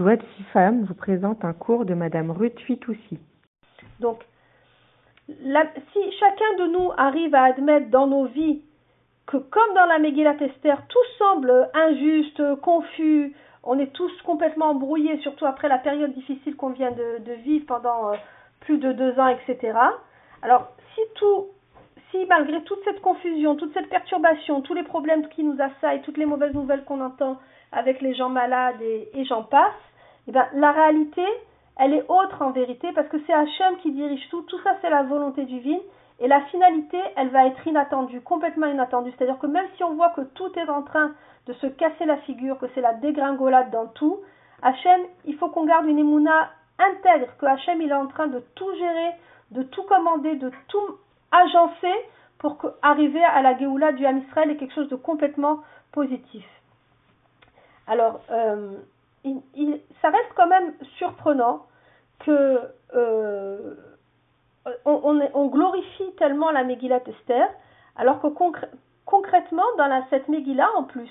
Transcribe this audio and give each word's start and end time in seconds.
De 0.00 0.18
Femme 0.54 0.84
vous 0.84 0.94
présente 0.94 1.44
un 1.44 1.52
cours 1.52 1.84
de 1.84 1.92
Madame 1.92 2.30
Ruth 2.30 2.58
Fitoussi. 2.60 3.18
Donc, 3.98 4.24
si 5.28 6.12
chacun 6.18 6.56
de 6.58 6.72
nous 6.72 6.90
arrive 6.96 7.34
à 7.34 7.42
admettre 7.42 7.90
dans 7.90 8.06
nos 8.06 8.24
vies 8.24 8.62
que 9.26 9.36
comme 9.36 9.74
dans 9.74 9.84
la 9.84 9.98
Megillat 9.98 10.40
Esther, 10.40 10.80
tout 10.88 10.98
semble 11.18 11.68
injuste, 11.74 12.42
confus, 12.62 13.34
on 13.62 13.78
est 13.78 13.92
tous 13.92 14.10
complètement 14.22 14.70
embrouillés, 14.70 15.18
surtout 15.18 15.44
après 15.44 15.68
la 15.68 15.76
période 15.76 16.14
difficile 16.14 16.56
qu'on 16.56 16.70
vient 16.70 16.92
de, 16.92 17.32
vivre 17.44 17.66
pendant 17.66 18.08
euh, 18.08 18.16
plus 18.60 18.78
de 18.78 18.92
deux 18.92 19.20
ans, 19.20 19.28
etc. 19.28 19.78
Alors, 20.40 20.68
si 20.94 21.02
tout, 21.16 21.48
si 22.10 22.24
malgré 22.24 22.62
toute 22.62 22.82
cette 22.84 23.02
confusion, 23.02 23.54
toute 23.54 23.74
cette 23.74 23.90
perturbation, 23.90 24.62
tous 24.62 24.72
les 24.72 24.82
problèmes 24.82 25.28
qui 25.28 25.44
nous 25.44 25.58
assaillent, 25.60 26.00
toutes 26.00 26.16
les 26.16 26.24
mauvaises 26.24 26.54
nouvelles 26.54 26.84
qu'on 26.84 27.02
entend 27.02 27.38
avec 27.72 28.00
les 28.00 28.14
gens 28.14 28.30
malades 28.30 28.80
et, 28.80 29.24
j'en 29.26 29.42
passe, 29.42 29.74
eh 30.30 30.32
bien, 30.32 30.46
la 30.54 30.70
réalité, 30.70 31.24
elle 31.76 31.92
est 31.92 32.04
autre 32.08 32.40
en 32.40 32.52
vérité 32.52 32.92
parce 32.94 33.08
que 33.08 33.16
c'est 33.26 33.32
Hachem 33.32 33.78
qui 33.78 33.90
dirige 33.90 34.28
tout. 34.30 34.42
Tout 34.42 34.60
ça, 34.62 34.76
c'est 34.80 34.88
la 34.88 35.02
volonté 35.02 35.44
divine. 35.44 35.80
Et 36.20 36.28
la 36.28 36.40
finalité, 36.42 37.00
elle 37.16 37.30
va 37.30 37.48
être 37.48 37.66
inattendue, 37.66 38.20
complètement 38.20 38.68
inattendue. 38.68 39.10
C'est-à-dire 39.18 39.40
que 39.40 39.48
même 39.48 39.66
si 39.76 39.82
on 39.82 39.94
voit 39.94 40.10
que 40.10 40.20
tout 40.20 40.56
est 40.56 40.68
en 40.68 40.82
train 40.82 41.10
de 41.48 41.52
se 41.54 41.66
casser 41.66 42.04
la 42.04 42.18
figure, 42.18 42.60
que 42.60 42.66
c'est 42.76 42.80
la 42.80 42.94
dégringolade 42.94 43.72
dans 43.72 43.88
tout, 43.88 44.20
Hachem, 44.62 45.00
il 45.24 45.34
faut 45.36 45.48
qu'on 45.48 45.64
garde 45.64 45.86
une 45.86 45.98
émouna 45.98 46.50
intègre, 46.78 47.36
que 47.36 47.46
Hachem, 47.46 47.82
il 47.82 47.90
est 47.90 47.94
en 47.94 48.06
train 48.06 48.28
de 48.28 48.38
tout 48.54 48.72
gérer, 48.76 49.10
de 49.50 49.64
tout 49.64 49.82
commander, 49.82 50.36
de 50.36 50.52
tout 50.68 50.98
agencer 51.32 51.94
pour 52.38 52.56
arriver 52.82 53.24
à 53.24 53.42
la 53.42 53.58
Géoula 53.58 53.90
du 53.90 54.06
Ham 54.06 54.22
est 54.36 54.56
quelque 54.56 54.74
chose 54.74 54.88
de 54.90 54.96
complètement 54.96 55.58
positif. 55.90 56.44
Alors, 57.88 58.20
euh, 58.30 58.76
ça 59.24 60.10
reste 60.10 60.32
quand 60.34 60.46
même 60.46 60.74
surprenant 60.96 61.66
que 62.20 62.60
euh, 62.94 63.74
on, 64.84 65.46
glorifie 65.46 66.12
tellement 66.18 66.50
la 66.50 66.64
Megillah 66.64 67.00
Esther, 67.06 67.48
alors 67.96 68.20
que 68.20 68.28
concrètement, 69.04 69.64
dans 69.78 69.86
la, 69.86 70.04
cette 70.10 70.28
Megillah, 70.28 70.68
en 70.76 70.84
plus, 70.84 71.10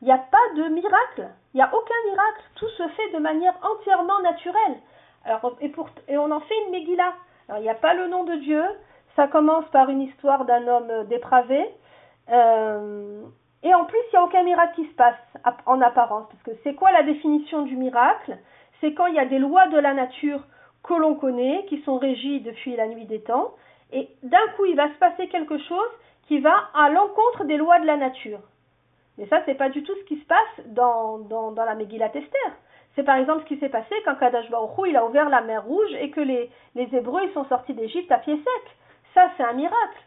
il 0.00 0.06
n'y 0.06 0.12
a 0.12 0.18
pas 0.18 0.38
de 0.56 0.68
miracle. 0.68 1.28
Il 1.52 1.58
n'y 1.58 1.62
a 1.62 1.70
aucun 1.74 2.10
miracle. 2.10 2.42
Tout 2.56 2.68
se 2.68 2.88
fait 2.88 3.12
de 3.12 3.18
manière 3.18 3.54
entièrement 3.62 4.20
naturelle. 4.22 4.78
Alors, 5.24 5.56
et, 5.60 6.16
on 6.16 6.30
en 6.30 6.40
fait 6.40 6.54
une 6.66 6.72
Megillah. 6.72 7.14
Il 7.56 7.62
n'y 7.62 7.70
a 7.70 7.74
pas 7.74 7.94
le 7.94 8.08
nom 8.08 8.24
de 8.24 8.36
Dieu. 8.36 8.62
Ça 9.16 9.26
commence 9.26 9.66
par 9.72 9.90
une 9.90 10.02
histoire 10.02 10.44
d'un 10.44 10.66
homme 10.68 11.04
dépravé. 11.08 11.68
Euh, 12.30 13.22
et 13.62 13.74
en 13.74 13.84
plus, 13.84 13.98
il 14.08 14.16
n'y 14.16 14.18
a 14.18 14.24
aucun 14.24 14.42
miracle 14.42 14.74
qui 14.76 14.86
se 14.86 14.94
passe 14.94 15.18
en 15.66 15.80
apparence. 15.80 16.26
Parce 16.30 16.42
que 16.42 16.62
c'est 16.62 16.74
quoi 16.74 16.92
la 16.92 17.02
définition 17.02 17.62
du 17.62 17.76
miracle? 17.76 18.38
C'est 18.80 18.94
quand 18.94 19.06
il 19.06 19.14
y 19.14 19.18
a 19.18 19.26
des 19.26 19.38
lois 19.38 19.68
de 19.68 19.78
la 19.78 19.92
nature 19.92 20.42
que 20.82 20.94
l'on 20.94 21.14
connaît, 21.14 21.66
qui 21.68 21.82
sont 21.82 21.98
régies 21.98 22.40
depuis 22.40 22.74
la 22.76 22.88
nuit 22.88 23.04
des 23.04 23.20
temps, 23.20 23.54
et 23.92 24.08
d'un 24.22 24.46
coup 24.56 24.64
il 24.64 24.76
va 24.76 24.88
se 24.88 24.98
passer 24.98 25.28
quelque 25.28 25.58
chose 25.58 25.90
qui 26.26 26.38
va 26.38 26.54
à 26.74 26.88
l'encontre 26.88 27.44
des 27.44 27.58
lois 27.58 27.80
de 27.80 27.86
la 27.86 27.96
nature. 27.96 28.40
Mais 29.18 29.26
ça, 29.26 29.42
c'est 29.44 29.54
pas 29.54 29.68
du 29.68 29.82
tout 29.82 29.94
ce 29.94 30.04
qui 30.04 30.18
se 30.18 30.24
passe 30.24 30.66
dans, 30.66 31.54
la 31.54 31.74
Megillat 31.74 32.06
Esther. 32.06 32.52
C'est 32.94 33.02
par 33.02 33.16
exemple 33.16 33.42
ce 33.42 33.46
qui 33.46 33.58
s'est 33.58 33.68
passé 33.68 33.94
quand 34.04 34.14
Kadash 34.16 34.50
Baruch 34.50 34.88
il 34.88 34.96
a 34.96 35.04
ouvert 35.04 35.28
la 35.28 35.42
mer 35.42 35.64
Rouge 35.64 35.92
et 36.00 36.10
que 36.10 36.20
les, 36.20 36.50
Hébreux 36.74 37.28
sont 37.34 37.44
sortis 37.44 37.74
d'Égypte 37.74 38.10
à 38.10 38.18
pied 38.18 38.34
sec. 38.34 38.76
Ça, 39.12 39.30
c'est 39.36 39.42
un 39.42 39.52
miracle. 39.52 40.00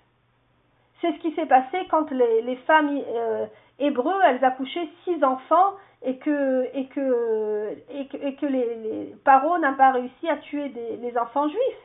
C'est 1.04 1.12
ce 1.12 1.20
qui 1.20 1.36
s'est 1.36 1.48
passé 1.48 1.86
quand 1.92 2.10
les, 2.12 2.56
femmes 2.66 2.98
euh, 3.14 3.46
elles 3.78 4.46
accouchaient 4.46 4.88
six 5.04 5.22
enfants 5.22 5.74
et 6.02 6.16
que, 6.16 6.66
et 6.74 6.86
que, 6.86 7.76
et 7.90 8.36
que, 8.36 8.46
les, 8.46 8.76
les 8.76 9.16
Paro 9.26 9.58
n'a 9.58 9.74
pas 9.74 9.92
réussi 9.92 10.30
à 10.30 10.38
tuer 10.38 10.72
les 11.02 11.18
enfants 11.18 11.50
juifs. 11.50 11.84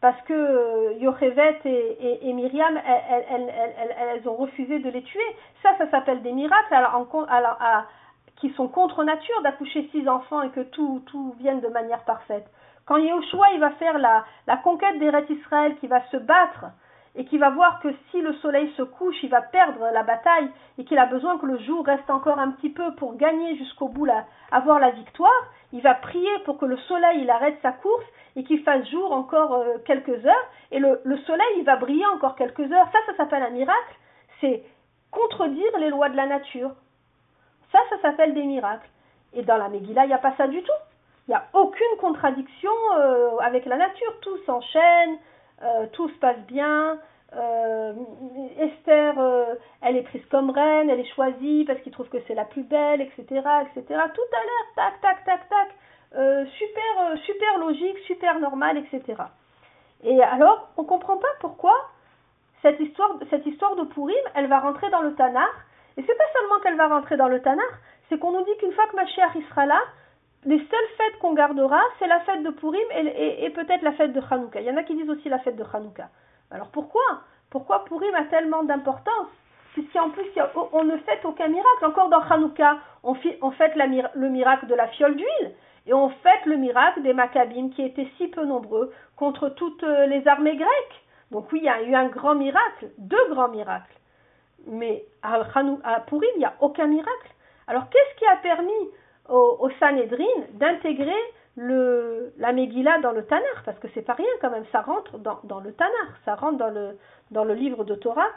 Parce 0.00 0.20
que 0.22 0.32
euh, 0.32 0.92
Yochevet 1.00 1.58
et, 1.64 2.28
et, 2.28 2.32
Myriam, 2.34 2.80
elles, 2.86 3.52
elles, 4.14 4.28
ont 4.28 4.36
refusé 4.36 4.78
de 4.78 4.90
les 4.90 5.02
tuer. 5.02 5.36
Ça, 5.64 5.76
ça 5.78 5.90
s'appelle 5.90 6.22
des 6.22 6.32
miracles 6.32 6.72
alors, 6.72 7.08
qui 8.36 8.50
sont 8.50 8.68
contre 8.68 9.02
nature 9.02 9.42
d'accoucher 9.42 9.88
six 9.90 10.08
enfants 10.08 10.42
et 10.42 10.50
que 10.50 10.60
tout, 10.60 11.02
tout 11.06 11.34
vienne 11.40 11.60
de 11.60 11.68
manière 11.68 12.04
parfaite. 12.04 12.46
Quand 12.84 12.98
Yehoshua 12.98 13.54
il 13.54 13.58
va 13.58 13.70
faire 13.70 13.98
la, 13.98 14.24
la 14.46 14.56
conquête 14.58 15.00
des 15.00 15.10
Israël, 15.34 15.74
qui 15.80 15.88
va 15.88 16.00
se 16.12 16.18
battre 16.18 16.66
et 17.16 17.24
qui 17.24 17.38
va 17.38 17.50
voir 17.50 17.80
que 17.80 17.88
si 18.10 18.20
le 18.20 18.34
soleil 18.34 18.70
se 18.76 18.82
couche, 18.82 19.22
il 19.22 19.30
va 19.30 19.40
perdre 19.40 19.90
la 19.92 20.02
bataille 20.02 20.48
et 20.78 20.84
qu'il 20.84 20.98
a 20.98 21.06
besoin 21.06 21.38
que 21.38 21.46
le 21.46 21.58
jour 21.58 21.84
reste 21.84 22.08
encore 22.10 22.38
un 22.38 22.50
petit 22.52 22.68
peu 22.70 22.94
pour 22.96 23.16
gagner 23.16 23.56
jusqu'au 23.56 23.88
bout, 23.88 24.06
avoir 24.52 24.78
la 24.78 24.90
victoire, 24.90 25.52
il 25.72 25.80
va 25.82 25.94
prier 25.94 26.38
pour 26.44 26.58
que 26.58 26.66
le 26.66 26.76
soleil 26.76 27.22
il 27.22 27.30
arrête 27.30 27.58
sa 27.62 27.72
course 27.72 28.04
et 28.36 28.44
qu'il 28.44 28.62
fasse 28.62 28.86
jour 28.90 29.12
encore 29.12 29.54
euh, 29.54 29.78
quelques 29.86 30.24
heures 30.26 30.50
et 30.70 30.78
le, 30.78 31.00
le, 31.04 31.16
soleil 31.18 31.46
il 31.56 31.64
va 31.64 31.76
briller 31.76 32.06
encore 32.14 32.36
quelques 32.36 32.70
heures. 32.70 32.88
Ça, 32.92 32.98
ça 33.06 33.16
s'appelle 33.16 33.42
un 33.42 33.50
miracle. 33.50 33.96
C'est 34.40 34.62
contredire 35.10 35.78
les 35.78 35.88
lois 35.88 36.10
de 36.10 36.16
la 36.16 36.26
nature. 36.26 36.72
Ça, 37.72 37.78
ça 37.90 38.00
s'appelle 38.02 38.34
des 38.34 38.44
miracles. 38.44 38.88
Et 39.32 39.42
dans 39.42 39.56
la 39.56 39.68
Megillah, 39.68 40.04
il 40.04 40.08
n'y 40.08 40.14
a 40.14 40.18
pas 40.18 40.34
ça 40.36 40.46
du 40.46 40.62
tout. 40.62 40.72
Il 41.26 41.30
n'y 41.30 41.34
a 41.34 41.44
aucune 41.54 41.96
contradiction 41.98 42.70
euh, 42.98 43.38
avec 43.38 43.64
la 43.66 43.76
nature. 43.76 44.20
Tout 44.20 44.36
s'enchaîne, 44.44 45.18
euh, 45.62 45.86
tout 45.92 46.08
se 46.08 46.18
passe 46.18 46.38
bien. 46.46 46.98
Euh, 47.34 47.92
Esther, 48.58 49.18
euh, 49.18 49.54
elle 49.82 49.96
est 49.96 50.02
prise 50.02 50.24
comme 50.30 50.50
reine, 50.50 50.88
elle 50.88 51.00
est 51.00 51.14
choisie 51.14 51.64
parce 51.66 51.80
qu'il 51.80 51.92
trouve 51.92 52.08
que 52.08 52.18
c'est 52.26 52.34
la 52.34 52.44
plus 52.44 52.62
belle, 52.62 53.00
etc., 53.00 53.24
etc. 53.28 53.82
Tout 53.86 53.96
a 53.96 53.96
l'air 53.96 54.66
tac, 54.76 55.00
tac, 55.00 55.24
tac, 55.24 55.48
tac, 55.48 55.68
super, 56.12 57.18
super 57.24 57.58
logique, 57.58 57.98
super 58.06 58.38
normal, 58.38 58.78
etc. 58.78 59.22
Et 60.04 60.22
alors, 60.22 60.68
on 60.76 60.82
ne 60.82 60.86
comprend 60.86 61.16
pas 61.16 61.26
pourquoi 61.40 61.74
cette 62.62 62.80
histoire, 62.80 63.10
cette 63.30 63.44
histoire 63.46 63.76
de 63.76 63.84
Purim, 63.84 64.14
elle 64.34 64.46
va 64.46 64.60
rentrer 64.60 64.88
dans 64.90 65.02
le 65.02 65.14
Tanar. 65.14 65.48
Et 65.96 66.02
c'est 66.02 66.18
pas 66.18 66.32
seulement 66.38 66.60
qu'elle 66.62 66.76
va 66.76 66.88
rentrer 66.88 67.16
dans 67.16 67.28
le 67.28 67.40
Tanar, 67.42 67.66
c'est 68.08 68.18
qu'on 68.18 68.32
nous 68.32 68.44
dit 68.44 68.56
qu'une 68.58 68.72
fois 68.72 68.86
que 68.86 68.96
Mashiach 68.96 69.32
sera 69.50 69.66
là, 69.66 69.80
les 70.44 70.58
seules 70.58 70.88
fêtes 70.96 71.18
qu'on 71.20 71.34
gardera, 71.34 71.80
c'est 71.98 72.06
la 72.06 72.20
fête 72.20 72.42
de 72.42 72.50
Purim 72.50 72.86
et, 72.92 73.50
peut-être 73.50 73.82
la 73.82 73.92
fête 73.92 74.12
de 74.12 74.20
Hanouka. 74.30 74.60
Il 74.60 74.66
y 74.66 74.70
en 74.70 74.76
a 74.76 74.82
qui 74.82 74.94
disent 74.94 75.10
aussi 75.10 75.28
la 75.28 75.38
fête 75.40 75.56
de 75.56 75.64
Hanouka. 75.72 76.08
Alors 76.50 76.68
pourquoi? 76.68 77.02
Pourquoi 77.50 77.84
Purim 77.84 78.14
a 78.14 78.24
tellement 78.24 78.62
d'importance? 78.62 79.28
Puisqu'en 79.72 80.10
plus, 80.10 80.24
on 80.72 80.84
ne 80.84 80.96
fête 80.98 81.24
aucun 81.24 81.48
miracle. 81.48 81.84
Encore 81.84 82.08
dans 82.08 82.20
Hanouka, 82.20 82.78
on, 83.02 83.14
fête 83.14 83.74
le 83.74 84.28
miracle 84.28 84.66
de 84.66 84.74
la 84.74 84.88
fiole 84.88 85.16
d'huile. 85.16 85.52
Et 85.86 85.92
on 85.92 86.08
fête 86.08 86.46
le 86.46 86.56
miracle 86.56 87.02
des 87.02 87.12
Maccabim 87.12 87.70
qui 87.70 87.82
étaient 87.82 88.08
si 88.16 88.28
peu 88.28 88.44
nombreux 88.44 88.92
contre 89.16 89.50
toutes 89.50 89.84
euh, 89.84 90.06
les 90.06 90.26
armées 90.26 90.56
grecques. 90.56 91.04
Donc 91.30 91.50
oui, 91.52 91.60
il 91.62 91.66
y 91.66 91.68
a 91.68 91.82
eu 91.82 91.94
un 91.94 92.06
grand 92.06 92.34
miracle, 92.34 92.90
deux 92.98 93.28
grands 93.30 93.48
miracles. 93.48 93.94
Mais 94.66 95.04
à, 95.22 95.34
à 95.34 96.00
Purim, 96.00 96.30
il 96.34 96.38
n'y 96.38 96.44
a 96.44 96.54
aucun 96.60 96.86
miracle. 96.86 97.30
Alors 97.68 97.88
qu'est-ce 97.90 98.18
qui 98.18 98.26
a 98.26 98.36
permis 98.36 98.90
au, 99.28 99.56
au 99.60 99.70
Sanhedrin 99.78 100.24
d'intégrer 100.54 101.12
le, 101.56 102.32
la 102.36 102.52
Megillah 102.52 102.98
dans 103.00 103.12
le 103.12 103.24
Tanar, 103.24 103.62
parce 103.64 103.78
que 103.78 103.88
c'est 103.94 104.02
pas 104.02 104.12
rien 104.12 104.26
quand 104.40 104.50
même, 104.50 104.66
ça 104.72 104.82
rentre 104.82 105.18
dans, 105.18 105.40
dans, 105.44 105.60
le 105.60 105.72
Tanar, 105.72 106.08
ça 106.24 106.34
rentre 106.34 106.58
dans 106.58 106.70
le, 106.70 106.98
dans 107.30 107.44
le 107.44 107.54
livre 107.54 107.84
de 107.84 107.94
Torah. 107.94 108.28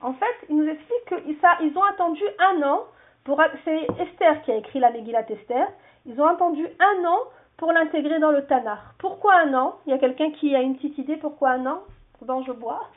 En 0.00 0.14
fait, 0.14 0.46
il 0.48 0.56
nous 0.56 0.68
explique 0.68 1.04
qu'ils 1.06 1.36
ils 1.60 1.78
ont 1.78 1.84
attendu 1.84 2.22
un 2.38 2.62
an, 2.62 2.84
pour, 3.24 3.40
c'est 3.64 3.86
Esther 4.00 4.42
qui 4.42 4.52
a 4.52 4.56
écrit 4.56 4.80
la 4.80 4.90
Megillah 4.90 5.30
Esther, 5.30 5.68
ils 6.06 6.20
ont 6.20 6.26
attendu 6.26 6.66
un 6.80 7.04
an 7.04 7.18
pour 7.56 7.72
l'intégrer 7.72 8.18
dans 8.18 8.32
le 8.32 8.44
Tanar. 8.46 8.94
Pourquoi 8.98 9.34
un 9.36 9.54
an? 9.54 9.76
Il 9.86 9.90
y 9.90 9.92
a 9.92 9.98
quelqu'un 9.98 10.30
qui 10.32 10.56
a 10.56 10.62
une 10.62 10.76
petite 10.76 10.98
idée 10.98 11.16
pourquoi 11.16 11.50
un 11.50 11.66
an? 11.66 11.82
Dans 12.22 12.42
je 12.42 12.52
bois 12.52 12.88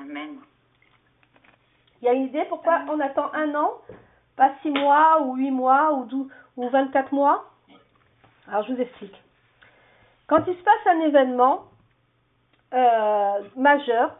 Amen. 0.00 0.36
Il 2.00 2.04
y 2.04 2.08
a 2.08 2.12
une 2.12 2.24
idée 2.24 2.44
pourquoi 2.48 2.80
on 2.88 3.00
attend 3.00 3.32
un 3.34 3.54
an 3.54 3.72
pas 4.38 4.52
6 4.62 4.70
mois 4.70 5.20
ou 5.22 5.34
8 5.34 5.50
mois 5.50 5.92
ou, 5.92 6.04
12, 6.04 6.28
ou 6.56 6.68
24 6.68 7.12
mois 7.12 7.44
Alors 8.48 8.62
je 8.62 8.72
vous 8.72 8.80
explique. 8.80 9.22
Quand 10.28 10.42
il 10.46 10.56
se 10.56 10.62
passe 10.62 10.86
un 10.86 11.00
événement 11.00 11.64
euh, 12.72 13.40
majeur, 13.56 14.14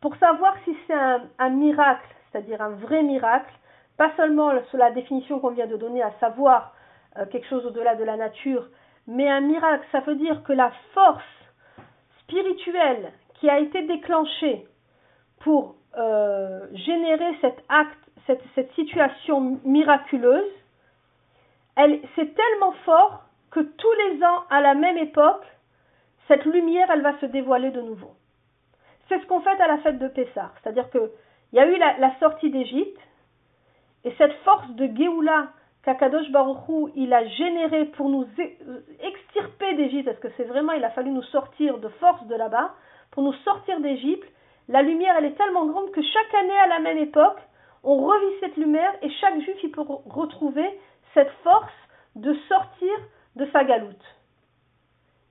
pour 0.00 0.16
savoir 0.16 0.54
si 0.64 0.76
c'est 0.86 0.94
un, 1.38 1.50
miracle, 1.50 2.08
c'est-à-dire 2.30 2.60
un 2.60 2.70
vrai 2.70 3.02
miracle, 3.02 3.52
pas 3.96 4.10
seulement 4.16 4.50
sur 4.70 4.78
la 4.78 4.90
définition 4.90 5.38
qu'on 5.38 5.50
vient 5.50 5.66
de 5.66 5.76
donner, 5.76 6.02
à 6.02 6.12
savoir 6.18 6.74
euh, 7.16 7.26
quelque 7.26 7.48
chose 7.48 7.64
au-delà 7.66 7.94
de 7.94 8.04
la 8.04 8.16
nature, 8.16 8.66
mais 9.06 9.28
un 9.30 9.40
miracle, 9.40 9.84
ça 9.92 10.00
veut 10.00 10.16
dire 10.16 10.42
que 10.42 10.52
la 10.52 10.72
force 10.94 11.22
spirituelle 12.22 13.12
qui 13.34 13.48
a 13.48 13.58
été 13.60 13.82
déclenchée 13.82 14.66
pour 15.40 15.76
euh, 15.96 16.66
générer 16.72 17.36
cet 17.40 17.62
acte 17.68 18.09
cette, 18.26 18.72
situation 18.74 19.60
miraculeuse, 19.64 20.50
elle, 21.76 22.00
c'est 22.14 22.34
tellement 22.34 22.72
fort 22.84 23.24
que 23.50 23.60
tous 23.60 23.92
les 23.92 24.22
ans, 24.24 24.44
à 24.50 24.60
la 24.60 24.74
même 24.74 24.98
époque, 24.98 25.44
cette 26.28 26.44
lumière, 26.44 26.88
elle 26.90 27.02
va 27.02 27.18
se 27.18 27.26
dévoiler 27.26 27.70
de 27.70 27.80
nouveau. 27.80 28.12
C'est 29.08 29.20
ce 29.20 29.26
qu'on 29.26 29.40
fait 29.40 29.60
à 29.60 29.66
la 29.66 29.78
fête 29.78 29.98
de 29.98 30.08
Pessah. 30.08 30.52
C'est-à-dire 30.62 30.88
qu'il 30.90 31.10
y 31.52 31.58
a 31.58 31.66
eu 31.66 31.76
la, 31.76 32.18
sortie 32.20 32.50
d'Égypte, 32.50 33.00
et 34.04 34.14
cette 34.16 34.34
force 34.44 34.70
de 34.70 34.88
Géoula 34.96 35.48
qu'Akadosh 35.82 36.30
Baruchou 36.30 36.90
il 36.94 37.12
a 37.12 37.26
générée 37.26 37.86
pour 37.86 38.08
nous 38.08 38.26
extirper 39.00 39.74
d'Égypte, 39.74 40.06
parce 40.06 40.20
que 40.20 40.28
c'est 40.36 40.44
vraiment, 40.44 40.72
il 40.72 40.84
a 40.84 40.90
fallu 40.90 41.10
nous 41.10 41.22
sortir 41.24 41.78
de 41.78 41.88
force 41.88 42.24
de 42.26 42.34
là-bas, 42.34 42.74
pour 43.10 43.22
nous 43.22 43.32
sortir 43.44 43.80
d'Égypte, 43.80 44.26
la 44.68 44.82
lumière 44.82 45.16
elle 45.18 45.24
est 45.24 45.36
tellement 45.36 45.66
grande 45.66 45.90
que 45.90 46.02
chaque 46.02 46.34
année 46.34 46.58
à 46.58 46.66
la 46.68 46.78
même 46.78 46.98
époque, 46.98 47.40
on 47.82 47.96
revit 47.96 48.40
cette 48.40 48.56
lumière 48.56 48.92
et 49.02 49.10
chaque 49.20 49.40
juif 49.40 49.56
il 49.62 49.70
peut 49.70 49.84
retrouver 50.06 50.78
cette 51.14 51.30
force 51.42 51.72
de 52.14 52.34
sortir 52.48 52.92
de 53.36 53.46
sa 53.52 53.64
galoute. 53.64 54.16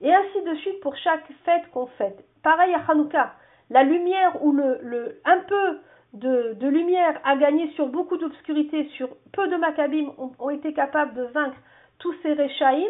Et 0.00 0.12
ainsi 0.12 0.42
de 0.42 0.54
suite 0.56 0.80
pour 0.80 0.96
chaque 0.96 1.26
fête 1.44 1.70
qu'on 1.72 1.86
fête. 1.86 2.24
Pareil 2.42 2.74
à 2.74 2.82
Hanouka, 2.88 3.34
la 3.68 3.82
lumière 3.82 4.42
ou 4.42 4.52
le, 4.52 5.20
un 5.24 5.38
peu 5.40 5.78
de, 6.14 6.66
lumière 6.66 7.20
a 7.24 7.36
gagné 7.36 7.70
sur 7.72 7.86
beaucoup 7.86 8.16
d'obscurité, 8.16 8.88
sur 8.96 9.08
peu 9.32 9.46
de 9.48 9.56
Maccabim 9.56 10.12
ont, 10.38 10.50
été 10.50 10.72
capables 10.72 11.14
de 11.14 11.24
vaincre 11.24 11.58
tous 11.98 12.14
ces 12.22 12.32
Réchaïm, 12.32 12.88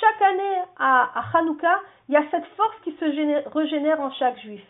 chaque 0.00 0.22
année 0.22 0.62
à, 0.78 1.18
à 1.18 1.38
Hanouka, 1.38 1.80
il 2.08 2.14
y 2.14 2.16
a 2.16 2.24
cette 2.30 2.46
force 2.56 2.76
qui 2.84 2.92
se 2.92 3.48
régénère 3.48 4.00
en 4.00 4.10
chaque 4.12 4.38
juif. 4.40 4.62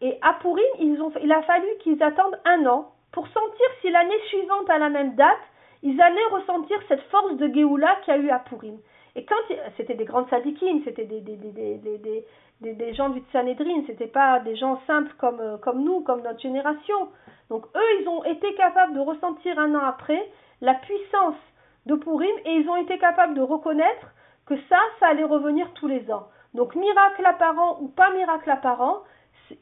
Et 0.00 0.18
à 0.22 0.34
Purim, 0.34 0.64
il 0.78 1.32
a 1.32 1.42
fallu 1.42 1.66
qu'ils 1.82 2.02
attendent 2.02 2.38
un 2.44 2.66
an 2.66 2.92
pour 3.16 3.26
sentir 3.28 3.66
si 3.80 3.88
l'année 3.88 4.20
suivante, 4.28 4.68
à 4.68 4.76
la 4.76 4.90
même 4.90 5.14
date, 5.14 5.40
ils 5.82 5.98
allaient 6.02 6.26
ressentir 6.32 6.78
cette 6.86 7.00
force 7.04 7.34
de 7.38 7.48
Géoula 7.48 7.96
qu'il 8.04 8.12
y 8.14 8.16
a 8.18 8.20
eu 8.20 8.28
à 8.28 8.40
Purim. 8.40 8.76
Et 9.14 9.24
quand 9.24 9.36
c'était 9.78 9.94
des 9.94 10.04
grandes 10.04 10.28
sadikim, 10.28 10.82
c'était 10.84 11.06
des, 11.06 12.94
gens 12.94 13.08
du 13.08 13.20
Tsanedrin, 13.20 13.84
c'était 13.86 14.06
pas 14.06 14.40
des 14.40 14.54
gens 14.54 14.82
simples 14.86 15.14
comme, 15.16 15.40
euh, 15.40 15.56
comme 15.56 15.82
nous, 15.82 16.02
comme 16.02 16.20
notre 16.20 16.40
génération. 16.40 17.08
Donc 17.48 17.64
eux, 17.74 18.00
ils 18.02 18.06
ont 18.06 18.22
été 18.24 18.52
capables 18.52 18.92
de 18.92 19.00
ressentir 19.00 19.58
un 19.58 19.74
an 19.74 19.84
après 19.86 20.30
la 20.60 20.74
puissance 20.74 21.40
de 21.86 21.94
Purim 21.94 22.36
et 22.44 22.52
ils 22.52 22.68
ont 22.68 22.76
été 22.76 22.98
capables 22.98 23.32
de 23.32 23.40
reconnaître 23.40 24.08
que 24.44 24.56
ça, 24.68 24.78
ça 25.00 25.06
allait 25.06 25.24
revenir 25.24 25.72
tous 25.72 25.88
les 25.88 26.10
ans. 26.12 26.28
Donc 26.52 26.74
miracle 26.74 27.24
apparent 27.24 27.78
ou 27.80 27.88
pas 27.88 28.10
miracle 28.10 28.50
apparent, 28.50 29.04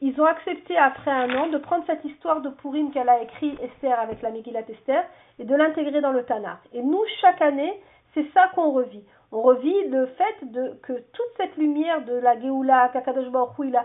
ils 0.01 0.19
ont 0.19 0.25
accepté 0.25 0.77
après 0.77 1.11
un 1.11 1.35
an 1.37 1.47
de 1.47 1.57
prendre 1.57 1.83
cette 1.85 2.03
histoire 2.05 2.41
de 2.41 2.49
Purim 2.49 2.91
qu'elle 2.91 3.09
a 3.09 3.21
écrit 3.21 3.55
Esther 3.61 3.99
avec 3.99 4.21
la 4.21 4.31
Megillat 4.31 4.69
Esther 4.69 5.03
et 5.39 5.43
de 5.43 5.55
l'intégrer 5.55 6.01
dans 6.01 6.11
le 6.11 6.23
Tanakh. 6.23 6.59
Et 6.73 6.81
nous, 6.81 7.03
chaque 7.21 7.41
année, 7.41 7.79
c'est 8.13 8.25
ça 8.33 8.49
qu'on 8.55 8.71
revit 8.71 9.03
on 9.31 9.41
revit 9.41 9.87
le 9.89 10.05
fait 10.05 10.79
que 10.81 10.93
toute 10.93 11.31
cette 11.37 11.57
lumière 11.57 12.05
de 12.05 12.13
la 12.13 12.39
Géoula, 12.39 12.89
qu'Akadosh 12.93 13.29
Baruch 13.29 13.55
il 13.59 13.75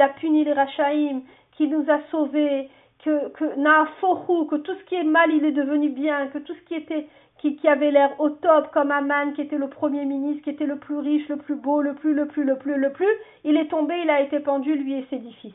a, 0.00 0.04
a 0.04 0.08
puni 0.10 0.44
les 0.44 0.52
Rachaïm, 0.52 1.22
qui 1.52 1.66
nous 1.66 1.84
a 1.90 1.98
sauvés, 2.10 2.68
que, 3.04 3.28
que 3.30 3.44
que 3.44 4.56
tout 4.56 4.74
ce 4.74 4.84
qui 4.84 4.94
est 4.94 5.04
mal, 5.04 5.30
il 5.32 5.44
est 5.44 5.52
devenu 5.52 5.90
bien, 5.90 6.28
que 6.28 6.38
tout 6.38 6.54
ce 6.54 6.60
qui 6.62 6.74
était, 6.74 7.06
qui, 7.38 7.56
qui 7.56 7.68
avait 7.68 7.90
l'air 7.90 8.20
au 8.20 8.30
top, 8.30 8.70
comme 8.72 8.90
Aman, 8.90 9.32
qui 9.34 9.42
était 9.42 9.58
le 9.58 9.68
premier 9.68 10.04
ministre, 10.04 10.42
qui 10.44 10.50
était 10.50 10.66
le 10.66 10.76
plus 10.76 10.98
riche, 10.98 11.28
le 11.28 11.36
plus 11.36 11.54
beau, 11.54 11.80
le 11.80 11.94
plus, 11.94 12.14
le 12.14 12.26
plus, 12.26 12.44
le 12.44 12.56
plus, 12.56 12.76
le 12.76 12.92
plus, 12.92 13.14
il 13.44 13.56
est 13.56 13.68
tombé, 13.68 13.94
il 14.02 14.10
a 14.10 14.20
été 14.20 14.40
pendu, 14.40 14.74
lui 14.74 14.94
et 14.94 15.06
ses 15.10 15.18
dix 15.18 15.32
fils. 15.34 15.54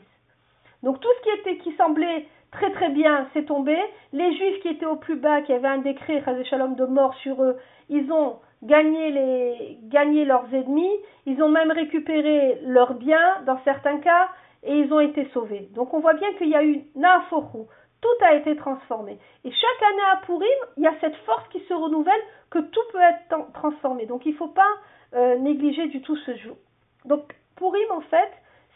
Donc 0.82 1.00
tout 1.00 1.08
ce 1.18 1.22
qui 1.22 1.40
était, 1.40 1.58
qui 1.58 1.72
semblait 1.76 2.26
très 2.50 2.70
très 2.72 2.90
bien, 2.90 3.26
c'est 3.32 3.46
tombé. 3.46 3.76
Les 4.12 4.34
juifs 4.36 4.60
qui 4.60 4.68
étaient 4.68 4.86
au 4.86 4.96
plus 4.96 5.16
bas, 5.16 5.42
qui 5.42 5.52
avaient 5.52 5.68
un 5.68 5.78
décret, 5.78 6.22
Shalom, 6.48 6.76
de 6.76 6.86
mort 6.86 7.14
sur 7.16 7.42
eux, 7.42 7.56
ils 7.88 8.10
ont 8.12 8.36
gagner, 8.62 9.10
les, 9.10 9.78
gagner 9.84 10.24
leurs 10.24 10.46
ennemis, 10.52 10.92
ils 11.26 11.42
ont 11.42 11.48
même 11.48 11.70
récupéré 11.70 12.58
leurs 12.64 12.94
biens 12.94 13.42
dans 13.46 13.58
certains 13.64 13.98
cas 13.98 14.28
et 14.64 14.74
ils 14.78 14.92
ont 14.92 15.00
été 15.00 15.28
sauvés. 15.32 15.68
Donc 15.74 15.94
on 15.94 16.00
voit 16.00 16.14
bien 16.14 16.32
qu'il 16.34 16.48
y 16.48 16.54
a 16.54 16.64
eu 16.64 16.84
Naaforu, 16.94 17.66
tout 18.00 18.24
a 18.24 18.34
été 18.34 18.56
transformé. 18.56 19.18
Et 19.44 19.50
chaque 19.50 19.90
année 19.90 20.02
à 20.12 20.16
Purim, 20.26 20.48
il 20.76 20.82
y 20.82 20.86
a 20.86 20.94
cette 21.00 21.16
force 21.24 21.46
qui 21.48 21.60
se 21.60 21.74
renouvelle 21.74 22.20
que 22.50 22.58
tout 22.58 22.80
peut 22.92 23.00
être 23.00 23.52
transformé. 23.52 24.06
Donc 24.06 24.26
il 24.26 24.32
ne 24.32 24.36
faut 24.36 24.48
pas 24.48 24.72
euh, 25.14 25.38
négliger 25.38 25.86
du 25.86 26.02
tout 26.02 26.16
ce 26.16 26.36
jour. 26.36 26.56
Donc 27.04 27.34
Purim 27.56 27.90
en 27.92 28.02
fait, 28.02 28.30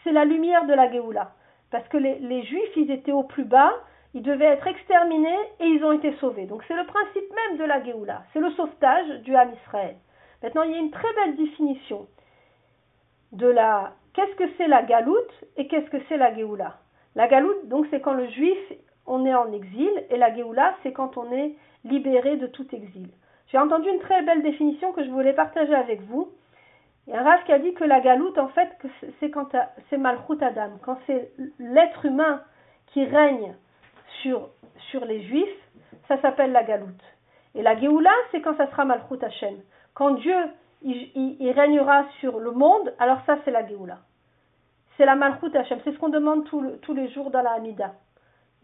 c'est 0.05 0.13
la 0.13 0.25
lumière 0.25 0.67
de 0.67 0.75
la 0.75 0.91
Géoula. 0.91 1.33
Parce 1.71 1.87
que 1.89 1.99
les, 1.99 2.43
Juifs, 2.45 2.77
ils 2.77 2.91
étaient 2.91 3.13
au 3.13 3.25
plus 3.25 3.45
bas, 3.45 3.75
ils 4.15 4.23
devaient 4.23 4.47
être 4.47 4.67
exterminés 4.67 5.39
et 5.61 5.67
ils 5.67 5.85
ont 5.85 5.93
été 5.93 6.15
sauvés. 6.17 6.47
Donc 6.47 6.63
c'est 6.67 6.77
le 6.77 6.87
principe 6.87 7.31
même 7.35 7.59
de 7.59 7.65
la 7.65 7.85
Géoula, 7.85 8.23
c'est 8.33 8.41
le 8.41 8.51
sauvetage 8.53 9.21
du 9.23 9.35
Ham 9.37 9.51
Israël. 9.65 9.97
Maintenant, 10.43 10.63
il 10.63 10.71
y 10.71 10.75
a 10.75 10.79
une 10.79 10.91
très 10.91 11.13
belle 11.15 11.37
définition 11.37 12.07
de 13.33 13.49
la 13.49 13.93
qu'est-ce 14.19 14.35
que 14.35 14.51
c'est 14.57 14.67
la 14.67 14.83
galoute 14.83 15.45
et 15.57 15.69
qu'est-ce 15.69 15.89
que 15.91 15.99
c'est 16.09 16.17
la 16.17 16.35
Géoula? 16.35 16.79
La 17.15 17.29
galoute, 17.29 17.69
donc, 17.69 17.87
c'est 17.91 18.01
quand 18.01 18.15
le 18.15 18.27
juif 18.27 18.59
on 19.07 19.25
est 19.25 19.35
en 19.35 19.53
exil 19.53 19.93
et 20.11 20.17
la 20.17 20.35
Géoula, 20.35 20.75
c'est 20.83 20.93
quand 20.93 21.17
on 21.17 21.31
est 21.31 21.55
libéré 21.85 22.37
de 22.37 22.49
tout 22.49 22.67
exil. 22.75 23.11
J'ai 23.47 23.59
entendu 23.59 23.89
une 23.89 24.01
très 24.01 24.23
belle 24.23 24.43
définition 24.43 24.93
que 24.93 25.05
je 25.05 25.11
voulais 25.11 25.35
partager 25.35 25.73
avec 25.73 26.01
vous. 26.03 26.33
Il 27.07 27.15
y 27.15 27.17
a 27.17 27.21
un 27.21 27.23
Rav 27.23 27.45
qui 27.45 27.53
a 27.53 27.61
dit 27.61 27.75
que 27.75 27.85
la 27.85 28.01
galoute, 28.01 28.39
en 28.39 28.49
fait, 28.49 28.69
c'est 29.21 29.31
quand 29.31 29.55
c'est 29.89 29.99
Malchut 29.99 30.43
Adam, 30.43 30.73
quand 30.83 30.99
c'est 31.07 31.31
l'être 31.61 32.05
humain 32.05 32.43
qui 32.89 33.05
règne 33.05 33.55
sur, 34.23 34.49
sur 34.91 35.05
les 35.05 35.23
juifs, 35.23 35.69
ça 36.09 36.21
s'appelle 36.21 36.51
la 36.51 36.65
galoute. 36.65 37.05
Et 37.55 37.63
la 37.63 37.79
Géoula, 37.79 38.11
c'est 38.33 38.41
quand 38.41 38.57
ça 38.57 38.69
sera 38.69 38.85
Malchut 38.85 39.23
Hashem. 39.23 39.59
Quand 39.95 40.11
Dieu 40.11 40.35
il, 40.83 41.51
régnera 41.53 42.05
sur 42.21 42.39
le 42.39 42.51
monde, 42.51 42.93
alors 42.99 43.19
ça 43.27 43.39
c'est 43.45 43.51
la 43.51 43.67
Géoula. 43.67 43.99
C'est 44.99 45.07
la 45.07 45.15
Malchut 45.15 45.57
Hashem. 45.57 45.79
C'est 45.85 45.93
ce 45.93 45.99
qu'on 45.99 46.09
demande 46.09 46.45
tous 46.45 46.93
les 46.95 47.09
jours 47.11 47.31
dans 47.31 47.41
la 47.41 47.53
Hamida. 47.53 47.93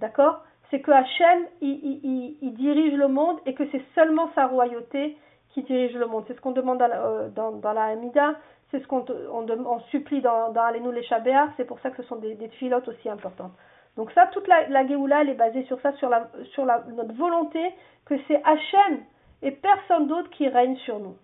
D'accord? 0.01 0.43
C'est 0.71 0.81
que 0.81 0.91
Hashem, 0.91 1.47
il, 1.63 2.55
dirige 2.55 2.95
le 2.95 3.07
monde 3.07 3.39
et 3.47 3.55
que 3.55 3.63
c'est 3.71 3.83
seulement 3.95 4.29
sa 4.35 4.47
royauté 4.47 5.17
qui 5.51 5.63
dirige 5.63 5.95
le 5.95 6.07
monde. 6.07 6.25
C'est 6.27 6.35
ce 6.35 6.41
qu'on 6.41 6.51
demande 6.51 6.79
dans, 6.79 6.91
euh, 6.91 7.29
dans, 7.29 7.73
la 7.73 7.85
Hamida. 7.85 8.35
C'est 8.71 8.81
ce 8.81 8.87
qu'on 8.89 9.05
on, 9.33 9.49
on, 9.49 9.81
supplie 9.91 10.21
dans, 10.21 10.51
dans 10.51 10.69
les 10.71 11.07
C'est 11.57 11.65
pour 11.65 11.79
ça 11.79 11.91
que 11.91 12.03
ce 12.03 12.09
sont 12.09 12.17
des, 12.17 12.37
filotes 12.59 12.89
aussi 12.89 13.09
importantes. 13.09 13.53
Donc 13.97 14.11
ça, 14.11 14.27
toute 14.33 14.49
la, 14.49 14.69
la 14.69 14.85
Géoula, 14.89 15.21
elle 15.21 15.29
est 15.29 15.35
basée 15.35 15.63
sur 15.67 15.81
ça, 15.83 15.93
sur, 15.93 16.11
notre 16.11 17.15
volonté 17.15 17.61
que 18.07 18.17
c'est 18.27 18.43
Hachem 18.45 19.05
et 19.43 19.53
personne 19.53 20.09
d'autre 20.09 20.31
qui 20.31 20.49
règne 20.49 20.77
sur 20.79 20.99
nous. 20.99 21.17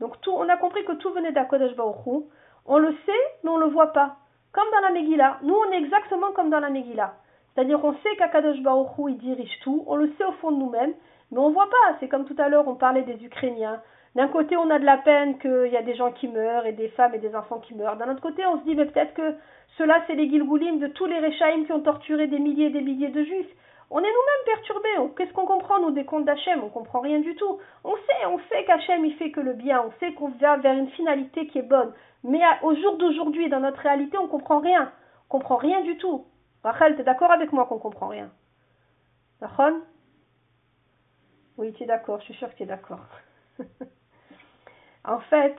Donc 0.00 0.16
on 0.26 0.48
a 0.48 0.56
compris 0.56 0.84
que 0.84 0.92
tout 0.92 1.12
venait 1.12 1.30
d'Akodesh 1.30 1.76
Baruch 1.76 2.24
On 2.66 2.78
le 2.78 2.90
sait, 3.06 3.22
mais 3.44 3.50
on 3.50 3.58
ne 3.58 3.66
le 3.66 3.70
voit 3.70 3.92
pas. 3.92 4.16
Comme 4.52 4.66
dans 4.72 4.80
la 4.80 4.90
Megillah. 4.92 5.38
Nous, 5.42 5.54
on 5.54 5.72
est 5.72 5.78
exactement 5.78 6.32
comme 6.32 6.50
dans 6.50 6.60
la 6.60 6.70
Megillah. 6.70 7.14
C'est-à-dire 7.54 7.80
qu'on 7.80 7.94
sait 7.94 8.16
qu'Akadosh 8.16 8.60
Baruch 8.62 8.88
il 9.08 9.18
dirige 9.18 9.58
tout, 9.62 9.84
on 9.86 9.96
le 9.96 10.12
sait 10.16 10.24
au 10.24 10.32
fond 10.32 10.52
de 10.52 10.58
nous-mêmes, 10.58 10.92
mais 11.30 11.38
on 11.38 11.48
ne 11.48 11.54
voit 11.54 11.68
pas. 11.68 11.96
C'est 11.98 12.08
comme 12.08 12.24
tout 12.24 12.36
à 12.38 12.48
l'heure, 12.48 12.66
on 12.68 12.74
parlait 12.74 13.02
des 13.02 13.24
Ukrainiens. 13.24 13.80
D'un 14.16 14.28
côté, 14.28 14.56
on 14.56 14.70
a 14.70 14.78
de 14.78 14.84
la 14.84 14.96
peine 14.96 15.38
qu'il 15.38 15.70
y 15.70 15.76
a 15.76 15.82
des 15.82 15.94
gens 15.94 16.10
qui 16.10 16.26
meurent 16.26 16.66
et 16.66 16.72
des 16.72 16.88
femmes 16.88 17.14
et 17.14 17.18
des 17.18 17.34
enfants 17.36 17.60
qui 17.60 17.74
meurent. 17.74 17.96
D'un 17.96 18.10
autre 18.10 18.20
côté, 18.20 18.44
on 18.44 18.58
se 18.58 18.64
dit, 18.64 18.74
mais 18.74 18.86
peut-être 18.86 19.14
que 19.14 19.34
cela, 19.78 20.02
c'est 20.06 20.14
les 20.14 20.28
Gilgoulim 20.28 20.80
de 20.80 20.88
tous 20.88 21.06
les 21.06 21.18
Réchaïm 21.18 21.64
qui 21.64 21.72
ont 21.72 21.80
torturé 21.80 22.26
des 22.26 22.40
milliers 22.40 22.66
et 22.66 22.70
des 22.70 22.80
milliers 22.80 23.10
de 23.10 23.22
juifs. 23.22 23.54
On 23.90 23.98
est 23.98 24.02
nous-mêmes 24.02 24.44
perturbés. 24.56 25.14
Qu'est-ce 25.16 25.32
qu'on 25.32 25.46
comprend, 25.46 25.80
nous, 25.80 25.90
des 25.90 26.04
contes 26.04 26.24
d'Hachem? 26.24 26.62
On 26.62 26.68
comprend 26.68 27.00
rien 27.00 27.18
du 27.18 27.34
tout. 27.34 27.58
On 27.82 27.94
sait, 27.96 28.26
on 28.26 28.38
sait 28.48 28.64
qu'Hachem, 28.64 29.04
il 29.04 29.16
fait 29.16 29.32
que 29.32 29.40
le 29.40 29.54
bien. 29.54 29.82
On 29.82 29.92
sait 29.98 30.12
qu'on 30.14 30.28
va 30.28 30.56
vers 30.58 30.74
une 30.74 30.90
finalité 30.90 31.48
qui 31.48 31.58
est 31.58 31.62
bonne. 31.62 31.92
Mais 32.22 32.40
au 32.62 32.74
jour 32.76 32.98
d'aujourd'hui, 32.98 33.48
dans 33.48 33.60
notre 33.60 33.80
réalité, 33.80 34.16
on 34.16 34.28
comprend 34.28 34.60
rien. 34.60 34.92
On 35.28 35.38
comprend 35.38 35.56
rien 35.56 35.80
du 35.82 35.96
tout. 35.96 36.24
Rachel, 36.62 36.94
tu 36.94 37.00
es 37.00 37.04
d'accord 37.04 37.32
avec 37.32 37.52
moi 37.52 37.66
qu'on 37.66 37.78
comprend 37.78 38.08
rien? 38.08 38.30
Rachel? 39.40 39.74
Oui, 41.58 41.72
tu 41.72 41.82
es 41.82 41.86
d'accord. 41.86 42.20
Je 42.20 42.26
suis 42.26 42.34
sûre 42.34 42.50
que 42.50 42.56
tu 42.56 42.62
es 42.62 42.66
d'accord. 42.66 43.00
en 45.04 45.18
fait, 45.18 45.56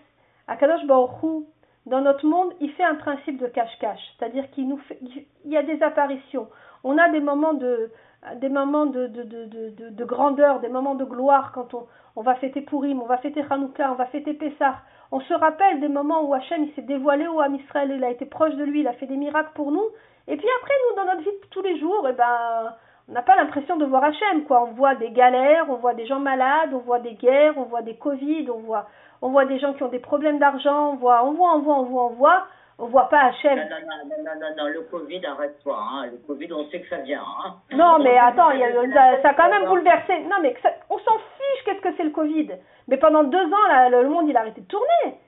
Akadosh 0.47 0.85
Baruch 0.85 1.45
dans 1.85 2.01
notre 2.01 2.25
monde, 2.25 2.53
il 2.59 2.71
fait 2.73 2.83
un 2.83 2.95
principe 2.95 3.39
de 3.39 3.47
cache-cache, 3.47 4.01
c'est-à-dire 4.17 4.50
qu'il 4.51 4.67
nous 4.67 4.77
fait, 4.77 5.00
il 5.01 5.51
y 5.51 5.57
a 5.57 5.63
des 5.63 5.81
apparitions. 5.81 6.47
On 6.83 6.97
a 6.97 7.09
des 7.09 7.19
moments 7.19 7.55
de, 7.55 7.91
des 8.35 8.49
moments 8.49 8.85
de, 8.85 9.07
de, 9.07 9.23
de, 9.23 9.89
de, 9.89 10.05
grandeur, 10.05 10.59
des 10.59 10.69
moments 10.69 10.95
de 10.95 11.05
gloire 11.05 11.51
quand 11.53 11.73
on, 11.73 11.87
on 12.15 12.21
va 12.21 12.35
fêter 12.35 12.61
Purim, 12.61 13.01
on 13.01 13.07
va 13.07 13.17
fêter 13.17 13.43
Hanouka, 13.49 13.91
on 13.91 13.95
va 13.95 14.05
fêter 14.05 14.33
Pessah. 14.33 14.75
On 15.11 15.19
se 15.21 15.33
rappelle 15.33 15.79
des 15.79 15.87
moments 15.87 16.23
où 16.23 16.33
Hachem 16.33 16.67
s'est 16.75 16.83
dévoilé 16.83 17.27
au 17.27 17.39
Ham 17.41 17.55
Israël, 17.55 17.91
il 17.93 18.03
a 18.03 18.11
été 18.11 18.25
proche 18.25 18.55
de 18.55 18.63
lui, 18.63 18.81
il 18.81 18.87
a 18.87 18.93
fait 18.93 19.07
des 19.07 19.17
miracles 19.17 19.51
pour 19.55 19.71
nous. 19.71 19.85
Et 20.27 20.37
puis 20.37 20.47
après, 20.59 20.73
nous, 20.89 20.95
dans 20.97 21.05
notre 21.05 21.21
vie 21.21 21.37
de 21.41 21.47
tous 21.49 21.61
les 21.61 21.79
jours, 21.79 22.07
eh 22.09 22.13
ben, 22.13 22.73
on 23.09 23.13
n'a 23.13 23.23
pas 23.23 23.35
l'impression 23.35 23.75
de 23.77 23.85
voir 23.85 24.03
Hachem, 24.03 24.43
quoi. 24.45 24.63
On 24.63 24.73
voit 24.73 24.95
des 24.95 25.09
galères, 25.09 25.65
on 25.69 25.75
voit 25.75 25.95
des 25.95 26.05
gens 26.05 26.19
malades, 26.19 26.73
on 26.73 26.79
voit 26.79 26.99
des 26.99 27.15
guerres, 27.15 27.57
on 27.57 27.63
voit 27.63 27.81
des 27.81 27.95
Covid, 27.95 28.49
on 28.51 28.59
voit, 28.59 28.87
on 29.21 29.29
voit 29.31 29.45
des 29.45 29.59
gens 29.59 29.73
qui 29.73 29.83
ont 29.83 29.89
des 29.89 29.99
problèmes 29.99 30.39
d'argent, 30.39 30.91
on 30.91 30.95
voit, 30.95 31.25
on 31.25 31.33
voit, 31.33 31.55
on 31.55 31.59
voit, 31.59 31.79
on 31.79 31.83
voit, 31.83 32.03
on 32.05 32.13
voit. 32.13 32.43
On 32.81 32.88
voit 32.88 33.09
pas 33.09 33.25
Hachem. 33.25 33.57
Non, 33.57 33.63
non, 33.63 34.23
non, 34.23 34.39
non, 34.39 34.55
non, 34.57 34.67
le 34.69 34.81
Covid, 34.81 35.23
arrête-toi. 35.25 35.77
Hein. 35.77 36.07
Le 36.07 36.17
Covid, 36.25 36.51
on 36.51 36.67
sait 36.69 36.81
que 36.81 36.89
ça 36.89 36.97
vient. 36.97 37.21
Hein. 37.21 37.55
Non, 37.71 38.00
mais 38.00 38.17
attends, 38.17 38.51
y 38.51 38.63
a, 38.63 38.71
ça, 38.91 39.21
ça, 39.21 39.29
a 39.29 39.33
quand 39.35 39.50
même 39.50 39.65
bouleversé. 39.65 40.19
Non, 40.21 40.38
mais 40.41 40.55
on 40.89 40.97
s'en 40.97 41.17
fiche, 41.17 41.63
qu'est-ce 41.65 41.81
que 41.81 41.95
c'est 41.95 42.03
le 42.03 42.09
Covid 42.09 42.50
Mais 42.88 42.97
pendant 42.97 43.23
deux 43.23 43.45
ans, 43.45 43.67
là, 43.69 43.89
le 43.89 44.09
monde, 44.09 44.27
il 44.27 44.35
a 44.35 44.39
arrêté 44.41 44.61
de 44.61 44.65
tourner. 44.67 45.19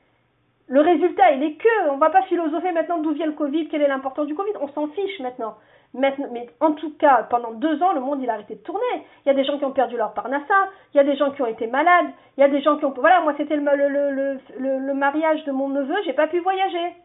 Le 0.68 0.82
résultat, 0.82 1.32
il 1.32 1.44
est 1.44 1.56
que, 1.56 1.90
on 1.92 1.98
va 1.98 2.10
pas 2.10 2.24
philosopher 2.24 2.72
maintenant 2.72 2.98
d'où 3.00 3.12
vient 3.12 3.26
le 3.28 3.34
Covid, 3.34 3.68
quelle 3.68 3.82
est 3.82 3.88
l'importance 3.88 4.28
du 4.28 4.36
Covid, 4.36 4.54
on 4.62 4.70
s'en 4.70 4.88
fiche 4.88 5.20
maintenant. 5.20 5.56
Maintenant, 5.94 6.30
mais 6.32 6.50
en 6.60 6.72
tout 6.72 6.92
cas, 6.98 7.28
pendant 7.30 7.52
deux 7.52 7.84
ans, 7.84 7.94
le 7.94 8.00
monde 8.00 8.20
il 8.24 8.30
a 8.30 8.34
arrêté 8.34 8.56
de 8.56 8.62
tourner. 8.62 9.06
Il 9.24 9.28
y 9.28 9.32
a 9.32 9.36
des 9.36 9.44
gens 9.44 9.60
qui 9.60 9.66
ont 9.66 9.74
perdu 9.74 9.96
leur 9.96 10.14
parnassa, 10.14 10.70
il 10.94 10.98
y 10.98 11.00
a 11.00 11.04
des 11.04 11.16
gens 11.16 11.32
qui 11.32 11.44
ont 11.44 11.48
été 11.48 11.68
malades, 11.68 12.08
il 12.38 12.42
y 12.42 12.44
a 12.44 12.50
des 12.50 12.62
gens 12.62 12.78
qui 12.78 12.86
ont. 12.86 12.94
Voilà, 12.98 13.22
moi 13.22 13.34
c'était 13.38 13.58
le, 13.58 13.64
le, 13.64 14.40
le, 14.58 14.80
le, 14.80 14.94
mariage 14.96 15.44
de 15.44 15.52
mon 15.52 15.70
neveu, 15.70 15.96
j'ai 16.06 16.14
pas 16.14 16.26
pu 16.26 16.40
voyager. 16.40 16.96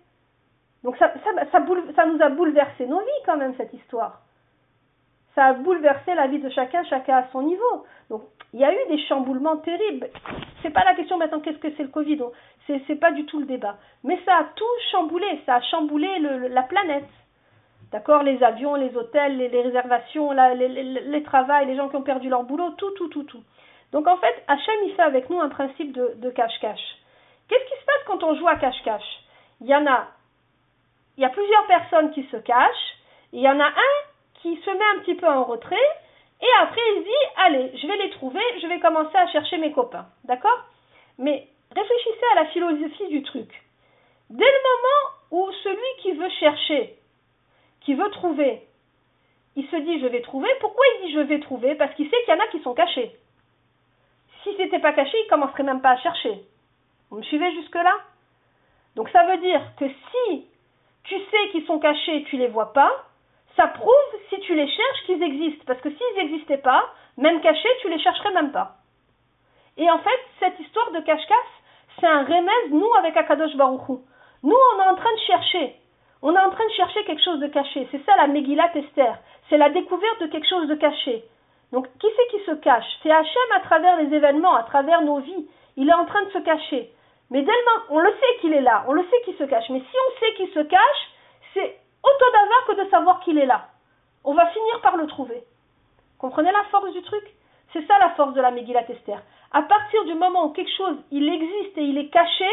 Donc 0.85 0.97
ça, 0.97 1.13
nous 2.07 2.23
a 2.23 2.29
bouleversé 2.29 2.87
nos 2.87 3.01
vies 3.01 3.23
quand 3.27 3.37
même 3.37 3.55
cette 3.57 3.73
histoire. 3.75 4.21
Ça 5.35 5.47
a 5.47 5.53
bouleversé 5.53 6.15
la 6.15 6.27
vie 6.27 6.39
de 6.39 6.49
chacun, 6.51 6.85
chacun 6.85 7.17
à 7.19 7.29
son 7.33 7.43
niveau. 7.43 7.87
Donc 8.11 8.23
il 8.53 8.61
y 8.61 8.65
a 8.65 8.73
eu 8.73 8.89
des 8.89 8.99
chamboulements 9.07 9.59
terribles. 9.59 10.09
C'est 10.63 10.71
pas 10.71 10.85
la 10.85 10.95
question 10.95 11.19
maintenant 11.19 11.41
qu'est-ce 11.41 11.59
que 11.59 11.73
c'est 11.77 11.83
le 11.83 11.89
Covid? 11.89 12.21
C'est, 12.67 12.97
pas 12.97 13.13
du 13.13 13.25
tout 13.25 13.41
le 13.41 13.47
débat. 13.47 13.77
Mais 14.05 14.19
ça 14.25 14.37
a 14.37 14.45
tout 14.55 14.65
chamboulé. 14.91 15.41
Ça 15.47 15.57
a 15.57 15.61
chamboulé 15.63 16.09
la 16.51 16.63
planète. 16.63 17.09
D'accord? 17.91 18.23
Les 18.23 18.43
avions, 18.43 18.75
les 18.75 18.95
hôtels, 18.95 19.39
les, 19.39 19.63
réservations, 19.63 20.33
les, 20.33 20.69
les, 20.69 20.83
les 20.83 21.23
travails, 21.23 21.67
les 21.67 21.77
gens 21.77 21.89
qui 21.89 21.97
ont 21.97 22.03
perdu 22.03 22.29
leur 22.29 22.43
boulot, 22.43 22.71
tout, 22.73 22.91
tout, 22.91 23.09
tout, 23.09 23.23
tout. 23.23 23.43
Donc 23.93 24.07
en 24.07 24.19
fait, 24.19 24.45
Hachem, 24.47 24.75
il 24.85 24.93
fait 24.95 25.03
avec 25.03 25.31
nous 25.31 25.41
un 25.41 25.49
principe 25.49 25.93
de 25.93 26.31
cache-cache. 26.31 26.99
Qu'est-ce 27.49 27.65
qui 27.65 27.81
se 27.81 27.87
passe 27.87 28.05
quand 28.07 28.23
on 28.23 28.35
joue 28.35 28.49
à 28.49 28.57
cache-cache? 28.57 29.23
Il 29.63 29.67
y 29.67 29.75
en 29.75 29.87
a, 29.87 30.09
il 31.19 31.23
y 31.23 31.25
a 31.25 31.31
plusieurs 31.31 31.67
personnes 31.67 32.13
qui 32.13 32.23
se 32.31 32.37
cachent, 32.37 32.97
il 33.33 33.41
y 33.41 33.49
en 33.49 33.59
a 33.59 33.67
un 33.67 33.95
qui 34.35 34.57
se 34.65 34.71
met 34.71 34.97
un 34.97 35.01
petit 35.01 35.17
peu 35.17 35.27
en 35.27 35.43
retrait, 35.43 35.77
et 36.41 36.63
après 36.63 36.81
il 36.95 37.03
dit, 37.03 37.41
allez, 37.45 37.77
je 37.77 37.87
vais 37.89 37.97
les 37.97 38.11
trouver, 38.11 38.41
je 38.63 38.69
vais 38.69 38.79
commencer 38.79 39.17
à 39.17 39.27
chercher 39.27 39.59
mes 39.59 39.73
copains. 39.73 40.07
D'accord? 40.25 40.65
Mais 41.19 41.49
réfléchissez 41.75 42.25
à 42.33 42.35
la 42.37 42.47
philosophie 42.47 43.09
du 43.09 43.25
truc. 43.25 43.51
Dès 44.31 44.45
le 44.45 44.63
moment 44.71 45.43
où 45.49 45.53
celui 45.65 46.03
qui 46.03 46.13
veut 46.13 46.31
chercher 46.39 46.95
qui 47.81 47.95
veut 47.95 48.11
trouver, 48.11 48.63
il 49.57 49.67
se 49.69 49.77
dit 49.77 50.01
je 50.01 50.07
vais 50.07 50.21
trouver. 50.21 50.49
Pourquoi 50.61 50.85
il 50.95 51.07
dit 51.07 51.15
je 51.15 51.21
vais 51.21 51.41
trouver? 51.41 51.75
Parce 51.75 51.93
qu'il 51.95 52.09
sait 52.09 52.17
qu'il 52.25 52.35
y 52.35 52.37
en 52.37 52.45
a 52.45 52.47
qui 52.49 52.61
sont 52.61 52.75
cachés. 52.75 53.17
Si 54.45 54.55
c'était 54.57 54.79
pas 54.79 54.93
caché, 54.93 55.17
il 55.25 55.29
commencerait 55.29 55.65
même 55.65 55.81
pas 55.81 55.93
à 55.93 55.99
chercher. 55.99 56.45
Vous 57.11 57.17
me 57.17 57.23
suivez 57.23 57.51
jusque-là? 57.55 57.95
Donc 58.95 59.09
ça 59.09 59.25
veut 59.25 59.39
dire 59.39 59.63
que 59.79 59.87
si 59.89 60.48
tu 61.09 61.19
sais 61.19 61.49
qu'ils 61.51 61.67
sont 61.67 61.79
cachés 61.79 62.17
et 62.17 62.25
tu 62.25 62.37
les 62.37 62.49
vois 62.49 62.73
pas, 62.73 62.93
ça 63.57 63.67
prouve, 63.67 63.91
si 64.29 64.39
tu 64.41 64.55
les 64.55 64.69
cherches, 64.69 65.03
qu'ils 65.07 65.23
existent. 65.23 65.65
Parce 65.67 65.81
que 65.81 65.91
s'ils 65.91 66.17
n'existaient 66.17 66.59
pas, 66.59 66.85
même 67.17 67.41
cachés, 67.41 67.69
tu 67.81 67.89
les 67.89 67.99
chercherais 67.99 68.33
même 68.33 68.53
pas. 68.53 68.77
Et 69.77 69.91
en 69.91 69.99
fait, 69.99 70.21
cette 70.39 70.61
histoire 70.61 70.91
de 70.93 71.01
cache-cache, 71.01 71.55
c'est 71.99 72.07
un 72.07 72.25
remède, 72.25 72.73
nous, 72.73 72.93
avec 72.99 73.17
Akadosh 73.17 73.57
Baruchou. 73.57 74.03
Nous, 74.43 74.57
on 74.75 74.83
est 74.83 74.89
en 74.89 74.95
train 74.95 75.13
de 75.13 75.21
chercher. 75.27 75.75
On 76.23 76.35
est 76.35 76.39
en 76.39 76.51
train 76.51 76.67
de 76.67 76.73
chercher 76.73 77.05
quelque 77.05 77.23
chose 77.23 77.41
de 77.41 77.49
caché. 77.49 77.89
C'est 77.91 78.05
ça 78.05 78.17
la 78.17 78.27
Megillat 78.27 78.77
Esther. 78.77 79.19
C'est 79.49 79.59
la 79.59 79.71
découverte 79.71 80.21
de 80.21 80.27
quelque 80.27 80.49
chose 80.49 80.69
de 80.69 80.75
caché. 80.75 81.25
Donc, 81.73 81.87
qui 81.99 82.07
c'est 82.17 82.37
qui 82.37 82.45
se 82.45 82.53
cache? 82.53 82.87
C'est 83.03 83.11
Hachem 83.11 83.53
à 83.55 83.61
travers 83.61 83.97
les 83.97 84.15
événements, 84.15 84.55
à 84.55 84.63
travers 84.65 85.03
nos 85.03 85.19
vies. 85.19 85.49
Il 85.77 85.89
est 85.89 85.95
en 85.95 86.07
train 86.07 86.23
de 86.25 86.31
se 86.31 86.39
cacher. 86.39 86.91
Mais 87.31 87.43
dès 87.43 87.53
on 87.91 87.99
le 87.99 88.11
sait 88.11 88.41
qu'il 88.41 88.55
est 88.55 88.61
là, 88.61 88.85
on 88.89 88.93
le 88.93 89.05
sait 89.05 89.21
qu'il 89.25 89.37
se 89.37 89.45
cache. 89.45 89.69
Mais 89.71 89.81
si 89.81 89.97
on 90.09 90.21
sait 90.21 90.35
qu'il 90.35 90.49
se 90.49 90.61
cache, 90.61 91.11
c'est 91.55 91.79
autant 92.03 92.33
d'avare 92.33 92.67
que 92.67 92.85
de 92.85 92.91
savoir 92.91 93.21
qu'il 93.21 93.39
est 93.39 93.47
là. 93.47 93.69
On 94.25 94.35
va 94.35 94.47
finir 94.47 94.81
par 94.81 94.97
le 94.97 95.07
trouver. 95.07 95.43
Comprenez 96.19 96.53
la 96.53 96.65
force 96.65 96.93
du 96.93 97.03
truc? 97.03 97.25
C'est 97.73 97.87
ça 97.87 97.99
la 97.99 98.11
force 98.11 98.35
de 98.35 98.41
la 98.41 98.51
Megillat 98.51 98.91
Esther. 98.91 99.23
À 99.53 99.63
partir 99.63 100.05
du 100.05 100.15
moment 100.15 100.47
où 100.47 100.53
quelque 100.53 100.75
chose, 100.77 100.97
il 101.11 101.29
existe 101.29 101.79
et 101.79 101.83
il 101.83 101.99
est 101.99 102.09
caché, 102.09 102.49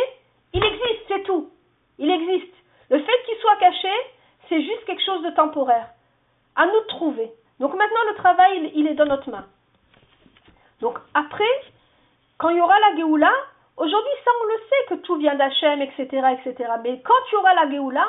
il 0.53 0.63
existe, 0.63 1.05
c'est 1.07 1.23
tout. 1.23 1.49
Il 1.97 2.09
existe. 2.09 2.53
Le 2.89 2.99
fait 2.99 3.23
qu'il 3.25 3.37
soit 3.37 3.55
caché, 3.57 3.91
c'est 4.49 4.61
juste 4.61 4.85
quelque 4.85 5.03
chose 5.03 5.23
de 5.23 5.31
temporaire. 5.31 5.89
À 6.55 6.65
nous 6.65 6.81
de 6.81 6.87
trouver. 6.87 7.31
Donc 7.59 7.73
maintenant, 7.73 8.03
le 8.09 8.15
travail, 8.15 8.71
il, 8.75 8.87
est 8.87 8.93
dans 8.93 9.05
notre 9.05 9.29
main. 9.29 9.45
Donc 10.81 10.97
après, 11.13 11.43
quand 12.37 12.49
il 12.49 12.57
y 12.57 12.61
aura 12.61 12.79
la 12.79 12.95
Géoula, 12.97 13.31
aujourd'hui, 13.77 14.13
ça, 14.23 14.31
on 14.41 14.45
le 14.45 14.59
sait 14.69 14.85
que 14.89 15.01
tout 15.01 15.15
vient 15.15 15.35
d'Hachem, 15.35 15.81
etc., 15.81 16.03
etc. 16.05 16.71
Mais 16.83 17.01
quand 17.01 17.13
il 17.31 17.39
y 17.39 17.55
la 17.55 17.69
Géoula, 17.69 18.05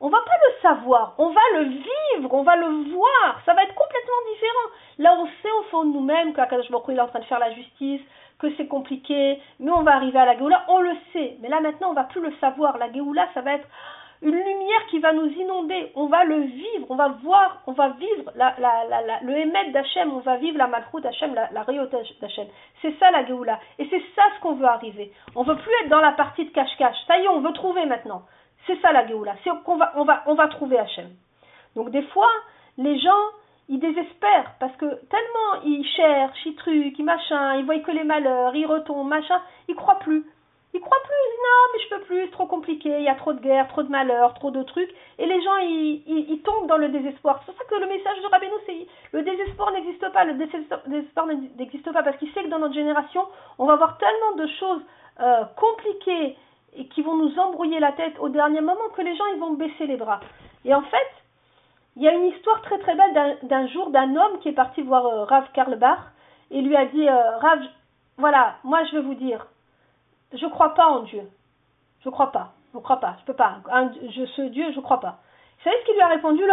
on 0.00 0.08
va 0.08 0.18
pas 0.18 0.36
le 0.46 0.60
savoir, 0.60 1.14
on 1.18 1.30
va 1.30 1.40
le 1.54 1.64
vivre, 1.64 2.32
on 2.32 2.42
va 2.42 2.56
le 2.56 2.90
voir, 2.92 3.40
ça 3.46 3.54
va 3.54 3.62
être 3.62 3.74
complètement 3.74 4.30
différent. 4.30 4.68
Là, 4.98 5.16
on 5.18 5.26
sait 5.42 5.52
au 5.60 5.62
fond 5.70 5.84
de 5.84 5.92
nous-mêmes 5.92 6.34
qu'Akadosh 6.34 6.70
Baruch 6.70 6.86
il 6.88 6.98
est 6.98 7.00
en 7.00 7.08
train 7.08 7.20
de 7.20 7.24
faire 7.24 7.38
la 7.38 7.52
justice, 7.52 8.02
que 8.38 8.54
c'est 8.56 8.66
compliqué, 8.66 9.40
mais 9.58 9.70
on 9.70 9.82
va 9.82 9.94
arriver 9.94 10.18
à 10.18 10.26
la 10.26 10.36
Géoula, 10.36 10.64
on 10.68 10.80
le 10.80 10.92
sait. 11.12 11.36
Mais 11.40 11.48
là, 11.48 11.60
maintenant, 11.60 11.90
on 11.90 11.94
va 11.94 12.04
plus 12.04 12.20
le 12.20 12.32
savoir. 12.40 12.76
La 12.76 12.92
Géoula, 12.92 13.26
ça 13.32 13.40
va 13.40 13.54
être 13.54 13.68
une 14.22 14.34
lumière 14.34 14.86
qui 14.88 14.98
va 14.98 15.12
nous 15.12 15.28
inonder, 15.28 15.92
on 15.94 16.06
va 16.06 16.24
le 16.24 16.40
vivre, 16.40 16.86
on 16.88 16.96
va 16.96 17.08
voir, 17.22 17.62
on 17.66 17.72
va 17.72 17.90
vivre 17.90 18.32
la, 18.34 18.54
la, 18.58 19.20
le 19.22 19.36
émet 19.36 19.70
d'Hachem, 19.72 20.12
on 20.12 20.20
va 20.20 20.36
vivre 20.36 20.56
la 20.56 20.66
malchut 20.66 21.00
d'Hachem, 21.02 21.34
la, 21.34 21.50
la 21.52 21.64
d'Hachem. 21.64 22.46
C'est 22.80 22.98
ça 22.98 23.10
la 23.10 23.26
Géoula. 23.26 23.60
Et 23.78 23.86
c'est 23.90 24.02
ça 24.14 24.22
ce 24.36 24.40
qu'on 24.40 24.54
veut 24.54 24.66
arriver. 24.66 25.12
On 25.34 25.42
veut 25.42 25.56
plus 25.56 25.72
être 25.82 25.90
dans 25.90 26.00
la 26.00 26.12
partie 26.12 26.44
de 26.44 26.50
cache-cache. 26.50 26.96
Ça 27.06 27.18
y 27.18 27.24
est, 27.24 27.28
on 27.28 27.40
veut 27.40 27.52
trouver 27.52 27.84
maintenant. 27.84 28.22
C'est 28.66 28.80
ça 28.80 28.92
la 28.92 29.06
Géoula. 29.06 29.34
C'est 29.44 29.50
qu'on 29.64 29.78
on 29.94 30.04
va, 30.04 30.22
on 30.26 30.34
va 30.34 30.48
trouver 30.48 30.78
Hachem. 30.78 31.10
Donc 31.74 31.90
des 31.90 32.02
fois, 32.02 32.30
les 32.78 32.98
gens, 32.98 33.24
ils 33.68 33.78
désespèrent 33.78 34.54
parce 34.58 34.74
que 34.76 34.86
tellement 34.86 35.62
ils 35.64 35.86
cherchent, 35.96 36.46
ils 36.46 36.56
truquent, 36.56 36.98
ils 36.98 37.04
machin, 37.04 37.56
ils 37.56 37.66
voient 37.66 37.78
que 37.80 37.90
les 37.90 38.04
malheurs, 38.04 38.54
ils 38.54 38.66
retombent, 38.66 39.08
machin, 39.08 39.40
ils 39.68 39.74
croient 39.74 39.98
plus. 39.98 40.24
Ils 40.76 40.82
croient 40.82 41.02
plus, 41.04 41.28
non, 41.42 41.72
mais 41.72 41.82
je 41.84 41.88
peux 41.88 42.00
plus, 42.02 42.24
c'est 42.26 42.32
trop 42.32 42.44
compliqué, 42.44 42.98
il 42.98 43.04
y 43.04 43.08
a 43.08 43.14
trop 43.14 43.32
de 43.32 43.40
guerres, 43.40 43.66
trop 43.68 43.82
de 43.82 43.88
malheurs, 43.88 44.34
trop 44.34 44.50
de 44.50 44.62
trucs. 44.62 44.90
Et 45.18 45.24
les 45.24 45.40
gens, 45.40 45.56
ils, 45.56 46.42
tombent 46.44 46.66
dans 46.66 46.76
le 46.76 46.90
désespoir. 46.90 47.40
C'est 47.40 47.52
pour 47.52 47.62
ça 47.62 47.64
que 47.64 47.80
le 47.80 47.86
message 47.86 48.20
de 48.20 48.26
Rabbeinu, 48.26 48.52
c'est 48.66 48.86
le 49.12 49.22
désespoir 49.22 49.72
n'existe 49.72 50.06
pas. 50.12 50.24
Le 50.24 50.34
désespoir 50.34 51.26
n'existe 51.56 51.90
pas 51.90 52.02
parce 52.02 52.18
qu'il 52.18 52.30
sait 52.34 52.42
que 52.42 52.48
dans 52.48 52.58
notre 52.58 52.74
génération, 52.74 53.22
on 53.58 53.64
va 53.64 53.72
avoir 53.72 53.96
tellement 53.96 54.36
de 54.36 54.46
choses 54.60 54.82
euh, 55.20 55.44
compliquées 55.56 56.36
et 56.76 56.86
qui 56.88 57.00
vont 57.00 57.16
nous 57.16 57.38
embrouiller 57.38 57.80
la 57.80 57.92
tête 57.92 58.18
au 58.20 58.28
dernier 58.28 58.60
moment 58.60 58.90
que 58.94 59.00
les 59.00 59.16
gens, 59.16 59.24
ils 59.32 59.40
vont 59.40 59.54
baisser 59.54 59.86
les 59.86 59.96
bras. 59.96 60.20
Et 60.66 60.74
en 60.74 60.82
fait, 60.82 61.10
il 61.96 62.02
y 62.02 62.08
a 62.08 62.12
une 62.12 62.26
histoire 62.26 62.60
très 62.60 62.78
très 62.80 62.94
belle 62.94 63.38
d'un 63.44 63.66
jour 63.68 63.88
d'un 63.88 64.14
homme 64.14 64.40
qui 64.42 64.50
est 64.50 64.52
parti 64.52 64.82
voir 64.82 65.06
euh, 65.06 65.24
Rav 65.24 65.46
Karl 65.54 65.74
Bach 65.76 66.00
et 66.50 66.60
lui 66.60 66.76
a 66.76 66.84
dit 66.84 67.08
euh, 67.08 67.38
Rav, 67.38 67.60
voilà, 68.18 68.56
moi 68.62 68.84
je 68.84 68.96
veux 68.96 69.02
vous 69.02 69.14
dire, 69.14 69.46
je 70.32 70.46
crois 70.46 70.74
pas 70.74 70.86
en 70.86 71.00
Dieu. 71.00 71.22
Je 72.04 72.10
crois 72.10 72.32
pas. 72.32 72.52
Je 72.74 72.78
crois 72.78 73.00
pas. 73.00 73.16
Je 73.20 73.24
peux 73.24 73.34
pas. 73.34 73.58
je, 74.10 74.26
ce 74.26 74.42
Dieu, 74.42 74.72
je 74.74 74.80
crois 74.80 75.00
pas. 75.00 75.18
Vous 75.58 75.64
savez 75.64 75.76
ce 75.80 75.86
qu'il 75.86 75.94
lui 75.94 76.02
a 76.02 76.08
répondu, 76.08 76.42
le 76.46 76.52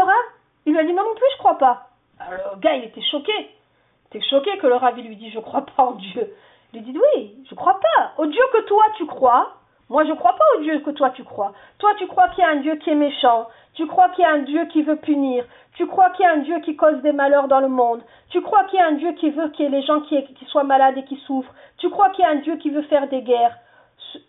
Il 0.66 0.74
lui 0.74 0.80
a 0.80 0.84
dit, 0.84 0.94
moi 0.94 1.04
non 1.04 1.16
plus, 1.16 1.26
je 1.34 1.38
crois 1.38 1.58
pas. 1.58 1.90
Alors, 2.20 2.56
le 2.56 2.60
gars, 2.60 2.76
il 2.76 2.86
était 2.86 3.02
choqué. 3.02 3.34
Il 3.36 4.18
était 4.18 4.26
choqué 4.28 4.58
que 4.58 4.68
le 4.68 5.02
lui 5.02 5.16
dit, 5.16 5.32
je 5.32 5.40
crois 5.40 5.66
pas 5.66 5.84
en 5.84 5.92
Dieu. 5.94 6.34
Il 6.72 6.80
lui 6.80 6.92
dit, 6.92 6.98
oui, 7.16 7.36
je 7.50 7.56
crois 7.56 7.80
pas. 7.80 8.14
Au 8.18 8.26
Dieu 8.26 8.42
que 8.54 8.62
toi, 8.62 8.84
tu 8.98 9.06
crois, 9.06 9.54
moi, 9.94 10.06
je 10.06 10.14
crois 10.14 10.34
pas 10.34 10.58
au 10.58 10.62
Dieu 10.62 10.80
que 10.80 10.90
toi, 10.90 11.12
tu 11.12 11.24
crois. 11.24 11.54
Toi, 11.78 11.92
tu 12.00 12.08
crois 12.08 12.28
qu'il 12.30 12.44
y 12.44 12.48
a 12.48 12.50
un 12.50 12.62
Dieu 12.62 12.78
qui 12.78 12.90
est 12.90 12.96
méchant. 12.96 13.48
Tu 13.76 13.86
crois 13.86 14.10
qu'il 14.10 14.24
y 14.24 14.28
a 14.28 14.32
un 14.32 14.40
Dieu 14.40 14.66
qui 14.66 14.82
veut 14.82 14.96
punir. 14.96 15.46
Tu 15.76 15.86
crois 15.86 16.10
qu'il 16.10 16.26
y 16.26 16.28
a 16.28 16.34
un 16.34 16.38
Dieu 16.38 16.62
qui 16.62 16.76
cause 16.76 17.00
des 17.04 17.12
malheurs 17.12 17.48
dans 17.48 17.60
le 17.60 17.68
monde. 17.68 18.02
Tu 18.30 18.42
crois 18.42 18.64
qu'il 18.64 18.80
y 18.80 18.82
a 18.82 18.88
un 18.88 18.94
Dieu 18.94 19.12
qui 19.12 19.30
veut 19.30 19.50
qu'il 19.50 19.66
y 19.66 19.68
ait 19.68 19.72
les 19.72 19.86
gens 19.86 20.02
qui, 20.02 20.20
qui 20.34 20.46
soient 20.46 20.64
malades 20.64 20.98
et 20.98 21.04
qui 21.04 21.18
souffrent. 21.28 21.54
Tu 21.78 21.92
crois 21.92 22.10
qu'il 22.10 22.26
y 22.26 22.28
a 22.28 22.32
un 22.32 22.38
Dieu 22.38 22.56
qui 22.56 22.72
veut 22.72 22.82
faire 22.82 23.08
des 23.08 23.22
guerres 23.22 23.56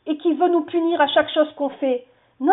et 0.04 0.18
qui 0.18 0.34
veut 0.34 0.48
nous 0.48 0.64
punir 0.66 1.00
à 1.00 1.06
chaque 1.06 1.30
chose 1.30 1.50
qu'on 1.54 1.70
fait. 1.70 2.04
Non, 2.40 2.52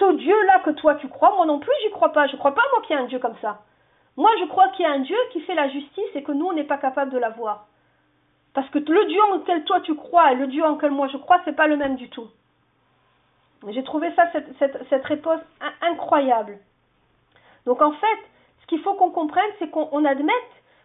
ce 0.00 0.12
Dieu-là 0.16 0.62
que 0.64 0.70
toi 0.70 0.96
tu 0.96 1.06
crois, 1.06 1.36
moi 1.36 1.46
non 1.46 1.60
plus 1.60 1.72
j'y 1.84 1.92
crois 1.92 2.12
pas. 2.12 2.26
Je 2.26 2.34
crois 2.34 2.56
pas 2.56 2.62
moi 2.72 2.82
qu'il 2.82 2.96
y 2.96 2.98
a 2.98 3.02
un 3.02 3.06
Dieu 3.06 3.20
comme 3.20 3.36
ça. 3.40 3.60
Moi 4.16 4.30
je 4.40 4.46
crois 4.46 4.66
qu'il 4.70 4.84
y 4.84 4.88
a 4.88 4.92
un 4.92 4.98
Dieu 4.98 5.16
qui 5.32 5.40
fait 5.42 5.54
la 5.54 5.68
justice 5.68 6.16
et 6.16 6.24
que 6.24 6.32
nous 6.32 6.46
on 6.46 6.54
n'est 6.54 6.64
pas 6.64 6.78
capable 6.78 7.12
de 7.12 7.18
la 7.18 7.30
voir. 7.30 7.68
Parce 8.54 8.68
que 8.70 8.78
le 8.78 9.04
Dieu 9.06 9.20
en 9.30 9.36
lequel 9.38 9.64
toi 9.64 9.80
tu 9.80 9.94
crois 9.94 10.32
et 10.32 10.36
le 10.36 10.46
Dieu 10.46 10.64
en 10.64 10.72
lequel 10.72 10.90
moi 10.90 11.08
je 11.08 11.16
crois, 11.16 11.40
c'est 11.44 11.56
pas 11.56 11.66
le 11.66 11.76
même 11.76 11.96
du 11.96 12.08
tout. 12.10 12.28
J'ai 13.68 13.84
trouvé 13.84 14.12
ça, 14.14 14.30
cette, 14.32 14.58
cette, 14.88 15.04
réponse 15.04 15.40
incroyable. 15.82 16.58
Donc 17.64 17.80
en 17.80 17.92
fait, 17.92 18.18
ce 18.62 18.66
qu'il 18.66 18.80
faut 18.80 18.94
qu'on 18.94 19.10
comprenne, 19.12 19.50
c'est 19.60 19.70
qu'on 19.70 20.04
admette 20.04 20.34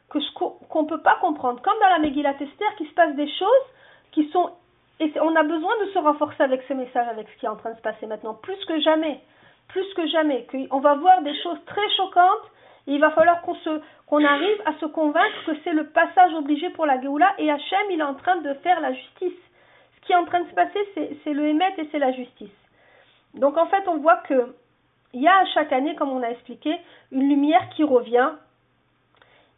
que 0.10 0.20
ce 0.20 0.32
qu'on 0.34 0.84
ne 0.84 0.88
peut 0.88 1.02
pas 1.02 1.18
comprendre, 1.20 1.62
comme 1.62 1.80
dans 1.80 1.90
la 1.90 2.00
Megillat 2.00 2.40
Esther, 2.40 2.76
qu'il 2.78 2.88
se 2.88 2.94
passe 2.94 3.16
des 3.16 3.28
choses 3.28 3.66
qui 4.12 4.30
sont 4.30 4.52
et 5.00 5.14
on 5.22 5.36
a 5.36 5.44
besoin 5.44 5.74
de 5.86 5.92
se 5.92 6.00
renforcer 6.00 6.42
avec 6.42 6.64
ce 6.68 6.74
message, 6.74 7.08
avec 7.08 7.28
ce 7.30 7.40
qui 7.40 7.46
est 7.46 7.50
en 7.50 7.56
train 7.56 7.72
de 7.72 7.78
se 7.78 7.82
passer 7.82 8.08
maintenant, 8.08 8.34
plus 8.34 8.58
que 8.66 8.80
jamais, 8.80 9.22
plus 9.68 9.86
que 9.94 10.08
jamais. 10.08 10.48
On 10.72 10.80
va 10.80 10.96
voir 10.96 11.22
des 11.22 11.36
choses 11.42 11.60
très 11.68 11.88
choquantes 11.96 12.52
il 12.88 13.00
va 13.00 13.12
falloir 13.12 13.41
qu'on 13.41 14.24
arrive 14.24 14.62
à 14.65 14.74
se 14.79 14.86
convaincre 14.86 15.46
que 15.46 15.51
c'est 15.63 15.74
le 15.74 15.88
passage 15.88 16.34
obligé 16.34 16.70
pour 16.72 16.86
la 16.86 17.00
Géoula 17.01 17.34
et 17.38 17.51
Hachem, 17.51 17.91
il 17.91 18.00
est 18.00 18.03
en 18.03 18.15
train 18.15 18.38
de 18.38 18.53
faire 18.56 18.79
la 18.79 18.94
justice. 18.94 19.34
Ce 19.96 20.06
qui 20.06 20.13
est 20.13 20.15
en 20.15 20.25
train 20.25 20.41
de 20.41 20.50
se 20.50 20.53
passer, 20.56 21.20
c'est 21.24 21.34
le 21.34 21.48
Hémet 21.48 21.74
et 21.77 21.89
c'est 21.91 22.00
la 22.00 22.13
justice. 22.13 22.50
Donc 23.34 23.58
en 23.58 23.67
fait, 23.67 23.88
on 23.88 23.98
voit 23.98 24.17
que 24.17 24.56
il 25.13 25.22
y 25.22 25.27
a 25.27 25.46
chaque 25.53 25.72
année, 25.72 25.96
comme 25.96 26.12
on 26.12 26.24
a 26.24 26.29
expliqué, 26.29 26.75
une 27.12 27.27
lumière 27.27 27.70
qui 27.75 27.84
revient 27.84 28.32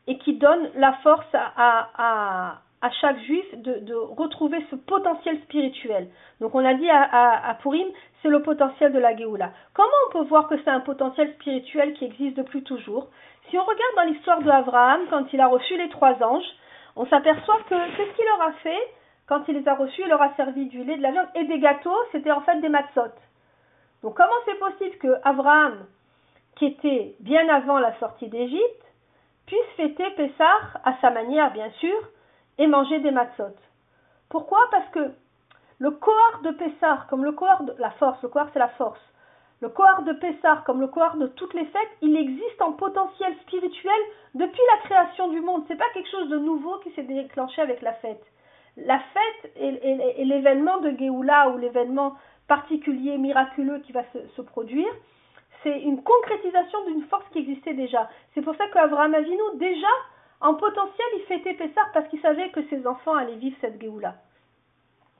et 0.07 0.17
qui 0.17 0.33
donne 0.33 0.69
la 0.75 0.93
force 1.03 1.27
à, 1.33 1.89
à, 1.97 2.61
à 2.81 2.89
chaque 2.91 3.19
juif 3.19 3.45
de, 3.55 3.93
retrouver 3.93 4.65
ce 4.69 4.75
potentiel 4.75 5.37
spirituel. 5.41 6.09
Donc 6.39 6.55
on 6.55 6.63
a 6.63 6.73
dit 6.73 6.89
à, 6.89 7.49
à, 7.49 7.53
Purim, 7.55 7.87
c'est 8.21 8.29
le 8.29 8.41
potentiel 8.41 8.93
de 8.93 8.99
la 8.99 9.15
Géoula. 9.15 9.51
Comment 9.73 9.89
on 10.07 10.11
peut 10.13 10.25
voir 10.25 10.47
que 10.47 10.57
c'est 10.63 10.69
un 10.69 10.79
potentiel 10.79 11.33
spirituel 11.33 11.93
qui 11.93 12.05
existe 12.05 12.37
depuis 12.37 12.63
toujours? 12.63 13.07
Si 13.49 13.57
on 13.57 13.63
regarde 13.63 13.95
dans 13.95 14.13
l'histoire 14.13 14.41
de 14.41 14.49
Abraham, 14.49 15.01
quand 15.09 15.25
il 15.33 15.41
a 15.41 15.47
reçu 15.47 15.75
les 15.77 15.89
trois 15.89 16.21
anges, 16.23 16.55
on 16.95 17.05
s'aperçoit 17.07 17.59
que 17.69 17.97
qu'est-ce 17.97 18.15
qu'il 18.15 18.25
leur 18.25 18.41
a 18.41 18.51
fait? 18.63 18.93
Quand 19.27 19.43
il 19.47 19.57
les 19.57 19.67
a 19.67 19.75
reçus 19.75 20.01
Il 20.01 20.09
leur 20.09 20.21
a 20.21 20.33
servi 20.35 20.65
du 20.65 20.83
lait, 20.83 20.97
de 20.97 21.03
la 21.03 21.11
viande 21.11 21.27
et 21.35 21.43
des 21.45 21.59
gâteaux, 21.59 21.97
c'était 22.11 22.31
en 22.31 22.41
fait 22.41 22.59
des 22.61 22.69
matzot. 22.69 23.13
Donc 24.01 24.15
comment 24.15 24.29
c'est 24.45 24.57
possible 24.57 24.97
que 24.97 25.19
Abraham, 25.23 25.85
qui 26.55 26.65
était 26.65 27.15
bien 27.19 27.47
avant 27.49 27.79
la 27.79 27.97
sortie 27.99 28.27
d'Égypte, 28.27 28.85
puisse 29.45 29.59
fêter 29.77 30.09
Pessah 30.15 30.59
à 30.83 30.95
sa 31.01 31.09
manière, 31.11 31.51
bien 31.51 31.69
sûr, 31.79 31.95
et 32.59 32.67
manger 32.67 32.99
des 32.99 33.11
matzot. 33.11 33.55
Pourquoi? 34.29 34.59
Parce 34.69 34.87
que 34.89 35.11
le 35.79 35.91
Kohar 35.91 36.41
de 36.43 36.51
Pessah, 36.51 37.05
comme 37.09 37.25
le 37.25 37.31
Kohar 37.31 37.63
de 37.63 37.73
la 37.79 37.91
force, 37.91 38.21
le 38.21 38.29
Kohar 38.29 38.49
c'est 38.53 38.59
la 38.59 38.69
force, 38.69 38.99
le 39.61 39.69
Kohar 39.69 40.03
de 40.03 40.13
Pessah, 40.13 40.63
comme 40.65 40.79
le 40.79 40.87
Kohar 40.87 41.17
de 41.17 41.27
toutes 41.27 41.53
les 41.53 41.65
fêtes, 41.65 41.97
il 42.01 42.15
existe 42.15 42.61
en 42.61 42.73
potentiel 42.73 43.33
spirituel 43.41 44.01
depuis 44.35 44.61
la 44.71 44.77
création 44.87 45.29
du 45.29 45.41
monde. 45.41 45.63
C'est 45.67 45.77
pas 45.77 45.89
quelque 45.93 46.09
chose 46.09 46.29
de 46.29 46.37
nouveau 46.37 46.77
qui 46.79 46.91
s'est 46.91 47.03
déclenché 47.03 47.61
avec 47.61 47.81
la 47.81 47.93
fête. 47.93 48.23
La 48.77 48.99
fête 48.99 49.51
et, 49.57 50.23
l'événement 50.23 50.77
de 50.79 50.91
Géoula 50.97 51.49
ou 51.49 51.57
l'événement 51.57 52.15
particulier, 52.47 53.17
miraculeux 53.17 53.79
qui 53.79 53.91
va 53.91 54.03
se, 54.35 54.41
produire, 54.41 54.91
c'est 55.63 55.81
une 55.81 56.01
concrétisation 56.03 56.85
d'une 56.85 57.03
force 57.03 57.25
qui 57.33 57.39
existait 57.39 57.73
déjà. 57.73 58.09
C'est 58.33 58.41
pour 58.41 58.55
ça 58.55 58.65
qu'Avraham 58.67 59.13
Avinu, 59.13 59.41
déjà, 59.55 59.87
en 60.41 60.53
potentiel, 60.53 61.07
il 61.15 61.21
fêtait 61.23 61.53
Pessah 61.53 61.81
parce 61.93 62.07
qu'il 62.07 62.21
savait 62.21 62.49
que 62.49 62.65
ses 62.69 62.87
enfants 62.87 63.15
allaient 63.15 63.35
vivre 63.35 63.57
cette 63.59 63.79
Géoula. 63.81 64.15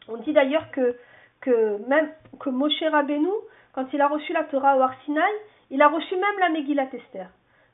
On 0.07 0.17
dit 0.17 0.33
d'ailleurs 0.33 0.71
que, 0.71 0.95
même 1.88 2.09
que 2.39 2.49
Moshe 2.49 2.81
Rabbeinu, 2.81 3.29
quand 3.73 3.85
il 3.93 4.01
a 4.01 4.07
reçu 4.07 4.33
la 4.33 4.45
Torah 4.45 4.77
au 4.77 4.81
Arsinaï, 4.81 5.31
il 5.71 5.81
a 5.81 5.89
reçu 5.89 6.15
même 6.15 6.39
la 6.39 6.49
Megillat 6.49 6.89
Esther. 6.93 7.29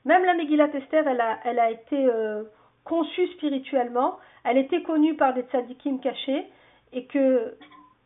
Même 0.06 0.25
la 0.25 0.34
Megillat 0.34 0.74
Esther, 0.74 1.08
elle 1.08 1.60
a, 1.60 1.72
été 1.72 2.06
euh, 2.06 2.44
conçue 2.84 3.28
spirituellement, 3.34 4.18
elle 4.44 4.58
était 4.58 4.82
connue 4.82 5.16
par 5.16 5.34
des 5.34 5.44
tzadikim 5.44 6.00
cachés, 6.00 6.46
et 6.94 7.06
que 7.06 7.56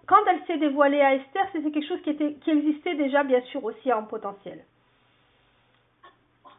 quand 0.06 0.26
elle 0.28 0.46
s'est 0.48 0.58
dévoilée 0.58 1.02
à 1.02 1.16
Esther, 1.16 1.46
c'était 1.54 1.72
quelque 1.72 1.88
chose 1.88 2.02
qui 2.02 2.50
existait 2.52 2.96
déjà 2.96 3.24
bien 3.24 3.42
sûr 3.44 3.64
aussi 3.64 3.92
en 3.94 4.04
potentiel. 4.04 4.60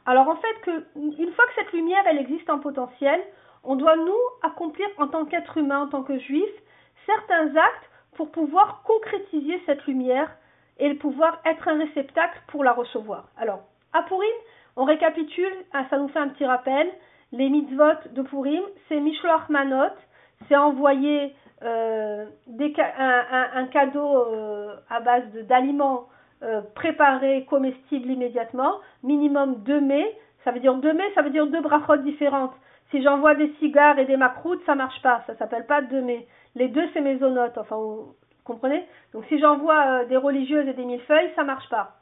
Alors 0.07 0.29
en 0.29 0.37
fait, 0.37 0.61
que, 0.63 0.85
une 0.97 1.33
fois 1.33 1.45
que 1.47 1.55
cette 1.57 1.73
lumière, 1.73 2.03
elle 2.07 2.19
existe 2.19 2.49
en 2.51 2.59
potentiel, 2.59 3.21
on 3.65 3.77
doit 3.77 3.97
nous 3.97 4.19
accomplir 4.43 4.89
en 4.99 5.09
tant 5.09 5.25
qu'être 5.25 5.59
humain, 5.59 5.83
en 5.83 5.89
tant 5.89 6.03
que 6.03 6.19
juif, 6.19 6.51
certains 7.07 7.55
actes 7.57 7.91
pour 8.17 8.31
pouvoir 8.31 8.83
concrétiser 8.83 9.61
cette 9.67 9.85
lumière 9.87 10.31
et 10.79 10.95
pouvoir 10.95 11.41
être 11.45 11.69
un 11.69 11.79
réceptacle 11.79 12.41
pour 12.49 12.65
la 12.65 12.73
recevoir. 12.73 13.29
Alors, 13.37 13.61
à 13.93 14.03
Purim, 14.03 14.27
on 14.77 14.85
récapitule, 14.85 15.53
ah, 15.73 15.85
ça 15.91 15.99
nous 15.99 16.09
fait 16.09 16.19
un 16.19 16.29
petit 16.29 16.45
rappel, 16.45 16.91
les 17.33 17.49
mitzvot 17.49 18.11
de 18.13 18.23
Purim, 18.23 18.63
c'est 18.89 18.99
Mishloach 18.99 19.49
Manot, 19.49 19.95
c'est 20.49 20.57
envoyer 20.57 21.35
euh, 21.63 22.27
un, 22.49 23.67
cadeau 23.67 24.17
euh, 24.17 24.75
à 24.89 25.01
base 25.01 25.31
d'aliments 25.47 26.09
euh, 26.43 26.63
préparés, 26.75 27.45
comestibles 27.49 28.11
immédiatement, 28.11 28.81
minimum 29.03 29.57
2 29.65 29.81
mai. 29.81 30.17
Ça 30.45 30.53
veut 30.53 30.61
dire 30.61 30.75
2 30.75 30.93
mai, 30.93 31.05
ça 31.15 31.23
veut 31.23 31.31
dire 31.31 31.47
deux 31.47 31.61
brachot 31.61 31.99
différentes. 31.99 32.55
Si 32.91 33.03
j'envoie 33.03 33.35
des 33.35 33.53
cigares 33.59 33.99
et 33.99 34.07
des 34.07 34.17
macroutes, 34.17 34.65
ça 34.67 34.75
marche 34.75 35.01
pas, 35.03 35.23
ça 35.27 35.37
s'appelle 35.37 35.67
pas 35.67 35.83
2 35.83 36.01
mai. 36.01 36.27
Les 36.55 36.69
deux, 36.69 36.89
c'est 36.93 37.01
mésonotes, 37.01 37.59
enfin, 37.59 37.77
vous 37.77 38.15
comprenez? 38.45 38.85
Donc 39.13 39.25
si 39.27 39.39
j'envoie 39.39 40.05
des 40.07 40.17
religieuses 40.17 40.67
et 40.67 40.73
des 40.73 40.85
millefeuilles, 40.85 41.31
ça 41.37 41.45
marche 41.45 41.69
pas. 41.69 41.97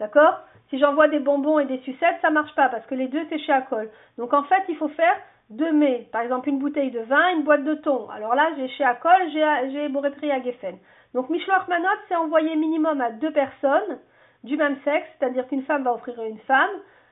D'accord? 0.00 0.40
Si 0.70 0.78
j'envoie 0.78 1.08
des 1.08 1.20
bonbons 1.20 1.58
et 1.58 1.66
des 1.66 1.78
sucettes, 1.80 2.18
ça 2.22 2.30
marche 2.30 2.54
pas, 2.54 2.68
parce 2.68 2.84
que 2.86 2.94
les 2.94 3.08
deux, 3.08 3.24
c'est 3.28 3.38
chez 3.38 3.52
Acol. 3.52 3.90
Donc 4.18 4.32
en 4.32 4.42
fait, 4.44 4.62
il 4.68 4.76
faut 4.76 4.88
faire 4.88 5.16
de 5.50 5.66
mai, 5.66 6.08
par 6.10 6.22
exemple 6.22 6.48
une 6.48 6.58
bouteille 6.58 6.90
de 6.90 7.00
vin, 7.00 7.28
une 7.36 7.42
boîte 7.42 7.64
de 7.64 7.74
thon. 7.74 8.08
Alors 8.10 8.34
là, 8.34 8.48
j'ai 8.56 8.68
chez 8.68 8.84
Acol, 8.84 9.12
j'ai 9.32 9.88
Borétri 9.88 10.30
à 10.30 10.42
Geffen. 10.42 10.78
Donc 11.14 11.30
Mishloach 11.30 11.68
Manot, 11.68 11.88
c'est 12.08 12.16
envoyé 12.16 12.56
minimum 12.56 13.00
à 13.00 13.10
deux 13.10 13.32
personnes 13.32 13.98
du 14.42 14.56
même 14.56 14.76
sexe, 14.84 15.06
c'est-à-dire 15.18 15.46
qu'une 15.48 15.62
femme 15.64 15.84
va 15.84 15.94
offrir 15.94 16.18
à 16.20 16.26
une 16.26 16.38
femme, 16.40 16.70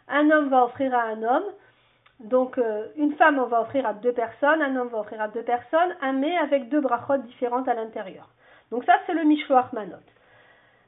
un 0.09 0.31
homme 0.31 0.48
va 0.48 0.64
offrir 0.64 0.94
à 0.94 1.03
un 1.03 1.22
homme. 1.22 1.44
Donc 2.20 2.59
euh, 2.59 2.87
une 2.96 3.14
femme, 3.14 3.38
on 3.38 3.46
va 3.46 3.62
offrir 3.62 3.87
à 3.87 3.94
deux 3.94 4.12
personnes, 4.12 4.61
un 4.61 4.77
homme 4.77 4.88
va 4.88 4.98
offrir 4.98 5.20
à 5.20 5.29
deux 5.29 5.42
personnes, 5.42 5.96
un 6.03 6.12
mets 6.12 6.37
avec 6.37 6.68
deux 6.68 6.81
brachot 6.81 7.18
différentes 7.18 7.68
à 7.68 7.74
l'intérieur. 7.74 8.29
Donc 8.70 8.85
ça, 8.85 8.94
c'est 9.07 9.14
le 9.14 9.24
Mishloach 9.24 9.72
Manot. 9.72 9.96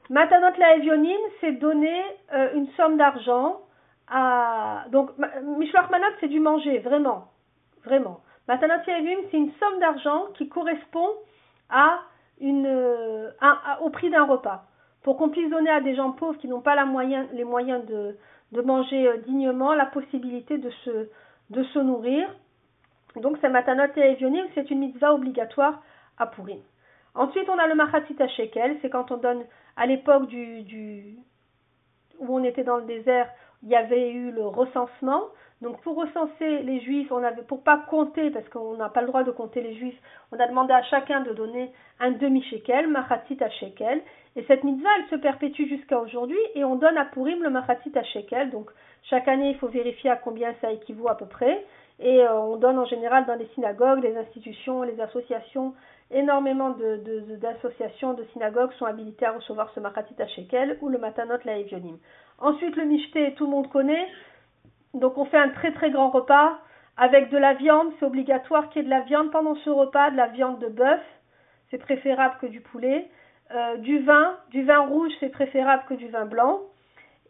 Matanot 0.09 0.57
la 0.59 0.75
Evionim, 0.75 1.17
c'est 1.41 1.53
donner 1.53 2.03
euh, 2.33 2.53
une 2.53 2.67
somme 2.77 2.97
d'argent 2.97 3.61
à... 4.07 4.85
Donc 4.91 5.09
Mishloach 5.41 5.89
Manot, 5.89 6.13
c'est 6.19 6.27
du 6.27 6.39
manger, 6.39 6.79
vraiment 6.79 7.29
vraiment. 7.85 8.19
Matanot 8.47 8.83
Yavim, 8.85 9.19
c'est 9.31 9.37
une 9.37 9.51
somme 9.53 9.79
d'argent 9.79 10.25
qui 10.37 10.49
correspond 10.49 11.09
à 11.69 11.99
euh, 12.41 13.31
au 13.81 13.89
prix 13.89 14.09
d'un 14.09 14.25
repas. 14.25 14.65
Pour 15.03 15.17
qu'on 15.17 15.29
puisse 15.29 15.49
donner 15.49 15.69
à 15.69 15.81
des 15.81 15.95
gens 15.95 16.11
pauvres 16.11 16.37
qui 16.37 16.47
n'ont 16.47 16.61
pas 16.61 16.75
les 16.75 17.43
moyens 17.43 17.85
de, 17.85 18.61
manger 18.61 19.07
euh, 19.07 19.17
dignement 19.17 19.73
la 19.73 19.85
possibilité 19.85 20.57
de 20.57 20.69
se, 20.71 21.79
nourrir. 21.79 22.27
Donc, 23.15 23.37
c'est 23.39 23.49
Matanot 23.49 23.83
et 23.95 24.17
c'est 24.55 24.71
une 24.71 24.79
mitzvah 24.79 25.13
obligatoire 25.13 25.81
à 26.17 26.27
Purim. 26.27 26.59
Ensuite, 27.13 27.47
on 27.47 27.57
a 27.57 27.67
le 27.67 27.75
Machatzit 27.75 28.17
Shekel, 28.35 28.77
c'est 28.81 28.89
quand 28.89 29.11
on 29.11 29.17
donne, 29.17 29.43
à 29.77 29.85
l'époque 29.85 30.29
où 32.19 32.35
on 32.37 32.43
était 32.43 32.63
dans 32.63 32.77
le 32.77 32.85
désert, 32.85 33.29
il 33.63 33.69
y 33.69 33.75
avait 33.75 34.11
eu 34.11 34.31
le 34.31 34.45
recensement. 34.45 35.21
Donc 35.65 35.81
pour 35.81 35.95
recenser 35.95 36.59
les 36.61 36.79
juifs, 36.81 37.11
on 37.11 37.23
avait, 37.23 37.41
pour 37.41 37.63
pas 37.63 37.83
compter, 37.89 38.29
parce 38.29 38.47
qu'on 38.49 38.77
n'a 38.77 38.87
pas 38.87 39.01
le 39.01 39.07
droit 39.07 39.23
de 39.23 39.31
compter 39.31 39.61
les 39.61 39.73
juifs, 39.73 39.97
on 40.31 40.39
a 40.39 40.47
demandé 40.47 40.71
à 40.71 40.83
chacun 40.83 41.21
de 41.21 41.33
donner 41.33 41.71
un 41.99 42.11
demi-shekel, 42.11 42.87
machatzit 42.87 43.43
à 43.43 43.49
shekel. 43.49 43.99
Et 44.35 44.43
cette 44.43 44.63
mitzvah, 44.63 44.89
elle 44.99 45.09
se 45.09 45.15
perpétue 45.15 45.63
jusqu'à 45.67 45.97
aujourd'hui 45.99 46.37
et 46.53 46.63
on 46.63 46.75
donne 46.75 46.95
à 46.99 47.05
Purim 47.05 47.41
le 47.41 47.49
machatzit 47.49 47.91
à 47.97 48.03
shekel. 48.03 48.51
Donc 48.51 48.69
chaque 49.09 49.27
année, 49.27 49.49
il 49.49 49.57
faut 49.57 49.67
vérifier 49.67 50.11
à 50.11 50.17
combien 50.17 50.53
ça 50.61 50.71
équivaut 50.71 51.09
à 51.09 51.17
peu 51.17 51.25
près. 51.25 51.65
Et 51.99 52.19
euh, 52.21 52.31
on 52.31 52.57
donne 52.57 52.77
en 52.77 52.85
général 52.85 53.25
dans 53.25 53.35
les 53.35 53.47
synagogues, 53.55 54.03
les 54.03 54.15
institutions, 54.17 54.83
les 54.83 55.01
associations, 55.01 55.73
énormément 56.11 56.75
d'associations, 57.41 58.13
de, 58.13 58.21
de, 58.21 58.27
synagogues 58.33 58.73
sont 58.73 58.85
habilitées 58.85 59.25
à 59.25 59.31
recevoir 59.31 59.71
ce 59.73 59.79
machatzit 59.79 60.21
à 60.21 60.27
shekel 60.27 60.77
ou 60.81 60.89
le 60.89 60.99
matanot 60.99 61.39
la. 61.43 61.55
Ensuite, 62.37 62.75
le 62.75 62.83
michté, 62.83 63.33
tout 63.33 63.45
le 63.45 63.51
monde 63.51 63.69
connaît. 63.69 64.05
Donc 64.95 65.17
on 65.17 65.25
fait 65.25 65.37
un 65.37 65.49
très 65.49 65.71
très 65.71 65.91
grand 65.91 66.09
repas 66.09 66.57
avec 66.97 67.29
de 67.29 67.37
la 67.37 67.53
viande. 67.53 67.91
C'est 67.99 68.05
obligatoire 68.05 68.69
qu'il 68.69 68.81
y 68.81 68.85
ait 68.85 68.85
de 68.85 68.89
la 68.89 69.01
viande 69.01 69.31
pendant 69.31 69.55
ce 69.55 69.69
repas, 69.69 70.09
de 70.09 70.17
la 70.17 70.27
viande 70.27 70.59
de 70.59 70.67
bœuf. 70.67 71.01
C'est 71.69 71.77
préférable 71.77 72.35
que 72.39 72.47
du 72.47 72.61
poulet. 72.61 73.09
Euh, 73.51 73.77
du 73.77 73.99
vin, 73.99 74.37
du 74.49 74.63
vin 74.63 74.79
rouge, 74.87 75.11
c'est 75.19 75.29
préférable 75.29 75.83
que 75.87 75.93
du 75.93 76.07
vin 76.07 76.25
blanc. 76.25 76.61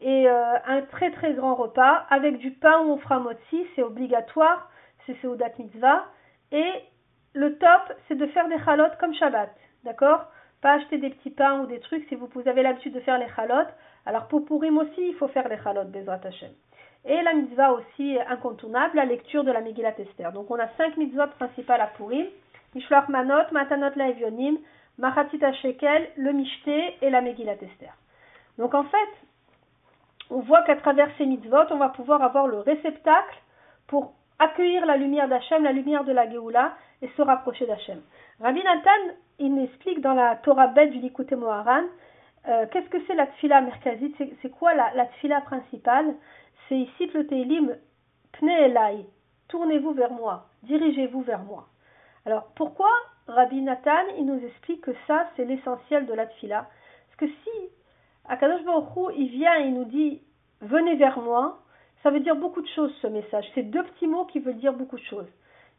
Et 0.02 0.30
euh, 0.30 0.56
un 0.66 0.82
très 0.84 1.12
très 1.12 1.34
grand 1.34 1.56
repas 1.56 2.06
avec 2.10 2.38
du 2.38 2.52
pain 2.52 2.80
ou 2.82 2.92
on 2.92 2.98
fera 2.98 3.20
motzi, 3.20 3.66
c'est 3.76 3.84
obligatoire, 3.84 4.70
c'est 5.06 5.20
Seudat 5.22 5.50
Mitzvah. 5.58 6.06
Et 6.52 6.72
le 7.34 7.58
top, 7.58 7.94
c'est 8.08 8.16
de 8.16 8.28
faire 8.28 8.48
des 8.48 8.60
chalotes 8.60 8.98
comme 9.00 9.14
Shabbat, 9.14 9.54
d'accord? 9.84 10.26
Pas 10.62 10.74
acheter 10.74 10.98
des 11.00 11.10
petits 11.10 11.32
pains 11.32 11.62
ou 11.62 11.66
des 11.66 11.80
trucs 11.80 12.08
si 12.08 12.16
vous, 12.16 12.30
avez 12.46 12.62
l'habitude 12.62 12.94
de 12.94 13.00
faire 13.02 13.18
les 13.18 13.30
chalotes. 13.36 13.74
Alors 14.06 14.28
pour 14.28 14.46
Purim 14.46 14.78
aussi, 14.78 15.10
il 15.10 15.16
faut 15.16 15.28
faire 15.28 15.50
les 15.50 15.58
chalotes, 15.58 15.92
Bezrat 15.92 16.22
Hashem. 16.24 16.52
Et 17.08 17.22
la 17.22 17.34
mitzvah 17.34 17.74
aussi 17.74 18.18
incontournable, 18.28 18.96
la 18.96 19.06
lecture 19.06 19.44
de 19.44 19.52
la 19.52 19.62
Megillat 19.62 20.00
Esther. 20.00 20.32
Donc 20.32 20.50
on 20.50 20.60
a 20.60 20.68
cinq 20.78 20.98
mitzvot 20.98 21.28
principales 21.38 21.82
à 21.82 21.88
Purim. 21.88 22.26
Mishloach 22.74 23.08
Manot, 23.10 23.52
Matanot 23.52 23.96
la 23.96 24.10
Evionim, 24.10 24.58
Machatzit 24.98 25.40
Shekel, 25.62 26.10
le 26.18 26.32
Mishté 26.34 26.98
et 27.02 27.10
la 27.10 27.22
Megillat 27.22 27.62
Esther. 27.62 27.94
Donc 28.58 28.74
en 28.74 28.84
fait, 28.84 28.98
on 30.32 30.40
voit 30.40 30.64
qu'à 30.64 30.76
travers 30.78 31.10
ces 31.18 31.26
mitzvot, 31.26 31.72
on 31.72 31.78
va 31.78 31.90
pouvoir 31.90 32.24
avoir 32.24 32.48
le 32.48 32.60
réceptacle 32.60 33.38
pour 33.88 34.14
accueillir 34.40 34.86
la 34.86 34.98
lumière 34.98 35.28
d'Hachem, 35.28 35.64
la 35.64 35.72
lumière 35.72 36.04
de 36.04 36.12
la 36.12 36.30
Géoula 36.30 36.74
et 37.02 37.08
se 37.16 37.22
rapprocher 37.22 37.68
d'Hachem. 37.68 38.02
Rabbi 38.42 38.64
Nathan, 38.64 39.14
il 39.40 39.64
explique 39.64 40.02
dans 40.02 40.14
la 40.14 40.38
Torah 40.38 40.68
bête 40.68 40.90
du 40.90 40.98
Likute 40.98 41.34
Moharan, 41.34 41.84
euh, 42.48 42.66
qu'est-ce 42.72 42.90
que 42.90 42.98
c'est 43.08 43.16
la 43.16 43.28
tfila 43.28 43.62
merkazit? 43.62 44.14
C'est 44.42 44.52
quoi 44.52 44.74
la, 44.74 44.92
la 44.94 45.06
tfila 45.06 45.42
principale? 45.42 46.14
C'est 46.68 46.78
ici 46.78 47.08
le 47.14 47.28
Teilim 47.28 47.76
Pne 48.34 48.50
Elai, 48.50 49.06
tournez-vous 49.48 49.94
vers 49.94 50.12
moi, 50.12 50.48
dirigez-vous 50.64 51.22
vers 51.22 51.44
moi. 51.44 51.68
Alors 52.26 52.48
pourquoi 52.56 52.90
Rabbi 53.28 53.62
Nathan 53.62 54.06
il 54.18 54.26
nous 54.26 54.44
explique 54.46 54.82
que 54.82 54.92
ça 55.08 55.28
c'est 55.36 55.46
l'essentiel 55.46 56.06
de 56.06 56.14
la 56.14 56.28
tfila? 56.28 56.68
Parce 57.08 57.18
que 57.18 57.28
si 57.28 57.70
Akadosh 58.28 58.64
Baruch 58.64 59.16
il 59.16 59.30
vient 59.30 59.60
et 59.60 59.68
il 59.68 59.74
nous 59.74 59.86
dit 59.86 60.22
venez 60.62 60.96
vers 60.96 61.20
moi, 61.20 61.60
ça 62.04 62.12
veut 62.12 62.20
dire 62.20 62.36
beaucoup 62.36 62.62
de 62.62 62.68
choses 62.70 62.94
ce 63.02 63.08
message. 63.08 63.46
C'est 63.56 63.64
deux 63.64 63.84
petits 63.84 64.08
mots 64.08 64.26
qui 64.26 64.40
veulent 64.40 64.58
dire 64.58 64.74
beaucoup 64.74 64.98
de 64.98 65.04
choses. 65.04 65.28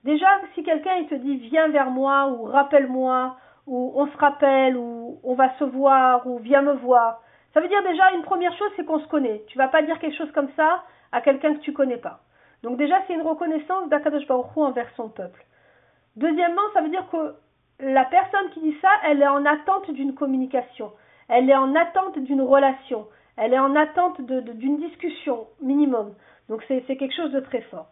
Déjà, 0.05 0.27
si 0.55 0.63
quelqu'un 0.63 0.97
il 0.97 1.09
te 1.09 1.15
dit 1.15 1.37
viens 1.37 1.69
vers 1.69 1.91
moi 1.91 2.29
ou 2.29 2.45
rappelle-moi 2.45 3.37
ou 3.67 3.93
on 3.97 4.07
se 4.07 4.17
rappelle 4.17 4.77
ou 4.77 5.19
on 5.25 5.35
va 5.35 5.57
se 5.59 5.65
voir 5.65 6.27
ou 6.27 6.39
viens 6.39 6.63
me 6.63 6.75
voir, 6.75 7.21
ça 7.57 7.63
veut 7.63 7.69
dire 7.69 7.83
déjà 7.85 8.13
une 8.13 8.21
première 8.21 8.55
chose 8.59 8.71
c'est 8.77 8.85
qu'on 8.85 9.01
se 9.01 9.09
connaît. 9.09 9.43
Tu 9.47 9.57
vas 9.57 9.69
pas 9.69 9.81
dire 9.81 9.99
quelque 9.99 10.19
chose 10.19 10.31
comme 10.33 10.51
ça 10.57 10.85
à 11.11 11.23
quelqu'un 11.23 11.55
que 11.55 11.61
tu 11.61 11.73
connais 11.73 11.97
pas. 11.97 12.21
Donc 12.63 12.77
déjà 12.77 12.97
c'est 13.07 13.15
une 13.15 13.23
reconnaissance 13.23 13.89
d'Akadosh 13.89 14.27
Baruch 14.27 14.55
envers 14.57 14.91
son 14.95 15.09
peuple. 15.09 15.43
Deuxièmement, 16.17 16.61
ça 16.75 16.83
veut 16.83 16.91
dire 16.91 17.09
que 17.11 17.35
la 17.81 18.05
personne 18.05 18.51
qui 18.53 18.61
dit 18.61 18.77
ça, 18.83 18.91
elle 19.05 19.23
est 19.23 19.27
en 19.27 19.47
attente 19.47 19.91
d'une 19.91 20.15
communication, 20.15 20.93
elle 21.31 21.49
est 21.49 21.57
en 21.57 21.75
attente 21.75 22.19
d'une 22.19 22.43
relation, 22.43 23.07
elle 23.39 23.55
est 23.55 23.59
en 23.59 23.75
attente 23.75 24.21
d'une 24.21 24.77
discussion 24.77 25.47
minimum. 25.63 26.13
Donc 26.51 26.63
c'est 26.69 26.83
quelque 26.85 27.17
chose 27.17 27.33
de 27.33 27.41
très 27.41 27.63
fort. 27.63 27.87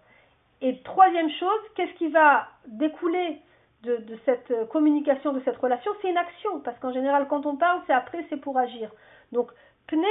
Et 0.61 0.83
troisième 0.83 1.31
chose, 1.31 1.61
qu'est-ce 1.75 1.95
qui 1.95 2.09
va 2.09 2.49
découler 2.67 3.41
de, 3.83 3.99
cette 4.27 4.69
communication, 4.69 5.33
de 5.33 5.41
cette 5.41 5.57
relation? 5.57 5.91
C'est 6.03 6.11
une 6.11 6.19
action, 6.19 6.61
parce 6.61 6.79
qu'en 6.81 6.93
général, 6.93 7.29
quand 7.29 7.47
on 7.47 7.57
parle, 7.57 7.81
c'est 7.87 7.95
après, 7.95 8.27
c'est 8.29 8.37
pour 8.37 8.59
agir. 8.59 8.91
Donc, 9.35 9.51
pne 9.89 10.07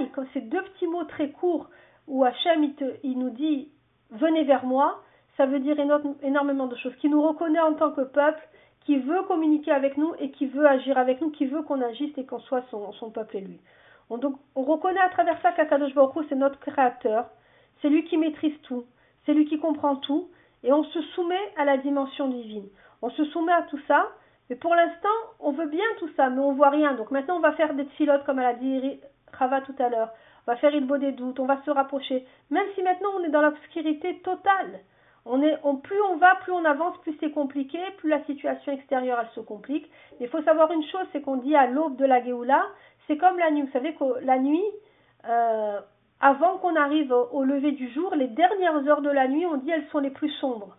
et 0.00 0.08
comme 0.10 0.26
ces 0.32 0.42
deux 0.42 0.62
petits 0.62 0.86
mots 0.86 1.04
très 1.04 1.30
courts 1.30 1.68
où 2.06 2.24
Hachem, 2.24 2.62
il, 2.62 2.74
il 3.02 3.18
nous 3.18 3.30
dit 3.30 3.68
venez 4.10 4.44
vers 4.44 4.64
moi, 4.64 5.02
ça 5.36 5.46
veut 5.46 5.58
dire 5.58 5.76
énormément 6.22 6.66
de 6.66 6.76
choses, 6.76 6.94
qui 6.96 7.08
nous 7.08 7.20
reconnaît 7.20 7.60
en 7.60 7.74
tant 7.74 7.90
que 7.90 8.02
peuple, 8.02 8.40
qui 8.84 8.98
veut 8.98 9.22
communiquer 9.22 9.72
avec 9.72 9.96
nous 9.96 10.14
et 10.20 10.30
qui 10.30 10.46
veut 10.46 10.66
agir 10.66 10.96
avec 10.96 11.20
nous, 11.20 11.30
qui 11.30 11.46
veut 11.46 11.62
qu'on 11.62 11.82
agisse 11.82 12.16
et 12.16 12.24
qu'on 12.24 12.38
soit 12.40 12.64
son, 12.70 13.10
peuple 13.10 13.38
et 13.38 13.40
lui. 13.40 13.60
On, 14.10 14.18
donc, 14.18 14.36
on 14.54 14.62
reconnaît 14.62 15.00
à 15.00 15.08
travers 15.08 15.40
ça 15.42 15.52
qu'Akadosh 15.52 15.92
Baruch 15.94 16.26
c'est 16.28 16.36
notre 16.36 16.60
créateur, 16.60 17.26
c'est 17.82 17.88
lui 17.88 18.04
qui 18.04 18.16
maîtrise 18.16 18.56
tout, 18.62 18.84
c'est 19.24 19.34
lui 19.34 19.46
qui 19.46 19.58
comprend 19.58 19.96
tout, 19.96 20.28
et 20.62 20.72
on 20.72 20.84
se 20.84 21.02
soumet 21.14 21.52
à 21.56 21.64
la 21.64 21.78
dimension 21.78 22.28
divine. 22.28 22.68
On 23.02 23.10
se 23.10 23.24
soumet 23.26 23.52
à 23.52 23.62
tout 23.62 23.80
ça, 23.88 24.08
mais 24.48 24.56
pour 24.56 24.74
l'instant, 24.74 25.08
on 25.40 25.52
veut 25.52 25.66
bien 25.66 25.84
tout 25.98 26.10
ça, 26.16 26.28
mais 26.30 26.40
on 26.40 26.52
voit 26.52 26.70
rien. 26.70 26.94
Donc 26.94 27.10
maintenant, 27.10 27.36
on 27.36 27.40
va 27.40 27.52
faire 27.52 27.74
des 27.74 27.84
filotes, 27.96 28.24
comme 28.24 28.38
elle 28.38 28.46
a 28.46 28.54
dit 28.54 29.00
Rava 29.32 29.60
tout 29.62 29.74
à 29.78 29.88
l'heure. 29.88 30.10
On 30.46 30.52
va 30.52 30.56
faire 30.56 30.74
il 30.74 30.86
beau 30.86 30.98
des 30.98 31.12
doutes, 31.12 31.40
on 31.40 31.46
va 31.46 31.60
se 31.64 31.70
rapprocher. 31.70 32.24
Même 32.50 32.66
si 32.74 32.82
maintenant, 32.82 33.10
on 33.18 33.24
est 33.24 33.30
dans 33.30 33.42
l'obscurité 33.42 34.20
totale. 34.20 34.80
On 35.24 35.42
est, 35.42 35.58
on, 35.64 35.76
plus 35.76 36.00
on 36.12 36.16
va, 36.18 36.36
plus 36.36 36.52
on 36.52 36.64
avance, 36.64 36.96
plus 36.98 37.16
c'est 37.18 37.32
compliqué, 37.32 37.78
plus 37.98 38.08
la 38.08 38.22
situation 38.26 38.70
extérieure 38.70 39.18
elle 39.20 39.34
se 39.34 39.40
complique. 39.40 39.90
Il 40.20 40.28
faut 40.28 40.40
savoir 40.42 40.70
une 40.70 40.84
chose, 40.84 41.04
c'est 41.12 41.20
qu'on 41.20 41.38
dit 41.38 41.56
à 41.56 41.66
l'aube 41.66 41.96
de 41.96 42.04
la 42.04 42.22
Géoula, 42.22 42.64
c'est 43.08 43.16
comme 43.16 43.36
la 43.36 43.50
nuit. 43.50 43.62
Vous 43.62 43.72
savez 43.72 43.94
que 43.94 44.04
la 44.24 44.38
nuit, 44.38 44.62
euh, 45.28 45.80
avant 46.20 46.58
qu'on 46.58 46.76
arrive 46.76 47.12
au 47.12 47.42
lever 47.42 47.72
du 47.72 47.88
jour, 47.90 48.14
les 48.14 48.28
dernières 48.28 48.86
heures 48.86 49.02
de 49.02 49.10
la 49.10 49.26
nuit, 49.26 49.46
on 49.46 49.56
dit 49.56 49.70
elles 49.72 49.88
sont 49.90 49.98
les 49.98 50.10
plus 50.10 50.30
sombres. 50.30 50.76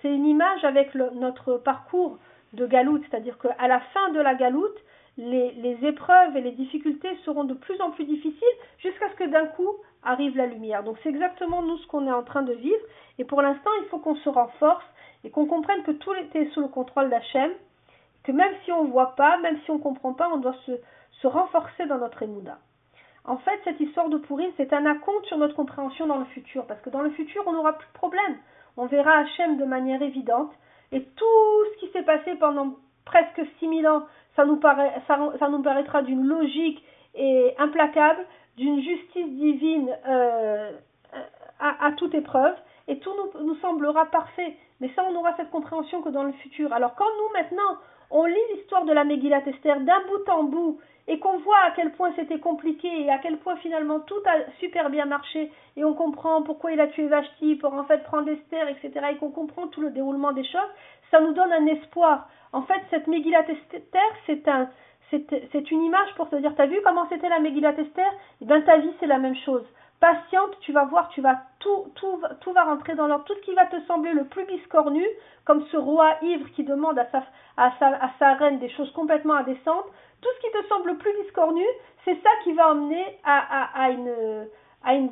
C'est 0.00 0.12
une 0.12 0.26
image 0.26 0.64
avec 0.64 0.94
notre 0.94 1.58
parcours 1.58 2.16
de 2.52 2.66
galoute, 2.66 3.02
c'est-à-dire 3.08 3.38
qu'à 3.38 3.68
la 3.68 3.80
fin 3.80 4.10
de 4.10 4.20
la 4.20 4.34
galoute, 4.34 4.78
les, 5.18 5.52
les, 5.52 5.86
épreuves 5.86 6.36
et 6.36 6.40
les 6.40 6.52
difficultés 6.52 7.14
seront 7.24 7.44
de 7.44 7.54
plus 7.54 7.80
en 7.80 7.90
plus 7.90 8.04
difficiles 8.04 8.56
jusqu'à 8.78 9.10
ce 9.10 9.16
que 9.16 9.24
d'un 9.24 9.46
coup 9.46 9.70
arrive 10.02 10.36
la 10.36 10.46
lumière. 10.46 10.82
Donc 10.82 10.96
c'est 11.02 11.10
exactement 11.10 11.62
nous 11.62 11.76
ce 11.78 11.86
qu'on 11.86 12.06
est 12.06 12.12
en 12.12 12.22
train 12.22 12.42
de 12.42 12.54
vivre. 12.54 12.84
Et 13.18 13.24
pour 13.24 13.42
l'instant, 13.42 13.70
il 13.82 13.88
faut 13.88 13.98
qu'on 13.98 14.16
se 14.16 14.28
renforce 14.28 14.84
et 15.24 15.30
qu'on 15.30 15.46
comprenne 15.46 15.82
que 15.82 15.92
tout 15.92 16.14
était 16.14 16.48
sous 16.50 16.60
le 16.60 16.68
contrôle 16.68 17.10
d'Hachem, 17.10 17.52
que 18.24 18.32
même 18.32 18.52
si 18.64 18.72
on 18.72 18.84
ne 18.84 18.90
voit 18.90 19.14
pas, 19.14 19.38
même 19.38 19.58
si 19.64 19.70
on 19.70 19.76
ne 19.76 19.82
comprend 19.82 20.14
pas, 20.14 20.30
on 20.32 20.38
doit 20.38 20.56
se, 20.66 20.72
se 21.20 21.26
renforcer 21.26 21.86
dans 21.86 21.98
notre 21.98 22.22
émouda. 22.22 22.58
En 23.24 23.36
fait, 23.36 23.60
cette 23.64 23.80
histoire 23.80 24.08
de 24.08 24.18
Pourim, 24.18 24.50
c'est 24.56 24.72
un 24.72 24.84
acompte 24.84 25.26
sur 25.26 25.38
notre 25.38 25.54
compréhension 25.54 26.06
dans 26.06 26.18
le 26.18 26.24
futur, 26.26 26.66
parce 26.66 26.80
que 26.80 26.90
dans 26.90 27.02
le 27.02 27.10
futur, 27.10 27.44
on 27.46 27.52
n'aura 27.52 27.74
plus 27.74 27.86
de 27.86 27.92
problème. 27.92 28.36
On 28.76 28.86
verra 28.86 29.18
Hachem 29.18 29.58
de 29.58 29.64
manière 29.64 30.02
évidente, 30.02 30.50
et 30.92 31.02
tout 31.02 31.64
ce 31.72 31.80
qui 31.80 31.92
s'est 31.92 32.02
passé 32.02 32.34
pendant 32.36 32.76
presque 33.04 33.42
6000 33.58 33.88
ans, 33.88 34.04
ça 34.36 34.44
nous, 34.44 34.56
paraîtra 34.56 36.02
d'une 36.02 36.24
logique 36.24 36.82
et 37.14 37.54
implacable, 37.58 38.24
d'une 38.56 38.80
justice 38.82 39.28
divine 39.28 39.90
euh, 40.06 40.70
à, 41.58 41.92
toute 41.92 42.14
épreuve, 42.14 42.54
et 42.88 42.98
tout 42.98 43.10
nous, 43.16 43.44
nous 43.44 43.56
semblera 43.56 44.06
parfait. 44.06 44.56
Mais 44.80 44.90
ça, 44.96 45.04
on 45.10 45.14
aura 45.14 45.36
cette 45.36 45.50
compréhension 45.50 46.02
que 46.02 46.08
dans 46.08 46.24
le 46.24 46.32
futur. 46.32 46.72
Alors 46.72 46.94
quand 46.94 47.04
nous, 47.04 47.32
maintenant, 47.40 47.78
on 48.10 48.24
lit 48.24 48.34
l'histoire 48.54 48.84
de 48.84 48.92
la 48.92 49.04
Megillat 49.04 49.46
Esther 49.46 49.80
d'un 49.80 50.00
bout 50.00 50.28
en 50.28 50.42
bout, 50.44 50.80
et 51.08 51.18
qu'on 51.18 51.38
voit 51.38 51.58
à 51.66 51.70
quel 51.72 51.92
point 51.92 52.12
c'était 52.16 52.38
compliqué 52.38 52.88
et 53.02 53.10
à 53.10 53.18
quel 53.18 53.38
point 53.38 53.56
finalement 53.56 54.00
tout 54.00 54.22
a 54.26 54.50
super 54.60 54.90
bien 54.90 55.06
marché 55.06 55.50
et 55.76 55.84
on 55.84 55.94
comprend 55.94 56.42
pourquoi 56.42 56.72
il 56.72 56.80
a 56.80 56.86
tué 56.88 57.06
Vashti 57.06 57.56
pour 57.56 57.74
en 57.74 57.84
fait 57.84 58.02
prendre 58.04 58.28
Esther, 58.28 58.68
etc. 58.68 59.06
et 59.12 59.16
qu'on 59.16 59.30
comprend 59.30 59.66
tout 59.68 59.80
le 59.80 59.90
déroulement 59.90 60.32
des 60.32 60.44
choses, 60.44 60.60
ça 61.10 61.20
nous 61.20 61.32
donne 61.32 61.52
un 61.52 61.66
espoir. 61.66 62.28
En 62.52 62.62
fait, 62.62 62.80
cette 62.90 63.06
Megillat 63.06 63.46
Esther, 63.48 64.02
c'est 64.26 64.46
un, 64.48 64.68
c'est 65.10 65.70
une 65.70 65.82
image 65.82 66.14
pour 66.16 66.28
te 66.30 66.36
dire, 66.36 66.54
t'as 66.56 66.66
vu 66.66 66.78
comment 66.84 67.06
c'était 67.08 67.28
la 67.28 67.40
Megillat 67.40 67.78
Esther? 67.78 68.10
Eh 68.40 68.44
bien 68.44 68.60
ta 68.62 68.78
vie, 68.78 68.92
c'est 69.00 69.06
la 69.06 69.18
même 69.18 69.36
chose. 69.36 69.64
Patiente, 70.00 70.58
tu 70.62 70.72
vas 70.72 70.84
voir, 70.84 71.08
tu 71.10 71.20
vas 71.20 71.42
tout, 71.60 71.92
tout, 71.94 72.20
tout 72.40 72.52
va 72.52 72.64
rentrer 72.64 72.96
dans 72.96 73.06
l'ordre. 73.06 73.24
Tout 73.24 73.34
ce 73.34 73.42
qui 73.42 73.54
va 73.54 73.66
te 73.66 73.80
sembler 73.86 74.12
le 74.12 74.24
plus 74.24 74.44
biscornu, 74.46 75.04
comme 75.44 75.64
ce 75.70 75.76
roi 75.76 76.16
ivre 76.22 76.50
qui 76.56 76.64
demande 76.64 76.98
à 76.98 77.06
sa, 77.10 77.22
à 77.56 77.72
sa, 77.78 77.86
à 77.86 78.10
sa 78.18 78.34
reine 78.34 78.58
des 78.58 78.70
choses 78.70 78.90
complètement 78.92 79.34
indécentes, 79.34 79.86
tout 80.22 80.28
ce 80.36 80.40
qui 80.40 80.52
te 80.52 80.68
semble 80.68 80.96
plus 80.96 81.12
discornu, 81.22 81.64
c'est 82.04 82.20
ça 82.22 82.30
qui 82.44 82.52
va 82.52 82.70
emmener 82.70 83.04
à, 83.24 83.38
à, 83.38 83.84
à 83.84 83.90
une, 83.90 84.46
à 84.84 84.94
une 84.94 85.10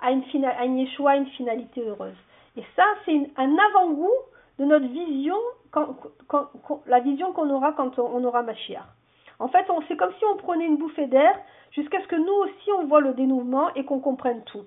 à 0.00 0.10
une, 0.10 0.44
à 0.44 0.64
une 0.64 0.78
Yeshua, 0.78 1.16
une 1.16 1.26
finalité 1.26 1.82
heureuse. 1.86 2.16
Et 2.56 2.64
ça, 2.74 2.84
c'est 3.04 3.30
un 3.36 3.56
avant-goût 3.70 4.14
de 4.58 4.64
notre 4.64 4.86
vision, 4.86 5.36
la 6.86 7.00
vision 7.00 7.32
qu'on 7.32 7.50
aura 7.50 7.72
quand 7.72 7.98
on, 7.98 8.24
aura 8.24 8.42
Mashiach. 8.42 8.82
En 9.38 9.48
fait, 9.48 9.64
c'est 9.86 9.96
comme 9.96 10.12
si 10.18 10.24
on 10.24 10.36
prenait 10.36 10.66
une 10.66 10.78
bouffée 10.78 11.06
d'air 11.06 11.38
jusqu'à 11.70 12.02
ce 12.02 12.08
que 12.08 12.16
nous 12.16 12.32
aussi 12.32 12.72
on 12.76 12.86
voit 12.86 13.00
le 13.00 13.12
dénouement 13.14 13.72
et 13.74 13.84
qu'on 13.84 14.00
comprenne 14.00 14.42
tout. 14.44 14.64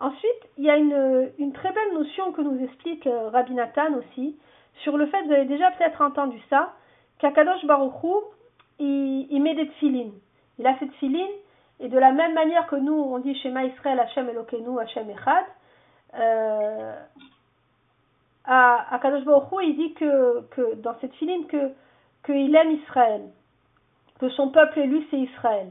Ensuite, 0.00 0.48
il 0.56 0.64
y 0.64 0.70
a 0.70 0.76
une, 0.76 1.52
très 1.52 1.72
belle 1.72 1.94
notion 1.94 2.32
que 2.32 2.40
nous 2.40 2.62
explique 2.64 3.06
euh, 3.06 3.30
Rabbi 3.30 3.54
Nathan 3.54 3.94
aussi, 3.94 4.36
sur 4.82 4.96
le 4.96 5.06
fait, 5.06 5.22
vous 5.22 5.32
avez 5.32 5.44
déjà 5.44 5.70
peut-être 5.72 6.00
entendu 6.02 6.40
ça, 6.50 6.72
qu'Akadosh 7.18 7.64
Baruch 7.64 7.92
il, 8.78 9.42
met 9.42 9.54
des 9.54 9.68
tfilines. 9.68 10.12
Il 10.58 10.66
a 10.66 10.78
cette 10.78 10.92
filine, 10.94 11.30
et 11.80 11.88
de 11.88 11.98
la 11.98 12.12
même 12.12 12.34
manière 12.34 12.66
que 12.66 12.76
nous, 12.76 12.94
on 12.94 13.18
dit 13.18 13.34
chez 13.36 13.50
Israël, 13.50 14.00
Hachem 14.00 14.28
Elokeinu, 14.28 14.78
Hachem 14.80 15.08
Echad, 15.10 15.44
euh, 16.14 16.94
à, 18.44 18.94
à 18.94 18.98
Kadosh 18.98 19.24
Baruch 19.24 19.48
il 19.62 19.76
dit 19.76 19.94
que, 19.94 20.42
que 20.48 20.74
dans 20.76 20.98
cette 21.00 21.12
filine 21.14 21.46
que 21.46 21.72
qu'il 22.24 22.54
aime 22.54 22.72
Israël, 22.72 23.28
que 24.18 24.28
son 24.30 24.50
peuple 24.50 24.80
élu 24.80 25.06
c'est 25.10 25.18
Israël, 25.18 25.70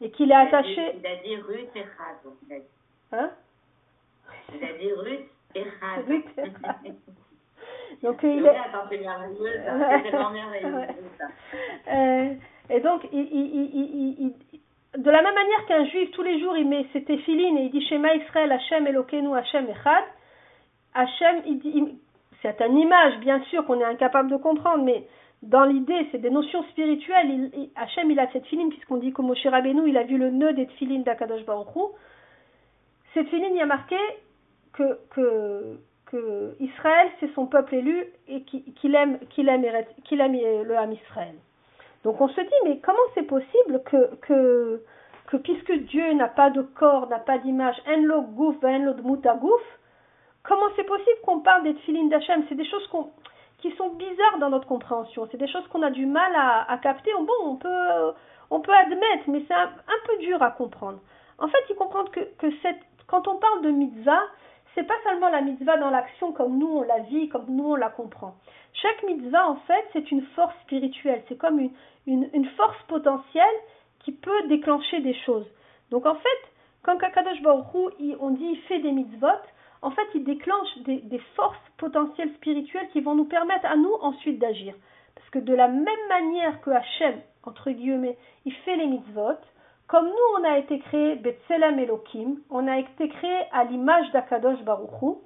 et 0.00 0.10
qu'il 0.10 0.30
est 0.30 0.34
attaché. 0.34 0.96
Il 0.98 1.06
a 1.06 1.16
dit 1.16 1.36
Ruth 1.36 1.74
Echad. 1.74 2.62
Hein? 3.12 3.30
Il 4.54 4.64
a 4.64 4.72
dit 4.78 4.92
Ruth 4.92 5.28
Echad. 5.54 6.94
Donc 8.02 8.20
il 8.22 8.44
est. 8.44 8.56
euh, 11.88 12.34
et 12.70 12.80
donc, 12.80 13.06
il, 13.12 13.20
il, 13.20 14.34
il, 14.52 14.60
de 15.00 15.10
la 15.10 15.22
même 15.22 15.34
manière 15.34 15.66
qu'un 15.66 15.84
juif, 15.86 16.10
tous 16.12 16.22
les 16.22 16.40
jours, 16.40 16.56
il 16.56 16.68
met 16.68 16.86
ses 16.92 17.02
téphilines 17.04 17.58
et 17.58 17.64
il 17.64 17.70
dit 17.70 17.84
Shema 17.86 18.14
Israël, 18.14 18.52
Hachem 18.52 18.86
Elokeinu, 18.86 19.34
Hachem 19.36 19.68
Echad. 19.68 20.04
Hachem, 20.94 21.42
il 21.46 21.58
dit, 21.58 21.98
c'est 22.42 22.60
une 22.60 22.78
image, 22.78 23.18
bien 23.18 23.42
sûr, 23.44 23.64
qu'on 23.64 23.80
est 23.80 23.84
incapable 23.84 24.30
de 24.30 24.36
comprendre, 24.36 24.84
mais 24.84 25.06
dans 25.42 25.64
l'idée, 25.64 26.06
c'est 26.12 26.18
des 26.18 26.30
notions 26.30 26.62
spirituelles. 26.64 27.50
Il, 27.54 27.70
Hachem, 27.74 28.10
il 28.10 28.20
a 28.20 28.30
cette 28.32 28.46
filine, 28.46 28.68
puisqu'on 28.68 28.98
dit 28.98 29.12
que 29.12 29.22
Moshe 29.22 29.46
Rabbeinu, 29.46 29.88
il 29.88 29.96
a 29.96 30.02
vu 30.04 30.18
le 30.18 30.30
nœud 30.30 30.52
des 30.52 30.66
tefilines 30.66 31.02
d'Akadosh 31.02 31.44
Baruch 31.44 31.68
Cette 33.14 33.28
filine, 33.28 33.54
il 33.54 33.58
y 33.58 33.62
a 33.62 33.66
marqué 33.66 33.96
que, 34.72 34.98
que 35.10 35.78
que 36.12 36.54
Israël, 36.60 37.10
c'est 37.18 37.32
son 37.34 37.46
peuple 37.46 37.74
élu 37.74 38.06
et 38.28 38.42
qu'il 38.42 38.94
aime, 38.94 39.18
qu'il 39.30 39.48
aime, 39.48 39.62
le 39.62 40.76
Ham 40.76 40.92
Israël. 40.92 41.34
Donc 42.04 42.20
on 42.20 42.28
se 42.28 42.40
dit, 42.40 42.60
mais 42.64 42.78
comment 42.84 42.98
c'est 43.14 43.22
possible 43.22 43.82
que, 43.86 44.14
que, 44.16 44.82
que 45.28 45.36
puisque 45.38 45.72
Dieu 45.72 46.12
n'a 46.12 46.28
pas 46.28 46.50
de 46.50 46.62
corps, 46.62 47.08
n'a 47.08 47.18
pas 47.18 47.38
d'image, 47.38 47.76
en 47.86 48.22
gouf, 48.22 48.56
gouf, 48.60 49.62
comment 50.42 50.66
c'est 50.76 50.84
possible 50.84 51.18
qu'on 51.24 51.40
parle 51.40 51.62
des 51.64 51.74
tfilines 51.76 52.10
d'Hachem? 52.10 52.44
C'est 52.48 52.56
des 52.56 52.68
choses 52.68 52.88
qui 53.58 53.70
sont 53.76 53.90
bizarres 53.90 54.38
dans 54.38 54.50
notre 54.50 54.66
compréhension, 54.66 55.26
c'est 55.30 55.38
des 55.38 55.48
choses 55.48 55.66
qu'on 55.68 55.82
a 55.82 55.90
du 55.90 56.04
mal 56.04 56.32
à, 56.34 56.76
capter. 56.82 57.10
Bon, 57.14 57.58
on 58.50 58.60
peut, 58.60 58.72
admettre, 58.72 59.24
mais 59.28 59.42
c'est 59.48 59.54
un, 59.54 59.70
peu 60.06 60.18
dur 60.18 60.42
à 60.42 60.50
comprendre. 60.50 60.98
En 61.38 61.48
fait, 61.48 61.64
il 61.70 61.76
comprend 61.76 62.04
que, 62.04 62.20
quand 63.06 63.28
on 63.28 63.36
parle 63.36 63.62
de 63.62 63.70
mitzvah, 63.70 64.22
c'est 64.74 64.86
pas 64.86 64.94
seulement 65.04 65.28
la 65.28 65.42
mitzvah 65.42 65.76
dans 65.76 65.90
l'action 65.90 66.32
comme 66.32 66.58
nous 66.58 66.78
on 66.78 66.82
la 66.82 67.00
vit, 67.00 67.28
comme 67.28 67.46
nous 67.48 67.72
on 67.72 67.74
la 67.74 67.90
comprend. 67.90 68.34
Chaque 68.74 69.02
mitzvah, 69.02 69.48
en 69.48 69.56
fait, 69.56 69.84
c'est 69.92 70.10
une 70.10 70.22
force 70.34 70.54
spirituelle. 70.62 71.22
C'est 71.28 71.36
comme 71.36 71.60
une, 72.06 72.28
une, 72.32 72.46
force 72.56 72.82
potentielle 72.88 73.44
qui 74.00 74.12
peut 74.12 74.48
déclencher 74.48 75.00
des 75.00 75.14
choses. 75.26 75.46
Donc, 75.90 76.06
en 76.06 76.14
fait, 76.14 76.52
quand 76.82 76.96
Kakadosh 76.96 77.42
Baruch 77.42 77.66
on 78.18 78.30
dit 78.30 78.44
il 78.44 78.58
fait 78.62 78.80
des 78.80 78.92
mitzvot, 78.92 79.26
en 79.82 79.90
fait, 79.90 80.06
il 80.14 80.24
déclenche 80.24 80.78
des, 80.78 80.98
des 80.98 81.20
forces 81.36 81.56
potentielles 81.76 82.32
spirituelles 82.34 82.88
qui 82.92 83.00
vont 83.00 83.14
nous 83.14 83.26
permettre 83.26 83.66
à 83.66 83.76
nous 83.76 83.94
ensuite 84.00 84.38
d'agir. 84.38 84.74
Parce 85.14 85.28
que 85.30 85.38
de 85.38 85.54
la 85.54 85.68
même 85.68 86.08
manière 86.08 86.60
que 86.62 86.70
Hachem, 86.70 87.20
entre 87.44 87.70
guillemets, 87.70 88.16
il 88.46 88.54
fait 88.64 88.76
les 88.76 88.86
mitzvot, 88.86 89.36
comme 89.92 90.06
nous, 90.06 90.40
on 90.40 90.44
a 90.44 90.56
été 90.56 90.78
créé 90.78 91.16
Betselem 91.16 91.78
Elohim, 91.78 92.36
on 92.48 92.66
a 92.66 92.78
été 92.78 93.10
créé 93.10 93.40
à 93.52 93.64
l'image 93.64 94.10
d'Akadosh 94.12 94.62
Baruchou, 94.62 95.20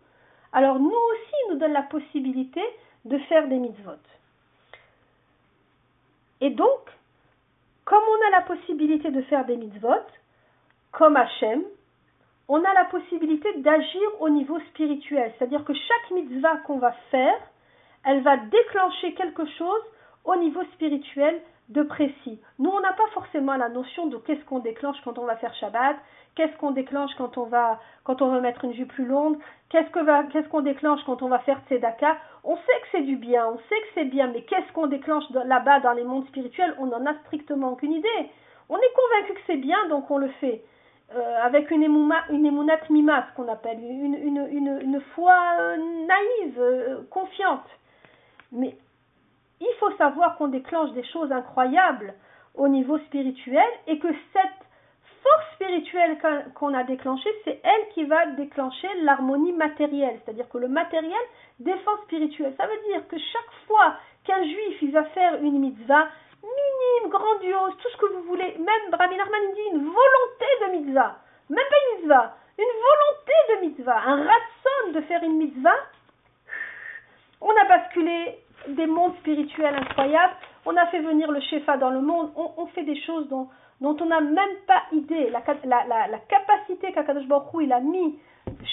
alors 0.53 0.81
nous 0.81 0.89
aussi, 0.89 1.35
il 1.45 1.53
nous 1.53 1.59
donne 1.61 1.73
la 1.73 1.85
possibilité 1.85 2.61
de 3.05 3.17
faire 3.29 3.47
des 3.47 3.59
mitzvot. 3.59 3.93
Et 6.41 6.51
donc, 6.51 6.81
comme 7.85 8.03
on 8.03 8.27
a 8.27 8.31
la 8.33 8.41
possibilité 8.41 9.13
de 9.13 9.23
faire 9.23 9.45
des 9.45 9.57
mitzvot, 9.57 10.05
comme 10.91 11.15
Hachem, 11.15 11.63
on 12.49 12.65
a 12.65 12.75
la 12.75 12.87
possibilité 12.87 13.49
d'agir 13.59 14.09
au 14.19 14.31
niveau 14.31 14.59
spirituel. 14.71 15.33
C'est-à-dire 15.39 15.65
que 15.65 15.75
chaque 15.75 16.11
mitzvah 16.11 16.57
qu'on 16.67 16.79
va 16.79 16.91
faire, 17.13 17.39
elle 18.05 18.23
va 18.23 18.37
déclencher 18.37 19.15
quelque 19.15 19.47
chose 19.47 19.83
au 20.25 20.35
niveau 20.35 20.65
spirituel 20.75 21.41
de 21.69 21.83
précis. 21.83 22.41
Nous, 22.59 22.71
on 22.71 22.81
n'a 22.81 22.93
pas 22.93 23.07
forcément 23.13 23.57
la 23.57 23.69
notion 23.69 24.07
de 24.07 24.17
qu'est-ce 24.19 24.45
qu'on 24.45 24.61
déclenche 24.61 24.97
quand 25.05 25.19
on 25.19 25.25
va 25.25 25.37
faire 25.37 25.55
Shabbat, 25.55 25.97
qu'est-ce 26.37 26.57
qu'on 26.59 26.71
déclenche 26.71 27.11
quand 27.19 27.39
on 27.39 27.45
va 27.45 27.81
quand 28.05 28.23
on 28.23 28.31
veut 28.31 28.41
mettre 28.41 28.65
une 28.65 28.75
jupe 28.75 28.93
plus 28.93 29.07
longue, 29.07 29.39
qu'est-ce 29.69 29.91
que 29.91 29.99
va 29.99 30.25
qu'est-ce 30.25 30.49
qu'on 30.49 30.61
déclenche 30.61 31.01
quand 31.05 31.23
on 31.23 31.29
va 31.29 31.41
faire 31.41 31.61
Tzedaka. 31.69 32.17
On 32.45 32.57
sait 32.57 32.81
que 32.83 32.87
c'est 32.93 33.03
du 33.03 33.17
bien, 33.17 33.47
on 33.49 33.59
sait 33.59 33.81
que 33.81 33.89
c'est 33.95 34.05
bien, 34.05 34.29
mais 34.29 34.43
qu'est-ce 34.43 34.73
qu'on 34.73 34.87
déclenche 34.87 35.25
là-bas 35.31 35.81
dans 35.81 35.93
les 35.93 36.05
mondes 36.05 36.27
spirituels 36.29 36.75
On 36.79 36.87
n'en 36.87 37.05
a 37.05 37.15
strictement 37.25 37.73
aucune 37.73 37.93
idée. 37.93 38.31
On 38.69 38.77
est 38.77 38.95
convaincu 38.95 39.35
que 39.35 39.47
c'est 39.47 39.57
bien, 39.57 39.89
donc 39.89 40.11
on 40.11 40.19
le 40.19 40.29
fait. 40.41 40.63
Euh, 41.15 41.37
avec 41.41 41.71
une, 41.71 41.85
émouma, 41.85 42.17
une 42.31 42.47
ce 42.47 43.37
qu'on 43.37 43.47
appelle, 43.47 43.79
une, 43.79 44.17
une, 44.17 44.79
une, 44.83 45.01
foi 45.15 45.37
naïve, 45.77 46.59
euh, 46.59 47.03
confiante. 47.11 47.65
Mais 48.51 48.77
il 49.61 49.75
faut 49.79 49.92
savoir 49.97 50.37
qu'on 50.37 50.49
déclenche 50.49 50.92
des 50.92 51.05
choses 51.05 51.33
incroyables 51.33 52.14
au 52.55 52.69
niveau 52.69 52.99
spirituel 52.99 53.69
et 53.87 53.99
que 53.99 54.09
cette 54.33 54.66
force 55.23 55.55
spirituelle 55.55 56.19
qu'on 56.55 56.75
a 56.75 56.85
déclenchée, 56.85 57.31
c'est 57.45 57.61
elle 57.62 57.88
qui 57.95 58.05
va 58.05 58.27
déclencher 58.27 58.88
l'harmonie 59.03 59.53
matérielle. 59.53 60.19
C'est-à-dire 60.25 60.49
que 60.49 60.59
le 60.59 60.69
matériel 60.69 61.21
défend 61.59 61.97
spirituel. 62.05 62.55
Ça 62.57 62.66
veut 62.66 62.92
dire 62.92 63.07
que 63.09 63.19
chaque 63.19 63.53
fois 63.66 63.97
qu'un 64.25 64.42
juif 64.42 64.83
il 64.83 64.92
va 64.92 65.05
faire 65.05 65.42
une 65.42 65.59
mitzvah, 65.59 66.09
minime, 66.42 67.11
grandiose, 67.11 67.77
tout 67.79 67.88
ce 67.88 67.97
que 67.97 68.12
vous 68.12 68.23
voulez, 68.23 68.57
même 68.59 68.95
Rabbi 68.95 69.16
Narman 69.16 69.53
dit 69.55 69.77
une 69.77 69.85
volonté 69.85 70.47
de 70.66 70.79
mitzvah, 70.79 71.16
même 71.49 71.64
pas 71.69 71.77
une 71.77 71.99
mitzvah, 71.99 72.37
une 72.59 72.64
volonté 72.64 73.33
de 73.49 73.66
mitzvah, 73.66 74.03
un 74.07 74.16
ratson 74.16 74.92
de 74.92 75.01
faire 75.03 75.23
une 75.23 75.38
mitzvah, 75.38 75.77
on 77.40 77.51
a 77.51 77.64
basculé 77.64 78.38
des 78.69 78.87
mondes 78.87 79.17
spirituels 79.17 79.75
incroyables, 79.75 80.35
on 80.65 80.77
a 80.77 80.87
fait 80.87 81.01
venir 81.01 81.31
le 81.31 81.41
Shefa 81.41 81.77
dans 81.77 81.91
le 81.91 82.01
monde, 82.01 82.31
on, 82.37 82.67
fait 82.67 82.83
des 82.83 83.01
choses 83.03 83.29
dont, 83.29 83.49
on 83.81 84.07
n'a 84.07 84.21
même 84.21 84.57
pas 84.67 84.83
idée. 84.93 85.31
La, 85.31 85.41
capacité 85.41 86.93
qu'Akadosh 86.93 87.27
Baruch 87.27 87.63
il 87.63 87.73
a 87.73 87.81
mis 87.81 88.19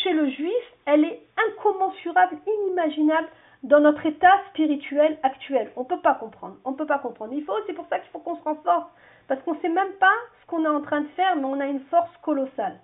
chez 0.04 0.14
le 0.14 0.30
juif, 0.30 0.64
elle 0.86 1.06
est 1.06 1.22
incommensurable, 1.48 2.38
inimaginable 2.48 3.28
dans 3.64 3.80
notre 3.80 4.06
état 4.06 4.42
spirituel 4.50 5.18
actuel. 5.24 5.72
On 5.76 5.82
ne 5.82 5.86
peut 5.86 6.02
pas 6.02 6.16
comprendre. 6.16 6.58
On 6.66 6.74
peut 6.74 6.86
pas 6.86 7.00
comprendre. 7.00 7.34
Il 7.34 7.44
faut, 7.44 7.54
c'est 7.66 7.74
pour 7.74 7.88
ça 7.88 8.00
qu'il 8.00 8.10
faut 8.12 8.20
qu'on 8.20 8.36
se 8.36 8.44
renforce. 8.44 8.88
Parce 9.28 9.42
qu'on 9.44 9.54
ne 9.54 9.60
sait 9.60 9.70
même 9.70 9.94
pas 10.00 10.14
ce 10.42 10.48
qu'on 10.48 10.66
est 10.66 10.68
en 10.68 10.82
train 10.82 11.02
de 11.02 11.08
faire, 11.16 11.36
mais 11.38 11.46
on 11.46 11.60
a 11.60 11.68
une 11.68 11.80
force 11.86 12.12
colossale. 12.22 12.80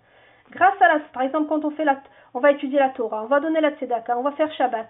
Grâce 0.51 0.81
à 0.81 0.87
la, 0.87 0.99
par 1.13 1.23
exemple, 1.23 1.49
quand 1.49 1.65
on 1.65 1.71
fait 1.71 1.83
la, 1.83 2.01
on 2.33 2.39
va 2.39 2.51
étudier 2.51 2.79
la 2.79 2.89
Torah, 2.89 3.23
on 3.23 3.27
va 3.27 3.39
donner 3.39 3.61
la 3.61 3.71
Tzedaka, 3.71 4.17
on 4.17 4.23
va 4.23 4.31
faire 4.31 4.51
Shabbat, 4.53 4.87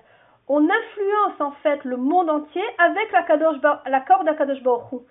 on 0.50 0.68
influence 0.68 1.40
en 1.40 1.52
fait 1.64 1.84
le 1.86 1.96
monde 1.96 2.30
entier 2.30 2.64
avec 2.80 3.12
l'accord 3.12 4.24
d'Akadosh 4.24 4.64
Baruch 4.64 5.02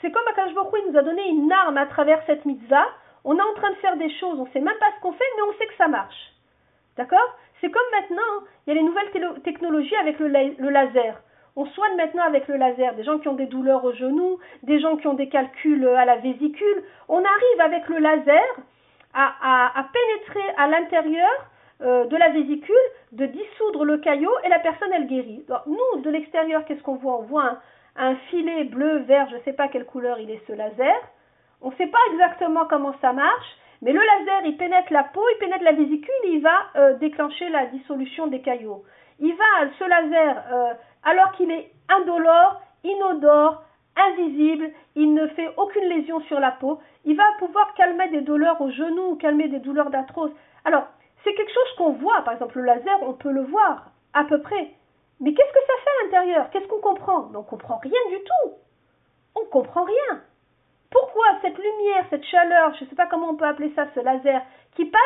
C'est 0.00 0.10
comme 0.10 0.26
Akadosh 0.26 0.54
il 0.78 0.90
nous 0.90 0.98
a 0.98 1.02
donné 1.02 1.28
une 1.28 1.52
arme 1.52 1.76
à 1.76 1.86
travers 1.86 2.20
cette 2.26 2.46
mitzvah. 2.46 2.86
On 3.24 3.36
est 3.36 3.42
en 3.42 3.54
train 3.54 3.70
de 3.70 3.76
faire 3.76 3.96
des 3.98 4.10
choses, 4.18 4.40
on 4.40 4.46
ne 4.46 4.50
sait 4.50 4.60
même 4.60 4.78
pas 4.80 4.90
ce 4.96 5.02
qu'on 5.02 5.12
fait, 5.12 5.24
mais 5.36 5.42
on 5.42 5.58
sait 5.58 5.66
que 5.66 5.76
ça 5.76 5.88
marche. 5.88 6.32
D'accord? 6.96 7.36
C'est 7.60 7.70
comme 7.70 7.82
maintenant, 7.92 8.46
il 8.66 8.70
y 8.70 8.72
a 8.72 8.80
les 8.80 8.86
nouvelles 8.86 9.42
technologies 9.42 9.96
avec 9.96 10.18
le, 10.18 10.70
laser. 10.70 11.20
On 11.56 11.66
soigne 11.66 11.96
maintenant 11.96 12.22
avec 12.22 12.48
le 12.48 12.56
laser 12.56 12.94
des 12.94 13.04
gens 13.04 13.18
qui 13.18 13.28
ont 13.28 13.34
des 13.34 13.46
douleurs 13.46 13.84
au 13.84 13.92
genou, 13.92 14.38
des 14.62 14.80
gens 14.80 14.96
qui 14.96 15.06
ont 15.06 15.14
des 15.14 15.28
calculs 15.28 15.86
à 15.88 16.06
la 16.06 16.16
vésicule. 16.16 16.84
On 17.08 17.18
arrive 17.18 17.60
avec 17.60 17.86
le 17.88 17.98
laser 17.98 18.42
à 19.12 19.84
pénétrer 19.92 20.54
à 20.56 20.68
l'intérieur 20.68 21.50
euh, 21.82 22.04
de 22.04 22.16
la 22.16 22.28
vésicule, 22.28 22.76
de 23.12 23.26
dissoudre 23.26 23.84
le 23.84 23.98
caillot 23.98 24.32
et 24.44 24.48
la 24.48 24.58
personne 24.58 24.92
elle 24.92 25.06
guérit. 25.06 25.44
nous, 25.66 26.00
de 26.02 26.10
l'extérieur, 26.10 26.64
qu'est-ce 26.64 26.82
qu'on 26.82 26.96
voit? 26.96 27.18
On 27.18 27.22
voit 27.22 27.58
un, 27.96 28.16
filet 28.30 28.64
bleu, 28.64 28.98
vert, 28.98 29.28
je 29.30 29.36
ne 29.36 29.40
sais 29.42 29.52
pas 29.54 29.68
quelle 29.68 29.86
couleur 29.86 30.18
il 30.18 30.30
est 30.30 30.42
ce 30.46 30.52
laser. 30.52 31.00
On 31.62 31.70
ne 31.70 31.74
sait 31.76 31.86
pas 31.86 31.98
exactement 32.12 32.66
comment 32.66 32.94
ça 33.00 33.12
marche, 33.12 33.56
mais 33.82 33.92
le 33.92 34.00
laser, 34.00 34.44
il 34.44 34.56
pénètre 34.56 34.92
la 34.92 35.04
peau, 35.04 35.22
il 35.32 35.38
pénètre 35.38 35.64
la 35.64 35.72
vésicule, 35.72 36.14
il 36.24 36.40
va 36.40 36.56
euh, 36.76 36.94
déclencher 36.98 37.48
la 37.48 37.66
dissolution 37.66 38.26
des 38.26 38.40
caillots. 38.40 38.84
Il 39.18 39.34
va, 39.34 39.70
ce 39.78 39.84
laser, 39.84 40.44
euh, 40.52 40.74
alors 41.04 41.32
qu'il 41.32 41.50
est 41.50 41.70
indolore, 41.88 42.60
inodore, 42.84 43.62
invisible, 43.96 44.70
il 44.96 45.14
ne 45.14 45.26
fait 45.28 45.48
aucune 45.56 45.84
lésion 45.84 46.20
sur 46.22 46.40
la 46.40 46.52
peau, 46.52 46.78
il 47.04 47.16
va 47.16 47.24
pouvoir 47.38 47.72
calmer 47.74 48.08
des 48.08 48.20
douleurs 48.20 48.60
au 48.60 48.70
genou 48.70 49.12
ou 49.12 49.16
calmer 49.16 49.48
des 49.48 49.60
douleurs 49.60 49.90
d'arthrose. 49.90 50.32
Alors, 50.64 50.86
c'est 51.24 51.34
quelque 51.34 51.52
chose 51.52 51.76
qu'on 51.76 51.92
voit. 51.92 52.22
Par 52.22 52.34
exemple, 52.34 52.58
le 52.58 52.64
laser, 52.64 53.02
on 53.02 53.12
peut 53.12 53.30
le 53.30 53.42
voir 53.42 53.90
à 54.12 54.24
peu 54.24 54.40
près. 54.40 54.70
Mais 55.20 55.34
qu'est-ce 55.34 55.52
que 55.52 55.66
ça 55.66 55.72
fait 55.84 55.90
à 55.90 56.04
l'intérieur? 56.04 56.50
Qu'est-ce 56.50 56.66
qu'on 56.66 56.80
comprend? 56.80 57.28
On 57.32 57.38
ne 57.38 57.44
comprend 57.44 57.78
rien 57.78 58.00
du 58.08 58.18
tout. 58.24 58.52
On 59.34 59.40
ne 59.40 59.46
comprend 59.46 59.84
rien. 59.84 60.22
Pourquoi 60.90 61.26
cette 61.42 61.58
lumière, 61.58 62.06
cette 62.10 62.24
chaleur, 62.24 62.74
je 62.74 62.84
ne 62.84 62.90
sais 62.90 62.96
pas 62.96 63.06
comment 63.06 63.30
on 63.30 63.36
peut 63.36 63.44
appeler 63.44 63.72
ça, 63.76 63.86
ce 63.94 64.00
laser, 64.00 64.42
qui 64.74 64.86
passe, 64.86 65.00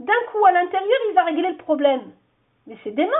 d'un 0.00 0.12
coup 0.32 0.44
à 0.46 0.52
l'intérieur, 0.52 0.98
il 1.08 1.14
va 1.14 1.24
régler 1.24 1.50
le 1.50 1.56
problème? 1.56 2.12
Mais 2.66 2.76
c'est 2.82 2.90
dément. 2.90 3.10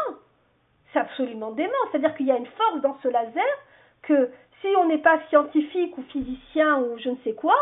C'est 0.92 0.98
absolument 0.98 1.52
dément. 1.52 1.72
C'est-à-dire 1.90 2.16
qu'il 2.16 2.26
y 2.26 2.32
a 2.32 2.36
une 2.36 2.46
force 2.46 2.80
dans 2.80 2.96
ce 3.02 3.08
laser 3.08 3.44
que 4.02 4.30
si 4.60 4.68
on 4.78 4.86
n'est 4.86 4.98
pas 4.98 5.20
scientifique 5.28 5.96
ou 5.98 6.02
physicien 6.02 6.80
ou 6.80 6.98
je 6.98 7.10
ne 7.10 7.16
sais 7.22 7.34
quoi, 7.34 7.54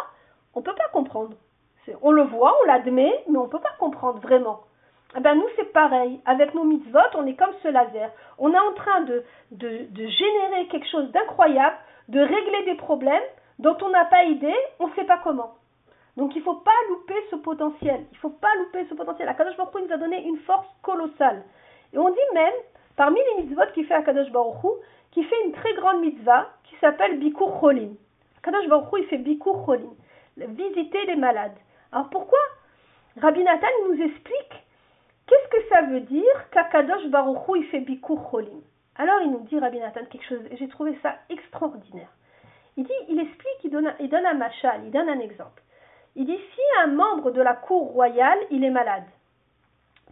on 0.55 0.61
ne 0.61 0.65
peut 0.65 0.75
pas 0.75 0.89
comprendre. 0.93 1.37
On 2.03 2.11
le 2.11 2.23
voit, 2.23 2.55
on 2.63 2.67
l'admet, 2.67 3.25
mais 3.29 3.39
on 3.39 3.45
ne 3.45 3.51
peut 3.51 3.61
pas 3.61 3.75
comprendre 3.79 4.21
vraiment. 4.21 4.61
Eh 5.17 5.21
ben 5.21 5.35
nous, 5.37 5.49
c'est 5.57 5.73
pareil. 5.73 6.21
Avec 6.27 6.55
nos 6.55 6.65
mitzvot, 6.65 6.99
on 7.15 7.27
est 7.27 7.35
comme 7.35 7.55
ce 7.63 7.69
laser. 7.69 8.11
On 8.39 8.53
est 8.53 8.59
en 8.59 8.73
train 8.75 9.01
de, 9.03 9.25
de, 9.53 9.87
de 9.91 10.07
générer 10.07 10.67
quelque 10.69 10.89
chose 10.89 11.11
d'incroyable, 11.13 11.77
de 12.09 12.21
régler 12.21 12.65
des 12.67 12.75
problèmes 12.75 13.23
dont 13.59 13.77
on 13.83 13.89
n'a 13.89 14.05
pas 14.05 14.25
idée, 14.25 14.55
on 14.79 14.89
ne 14.89 14.95
sait 14.95 15.05
pas 15.05 15.21
comment. 15.23 15.55
Donc 16.17 16.35
il 16.35 16.39
ne 16.39 16.45
faut 16.45 16.57
pas 16.57 16.71
louper 16.89 17.15
ce 17.31 17.37
potentiel. 17.37 18.05
Il 18.11 18.15
ne 18.15 18.21
faut 18.21 18.31
pas 18.31 18.55
louper 18.59 18.87
ce 18.89 18.95
potentiel. 18.95 19.29
Akadosh 19.29 19.57
Baruch 19.57 19.75
Hu 19.75 19.83
nous 19.87 19.93
a 19.95 19.97
donné 19.99 20.27
une 20.27 20.39
force 20.39 20.67
colossale. 20.83 21.43
Et 21.93 21.99
on 21.99 22.11
dit 22.11 22.19
même, 22.35 22.55
parmi 22.97 23.19
les 23.37 23.43
mitzvot 23.43 23.63
qu'il 23.73 23.87
fait 23.87 23.95
Akadosh 23.95 24.31
Baruch 24.31 24.63
Hu, 24.63 24.69
qu'il 25.13 25.25
fait 25.25 25.45
une 25.47 25.53
très 25.53 25.73
grande 25.75 26.01
mitzvah 26.01 26.49
qui 26.65 26.77
s'appelle 26.81 27.19
Bikur 27.19 27.61
Cholim. 27.61 27.95
Akadosh 28.43 28.69
Baruch 28.69 28.93
Hu, 28.93 29.01
il 29.01 29.07
fait 29.07 29.19
Bikur 29.19 29.65
Cholim. 29.65 29.91
Visiter 30.37 31.07
les 31.07 31.17
malades. 31.17 31.57
Alors 31.93 32.09
pourquoi 32.11 32.39
Rabbi 33.21 33.43
Nathan 33.43 33.67
nous 33.89 34.03
explique 34.03 34.68
qu'est-ce 35.29 35.49
que 35.49 35.69
ça 35.69 35.83
veut 35.83 36.01
dire 36.01 36.51
qu'Akadosh 36.51 37.07
Baruchou 37.09 37.57
il 37.57 37.65
fait 37.67 37.81
Bikur 37.81 38.31
Cholim? 38.31 38.61
Alors 38.97 39.21
il 39.23 39.31
nous 39.31 39.41
dit 39.41 39.59
Rabbi 39.59 39.79
Nathan 39.79 40.05
quelque 40.11 40.27
chose, 40.27 40.43
j'ai 40.51 40.69
trouvé 40.69 40.99
ça 41.03 41.15
extraordinaire. 41.31 42.11
Il 42.77 42.85
dit, 42.85 42.93
il 43.09 43.19
explique, 43.19 43.65
il 43.65 43.71
donne, 43.71 43.93
il 43.99 44.09
donne 44.09 44.27
un 44.27 44.35
machal, 44.35 44.83
il 44.85 44.91
donne 44.91 45.09
un 45.09 45.19
exemple. 45.19 45.63
Il 46.17 46.27
dit 46.27 46.37
si 46.37 46.61
un 46.83 46.89
membre 46.89 47.31
de 47.31 47.43
la 47.43 47.55
cour 47.55 47.93
royale, 47.93 48.39
il 48.51 48.65
est 48.65 48.71
malade, 48.71 49.05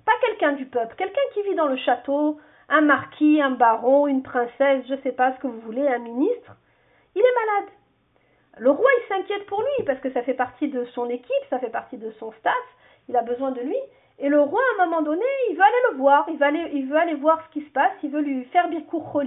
pas 0.05 0.13
quelqu'un 0.21 0.53
du 0.53 0.67
peuple, 0.67 0.95
quelqu'un 0.97 1.21
qui 1.35 1.43
vit 1.43 1.55
dans 1.55 1.67
le 1.67 1.77
château, 1.77 2.39
un 2.69 2.81
marquis, 2.81 3.41
un 3.41 3.51
baron, 3.51 4.07
une 4.07 4.23
princesse, 4.23 4.85
je 4.89 4.95
ne 4.95 5.01
sais 5.03 5.13
pas 5.13 5.35
ce 5.35 5.41
que 5.41 5.47
vous 5.47 5.61
voulez, 5.61 5.87
un 5.87 5.99
ministre, 5.99 6.57
il 7.15 7.23
est 7.23 7.47
malade. 7.47 7.73
Le 8.59 8.71
roi, 8.71 8.89
il 8.99 9.09
s'inquiète 9.09 9.47
pour 9.47 9.61
lui 9.61 9.85
parce 9.85 10.01
que 10.01 10.13
ça 10.13 10.23
fait 10.23 10.35
partie 10.35 10.69
de 10.69 10.85
son 10.87 11.09
équipe, 11.09 11.45
ça 11.51 11.59
fait 11.59 11.71
partie 11.71 11.99
de 11.99 12.11
son 12.13 12.33
staff, 12.33 12.55
il 13.09 13.17
a 13.17 13.23
besoin 13.23 13.51
de 13.51 13.61
lui. 13.61 13.77
Et 14.19 14.29
le 14.29 14.41
roi, 14.41 14.61
à 14.61 14.83
un 14.83 14.87
moment 14.87 15.03
donné, 15.03 15.25
il 15.51 15.57
veut 15.57 15.63
aller 15.63 15.93
le 15.93 15.97
voir, 15.99 16.27
il 16.29 16.37
veut 16.89 16.97
aller, 16.97 17.15
voir 17.15 17.43
ce 17.47 17.53
qui 17.53 17.67
se 17.67 17.71
passe, 17.71 17.93
il 18.03 18.11
veut 18.11 18.23
lui 18.23 18.45
faire 18.47 18.69
Birkour. 18.69 19.21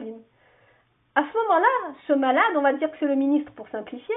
À 1.16 1.22
ce 1.22 1.38
moment-là, 1.38 1.94
ce 2.08 2.14
malade, 2.14 2.56
on 2.56 2.62
va 2.62 2.74
dire 2.74 2.90
que 2.92 2.98
c'est 3.00 3.06
le 3.06 3.16
ministre 3.16 3.52
pour 3.54 3.68
simplifier, 3.70 4.16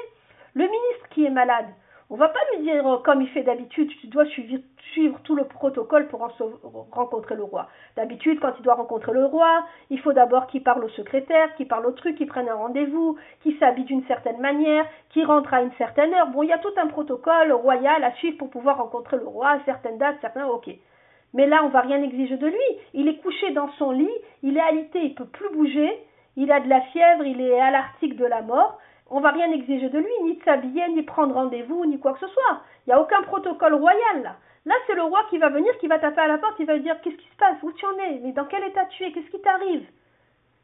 le 0.54 0.64
ministre 0.64 1.08
qui 1.10 1.24
est 1.24 1.30
malade, 1.30 1.66
on 2.12 2.16
va 2.16 2.28
pas 2.28 2.40
lui 2.52 2.64
dire, 2.64 2.86
euh, 2.86 2.98
comme 2.98 3.22
il 3.22 3.28
fait 3.28 3.42
d'habitude, 3.42 3.88
tu 4.02 4.06
dois 4.08 4.26
suivre, 4.26 5.18
tout 5.24 5.34
le 5.34 5.44
protocole 5.44 6.08
pour 6.08 6.20
rencontrer 6.90 7.34
le 7.34 7.42
roi. 7.42 7.68
D'habitude, 7.96 8.38
quand 8.38 8.52
il 8.58 8.62
doit 8.62 8.74
rencontrer 8.74 9.14
le 9.14 9.24
roi, 9.24 9.64
il 9.88 9.98
faut 9.98 10.12
d'abord 10.12 10.46
qu'il 10.46 10.62
parle 10.62 10.84
au 10.84 10.90
secrétaire, 10.90 11.54
qu'il 11.54 11.66
parle 11.66 11.86
au 11.86 11.92
truc, 11.92 12.16
qu'il 12.18 12.26
prenne 12.26 12.50
un 12.50 12.54
rendez-vous, 12.54 13.16
qu'il 13.40 13.56
s'habille 13.56 13.86
d'une 13.86 14.04
certaine 14.04 14.38
manière, 14.40 14.84
qu'il 15.08 15.24
rentre 15.24 15.54
à 15.54 15.62
une 15.62 15.72
certaine 15.78 16.12
heure. 16.12 16.26
Bon, 16.28 16.42
il 16.42 16.50
y 16.50 16.52
a 16.52 16.58
tout 16.58 16.74
un 16.76 16.86
protocole 16.88 17.50
royal 17.52 18.04
à 18.04 18.12
suivre 18.16 18.36
pour 18.36 18.50
pouvoir 18.50 18.76
rencontrer 18.76 19.16
le 19.16 19.26
roi 19.26 19.48
à 19.48 19.64
certaines 19.64 19.96
dates, 19.96 20.18
certains, 20.20 20.46
ok. 20.46 20.68
Mais 21.32 21.46
là, 21.46 21.62
on 21.64 21.70
va 21.70 21.80
rien 21.80 22.02
exiger 22.02 22.36
de 22.36 22.46
lui. 22.46 22.78
Il 22.92 23.08
est 23.08 23.22
couché 23.22 23.52
dans 23.52 23.70
son 23.78 23.90
lit, 23.90 24.18
il 24.42 24.58
est 24.58 24.60
alité, 24.60 25.00
il 25.02 25.14
peut 25.14 25.24
plus 25.24 25.48
bouger, 25.54 25.90
il 26.36 26.52
a 26.52 26.60
de 26.60 26.68
la 26.68 26.82
fièvre, 26.82 27.24
il 27.24 27.40
est 27.40 27.58
à 27.58 27.70
l'article 27.70 28.16
de 28.16 28.26
la 28.26 28.42
mort. 28.42 28.78
On 29.14 29.20
va 29.20 29.30
rien 29.30 29.52
exiger 29.52 29.90
de 29.90 29.98
lui, 29.98 30.12
ni 30.24 30.36
de 30.36 30.42
s'habiller, 30.42 30.88
ni 30.88 31.02
prendre 31.02 31.34
rendez-vous, 31.34 31.84
ni 31.84 32.00
quoi 32.00 32.14
que 32.14 32.20
ce 32.20 32.28
soit. 32.28 32.62
Il 32.86 32.90
n'y 32.90 32.94
a 32.94 33.00
aucun 33.00 33.22
protocole 33.22 33.74
royal 33.74 34.22
là. 34.64 34.74
C'est 34.86 34.94
le 34.94 35.02
roi 35.02 35.20
qui 35.28 35.36
va 35.36 35.50
venir, 35.50 35.76
qui 35.78 35.86
va 35.86 35.98
taper 35.98 36.22
à 36.22 36.28
la 36.28 36.38
porte, 36.38 36.58
il 36.58 36.66
va 36.66 36.78
dire 36.78 36.98
Qu'est-ce 37.02 37.16
qui 37.16 37.28
se 37.28 37.36
passe? 37.36 37.62
Où 37.62 37.72
tu 37.72 37.84
en 37.84 37.98
es? 37.98 38.20
Mais 38.22 38.32
dans 38.32 38.46
quel 38.46 38.64
état 38.64 38.86
tu 38.86 39.04
es? 39.04 39.12
Qu'est-ce 39.12 39.30
qui 39.30 39.40
t'arrive? 39.42 39.86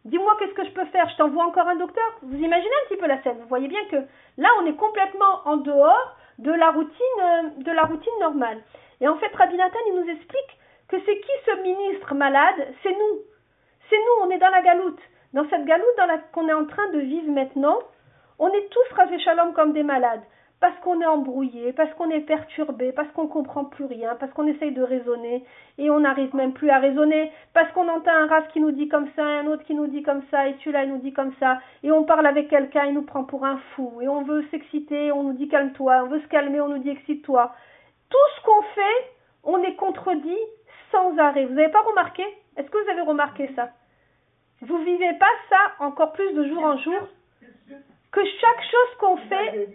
Dis-moi 0.06 0.34
qu'est-ce 0.38 0.54
que 0.54 0.64
je 0.64 0.70
peux 0.70 0.86
faire? 0.86 1.08
Je 1.10 1.16
t'envoie 1.16 1.44
encore 1.44 1.68
un 1.68 1.76
docteur? 1.76 2.04
Vous 2.22 2.38
imaginez 2.38 2.74
un 2.84 2.88
petit 2.88 2.98
peu 2.98 3.06
la 3.06 3.22
scène 3.22 3.36
Vous 3.38 3.48
voyez 3.48 3.68
bien 3.68 3.84
que 3.90 3.96
là, 4.38 4.48
on 4.62 4.66
est 4.66 4.76
complètement 4.76 5.42
en 5.44 5.58
dehors 5.58 6.16
de 6.38 6.52
la 6.52 6.70
routine, 6.70 7.20
euh, 7.20 7.42
de 7.58 7.72
la 7.72 7.82
routine 7.82 8.18
normale. 8.20 8.62
Et 9.02 9.08
en 9.08 9.16
fait, 9.16 9.34
Rabbi 9.34 9.56
Nathan, 9.56 9.78
il 9.88 9.94
nous 9.96 10.10
explique 10.10 10.58
que 10.88 10.96
c'est 11.04 11.20
qui 11.20 11.32
ce 11.44 11.62
ministre 11.62 12.14
malade? 12.14 12.68
C'est 12.82 12.92
nous. 12.92 13.20
C'est 13.90 13.98
nous, 13.98 14.26
on 14.26 14.30
est 14.30 14.38
dans 14.38 14.48
la 14.48 14.62
galoute. 14.62 15.00
Dans 15.34 15.46
cette 15.50 15.66
galoute 15.66 15.96
dans 15.98 16.06
la 16.06 16.18
qu'on 16.18 16.48
est 16.48 16.54
en 16.54 16.64
train 16.64 16.88
de 16.92 17.00
vivre 17.00 17.30
maintenant, 17.30 17.78
on 18.38 18.48
est 18.48 18.68
tous 18.70 18.94
rasés 18.94 19.18
shalom 19.20 19.52
comme 19.52 19.72
des 19.72 19.82
malades 19.82 20.22
parce 20.60 20.76
qu'on 20.80 21.00
est 21.00 21.06
embrouillé, 21.06 21.72
parce 21.72 21.92
qu'on 21.94 22.10
est 22.10 22.20
perturbé, 22.20 22.90
parce 22.92 23.08
qu'on 23.12 23.28
comprend 23.28 23.64
plus 23.64 23.84
rien, 23.84 24.16
parce 24.18 24.32
qu'on 24.32 24.46
essaye 24.46 24.72
de 24.72 24.82
raisonner 24.82 25.44
et 25.78 25.88
on 25.88 26.00
n'arrive 26.00 26.34
même 26.34 26.52
plus 26.52 26.70
à 26.70 26.78
raisonner, 26.78 27.30
parce 27.54 27.70
qu'on 27.72 27.88
entend 27.88 28.10
un 28.10 28.26
raf 28.26 28.48
qui 28.48 28.60
nous 28.60 28.72
dit 28.72 28.88
comme 28.88 29.08
ça, 29.14 29.24
un 29.24 29.46
autre 29.46 29.62
qui 29.64 29.74
nous 29.74 29.86
dit 29.86 30.02
comme 30.02 30.22
ça, 30.30 30.48
et 30.48 30.56
celui-là 30.58 30.84
il 30.84 30.90
nous 30.90 30.98
dit 30.98 31.12
comme 31.12 31.32
ça, 31.38 31.60
et 31.84 31.92
on 31.92 32.02
parle 32.02 32.26
avec 32.26 32.48
quelqu'un, 32.48 32.86
il 32.86 32.94
nous 32.94 33.02
prend 33.02 33.22
pour 33.22 33.44
un 33.44 33.58
fou, 33.74 34.00
et 34.00 34.08
on 34.08 34.22
veut 34.22 34.44
s'exciter, 34.50 35.12
on 35.12 35.22
nous 35.22 35.34
dit 35.34 35.48
calme-toi, 35.48 36.02
on 36.04 36.08
veut 36.08 36.20
se 36.20 36.26
calmer, 36.26 36.60
on 36.60 36.68
nous 36.68 36.78
dit 36.78 36.90
excite-toi. 36.90 37.54
Tout 38.10 38.16
ce 38.36 38.44
qu'on 38.44 38.62
fait, 38.74 39.12
on 39.44 39.62
est 39.62 39.76
contredit 39.76 40.38
sans 40.90 41.16
arrêt. 41.18 41.44
Vous 41.44 41.54
n'avez 41.54 41.70
pas 41.70 41.82
remarqué? 41.82 42.24
Est-ce 42.56 42.68
que 42.68 42.82
vous 42.82 42.90
avez 42.90 43.02
remarqué 43.02 43.48
ça? 43.54 43.70
Vous 44.62 44.78
vivez 44.78 45.12
pas 45.20 45.26
ça 45.48 45.84
encore 45.84 46.12
plus 46.12 46.32
de 46.32 46.48
jour 46.48 46.64
en 46.64 46.78
jour? 46.78 47.08
Que 48.18 48.26
chaque 48.40 48.62
chose 48.62 48.96
qu'on 48.98 49.16
fait 49.16 49.68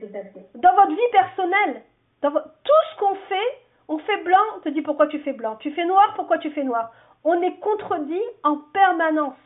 dans 0.56 0.76
votre 0.76 0.90
vie 0.90 1.12
personnelle, 1.12 1.82
dans 2.22 2.32
tout 2.32 2.84
ce 2.92 3.00
qu'on 3.00 3.16
fait, 3.16 3.60
on 3.88 3.98
fait 4.00 4.24
blanc, 4.24 4.44
on 4.58 4.60
te 4.60 4.70
dit 4.70 4.82
pourquoi 4.82 5.08
tu 5.08 5.20
fais 5.20 5.32
blanc. 5.32 5.56
Tu 5.58 5.72
fais 5.72 5.86
noir, 5.86 6.14
pourquoi 6.16 6.38
tu 6.40 6.52
fais 6.52 6.64
noir? 6.64 6.92
On 7.24 7.42
est 7.42 7.56
contredit 7.60 8.22
en 8.44 8.58
permanence. 8.74 9.38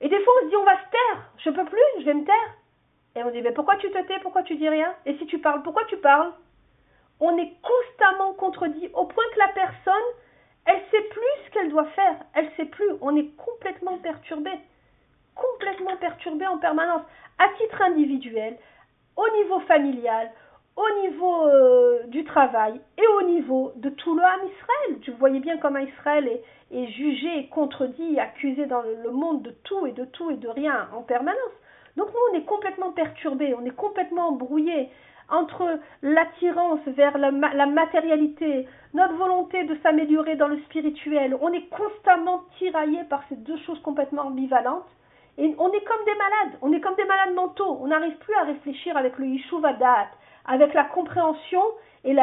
Et 0.00 0.08
des 0.08 0.18
fois, 0.20 0.32
on 0.40 0.44
se 0.44 0.50
dit, 0.50 0.56
on 0.56 0.64
va 0.64 0.76
se 0.76 0.90
taire. 0.90 1.30
Je 1.44 1.50
peux 1.50 1.64
plus, 1.64 2.00
je 2.00 2.04
vais 2.04 2.14
me 2.14 2.24
taire. 2.24 2.54
Et 3.16 3.22
on 3.22 3.30
dit, 3.30 3.42
mais 3.42 3.52
pourquoi 3.52 3.76
tu 3.76 3.90
te 3.90 3.98
tais, 4.06 4.18
pourquoi 4.20 4.42
tu 4.42 4.56
dis 4.56 4.68
rien? 4.68 4.94
Et 5.04 5.16
si 5.18 5.26
tu 5.26 5.38
parles, 5.38 5.62
pourquoi 5.62 5.84
tu 5.84 5.96
parles? 5.98 6.32
On 7.20 7.36
est 7.36 7.52
constamment 7.62 8.32
contredit 8.34 8.90
au 8.94 9.04
point 9.04 9.24
que 9.34 9.38
la 9.38 9.48
personne, 9.48 10.08
elle 10.66 10.80
sait 10.90 11.02
plus 11.02 11.44
ce 11.44 11.50
qu'elle 11.50 11.70
doit 11.70 11.86
faire. 11.86 12.16
Elle 12.34 12.50
sait 12.56 12.66
plus. 12.66 12.92
On 13.02 13.14
est 13.16 13.28
complètement 13.36 13.98
perturbé. 13.98 14.50
Complètement 15.36 15.96
perturbé 15.98 16.46
en 16.46 16.58
permanence 16.58 17.02
à 17.38 17.48
titre 17.58 17.80
individuel, 17.82 18.56
au 19.16 19.28
niveau 19.36 19.60
familial, 19.60 20.30
au 20.76 21.00
niveau 21.00 21.46
euh, 21.46 22.02
du 22.08 22.24
travail 22.24 22.80
et 22.98 23.06
au 23.18 23.22
niveau 23.22 23.72
de 23.76 23.88
tout 23.90 24.14
le 24.14 24.22
âme 24.22 24.40
Israël. 24.44 25.00
Tu 25.02 25.10
voyais 25.12 25.40
bien 25.40 25.58
comment 25.58 25.78
Israël 25.78 26.28
est, 26.70 26.86
jugé, 26.88 27.48
contredit, 27.48 28.18
accusé 28.18 28.66
dans 28.66 28.82
le 28.82 29.10
monde 29.10 29.42
de 29.42 29.50
tout 29.64 29.86
et 29.86 29.92
de 29.92 30.04
tout 30.04 30.30
et 30.30 30.36
de 30.36 30.48
rien 30.48 30.88
en 30.94 31.02
permanence. 31.02 31.38
Donc 31.96 32.08
nous, 32.08 32.20
on 32.30 32.38
est 32.38 32.44
complètement 32.44 32.92
perturbés, 32.92 33.54
on 33.54 33.64
est 33.64 33.74
complètement 33.74 34.28
embrouillés 34.28 34.90
entre 35.28 35.80
l'attirance 36.02 36.80
vers 36.86 37.18
la, 37.18 37.30
matérialité, 37.66 38.68
notre 38.94 39.14
volonté 39.14 39.64
de 39.64 39.76
s'améliorer 39.82 40.36
dans 40.36 40.46
le 40.46 40.58
spirituel. 40.60 41.36
On 41.40 41.52
est 41.52 41.68
constamment 41.68 42.44
tiraillés 42.58 43.04
par 43.04 43.22
ces 43.28 43.36
deux 43.36 43.58
choses 43.66 43.80
complètement 43.80 44.26
ambivalentes. 44.26 44.86
Et 45.38 45.54
on 45.58 45.70
est 45.70 45.84
comme 45.84 46.04
des 46.04 46.14
malades, 46.14 46.58
on 46.62 46.72
est 46.72 46.80
comme 46.80 46.94
des 46.94 47.04
malades 47.04 47.34
mentaux, 47.34 47.78
on 47.80 47.88
n'arrive 47.88 48.16
plus 48.16 48.34
à 48.34 48.44
réfléchir 48.44 48.96
avec 48.96 49.18
le 49.18 49.26
Yishuvadat, 49.26 50.08
avec 50.46 50.72
la 50.72 50.84
compréhension 50.84 51.62
et, 52.04 52.16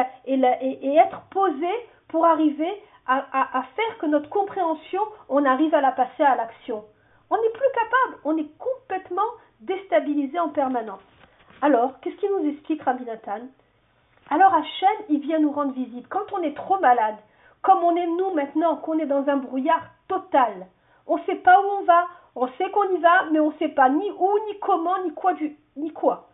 être 0.96 1.20
posé 1.30 1.68
pour 2.08 2.24
arriver 2.26 2.82
à, 3.06 3.64
faire 3.76 3.98
que 3.98 4.06
notre 4.06 4.30
compréhension, 4.30 5.02
on 5.28 5.44
arrive 5.44 5.74
à 5.74 5.80
la 5.80 5.92
passer 5.92 6.22
à 6.22 6.34
l'action. 6.36 6.84
On 7.30 7.36
n'est 7.36 7.50
plus 7.50 7.68
capable, 7.74 8.20
on 8.24 8.36
est 8.38 8.58
complètement 8.58 9.22
déstabilisé 9.60 10.38
en 10.38 10.48
permanence. 10.48 11.02
Alors, 11.62 12.00
qu'est-ce 12.00 12.16
qu'il 12.16 12.30
nous 12.30 12.48
explique 12.48 12.82
Rabbi 12.82 13.04
Nathan? 13.04 13.40
Alors 14.30 14.54
Hachem, 14.54 15.04
il 15.10 15.20
vient 15.20 15.38
nous 15.38 15.52
rendre 15.52 15.72
visite. 15.72 16.08
Quand 16.08 16.32
on 16.32 16.42
est 16.42 16.56
trop 16.56 16.78
malade, 16.80 17.16
comme 17.62 17.84
on 17.84 17.94
est 17.94 18.06
nous 18.06 18.32
maintenant, 18.34 18.76
qu'on 18.76 18.98
est 18.98 19.06
dans 19.06 19.28
un 19.28 19.36
brouillard 19.36 19.84
total, 20.08 20.66
on 21.06 21.18
ne 21.18 21.22
sait 21.24 21.36
pas 21.36 21.60
où 21.60 21.80
on 21.80 21.84
va, 21.84 22.06
on 22.36 22.48
sait 22.58 22.70
qu'on 22.70 22.90
y 22.94 22.98
va, 22.98 23.26
mais 23.30 23.40
on 23.40 23.50
ne 23.50 23.56
sait 23.58 23.68
pas 23.68 23.88
ni 23.88 24.10
où, 24.10 24.38
ni 24.46 24.58
comment, 24.60 25.02
ni 25.04 25.14
quoi. 25.14 25.34
Du, 25.34 25.56
ni 25.76 25.92
quoi. 25.92 26.28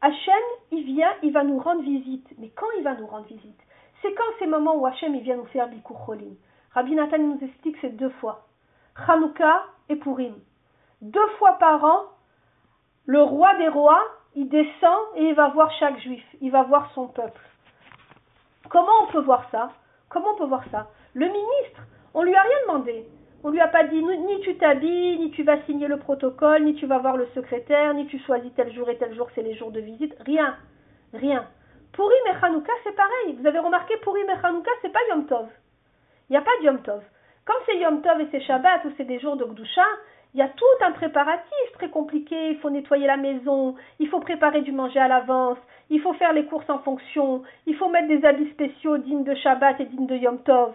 Hachem, 0.00 0.34
il 0.70 0.84
vient, 0.84 1.12
il 1.22 1.32
va 1.32 1.44
nous 1.44 1.58
rendre 1.58 1.82
visite. 1.82 2.26
Mais 2.38 2.48
quand 2.50 2.66
il 2.78 2.84
va 2.84 2.94
nous 2.94 3.06
rendre 3.06 3.26
visite? 3.26 3.60
C'est 4.00 4.14
quand 4.14 4.24
ces 4.38 4.46
moments 4.46 4.76
où 4.76 4.86
Hachem, 4.86 5.14
il 5.14 5.22
vient 5.22 5.36
nous 5.36 5.46
faire 5.46 5.68
Bikur 5.68 5.98
Cholim? 6.06 6.34
Rabbi 6.72 6.94
Nathan 6.94 7.18
nous 7.18 7.38
explique 7.42 7.76
c'est 7.80 7.96
deux 7.96 8.10
fois. 8.20 8.46
Hanouka 9.08 9.64
et 9.88 9.96
Purim. 9.96 10.34
Deux 11.02 11.26
fois 11.38 11.54
par 11.54 11.84
an, 11.84 12.04
le 13.06 13.22
roi 13.22 13.54
des 13.56 13.68
rois, 13.68 14.02
il 14.34 14.48
descend 14.48 15.00
et 15.16 15.28
il 15.28 15.34
va 15.34 15.48
voir 15.48 15.70
chaque 15.72 15.98
juif. 15.98 16.24
Il 16.40 16.50
va 16.50 16.62
voir 16.62 16.90
son 16.94 17.08
peuple. 17.08 17.40
Comment 18.70 19.02
on 19.02 19.12
peut 19.12 19.20
voir 19.20 19.44
ça? 19.50 19.70
Comment 20.08 20.30
on 20.34 20.36
peut 20.36 20.44
voir 20.44 20.62
ça? 20.70 20.88
Le 21.14 21.26
ministre, 21.26 21.82
on 22.14 22.22
lui 22.22 22.34
a 22.34 22.40
rien 22.40 22.56
demandé. 22.62 23.06
On 23.42 23.48
lui 23.48 23.60
a 23.60 23.68
pas 23.68 23.84
dit 23.84 24.02
ni 24.02 24.40
tu 24.40 24.56
t'habilles, 24.56 25.18
ni 25.18 25.30
tu 25.30 25.42
vas 25.44 25.62
signer 25.62 25.88
le 25.88 25.96
protocole, 25.96 26.62
ni 26.62 26.74
tu 26.74 26.86
vas 26.86 26.98
voir 26.98 27.16
le 27.16 27.26
secrétaire, 27.34 27.94
ni 27.94 28.06
tu 28.06 28.18
choisis 28.18 28.52
tel 28.54 28.70
jour 28.74 28.90
et 28.90 28.98
tel 28.98 29.14
jour, 29.14 29.28
c'est 29.34 29.42
les 29.42 29.54
jours 29.54 29.70
de 29.70 29.80
visite. 29.80 30.14
Rien. 30.26 30.56
Rien. 31.14 31.46
Purim 31.92 32.26
et 32.26 32.44
Hanouka, 32.44 32.72
c'est 32.84 32.94
pareil. 32.94 33.36
Vous 33.40 33.46
avez 33.46 33.58
remarqué, 33.58 33.96
Purim 34.02 34.28
et 34.28 34.46
Hanouka, 34.46 34.70
c'est 34.82 34.92
pas 34.92 35.00
Yom 35.08 35.26
Tov. 35.26 35.48
Il 36.28 36.32
n'y 36.34 36.36
a 36.36 36.42
pas 36.42 36.50
de 36.60 36.66
Yom 36.66 36.82
Tov. 36.82 37.02
Quand 37.46 37.54
c'est 37.64 37.78
Yom 37.78 38.02
Tov 38.02 38.20
et 38.20 38.28
c'est 38.30 38.42
Shabbat 38.42 38.84
ou 38.84 38.92
c'est 38.98 39.04
des 39.04 39.18
jours 39.18 39.36
de 39.36 39.44
Gdusha, 39.44 39.86
il 40.34 40.40
y 40.40 40.42
a 40.42 40.48
tout 40.48 40.84
un 40.84 40.92
préparatif 40.92 41.72
très 41.74 41.88
compliqué. 41.88 42.50
Il 42.50 42.58
faut 42.58 42.70
nettoyer 42.70 43.06
la 43.06 43.16
maison, 43.16 43.74
il 43.98 44.08
faut 44.08 44.20
préparer 44.20 44.60
du 44.60 44.70
manger 44.70 45.00
à 45.00 45.08
l'avance, 45.08 45.58
il 45.88 46.00
faut 46.02 46.12
faire 46.12 46.34
les 46.34 46.44
courses 46.44 46.68
en 46.68 46.80
fonction, 46.80 47.42
il 47.66 47.74
faut 47.76 47.88
mettre 47.88 48.08
des 48.08 48.24
habits 48.24 48.50
spéciaux 48.50 48.98
dignes 48.98 49.24
de 49.24 49.34
Shabbat 49.34 49.80
et 49.80 49.86
dignes 49.86 50.06
de 50.06 50.16
Yom 50.16 50.42
Tov 50.42 50.74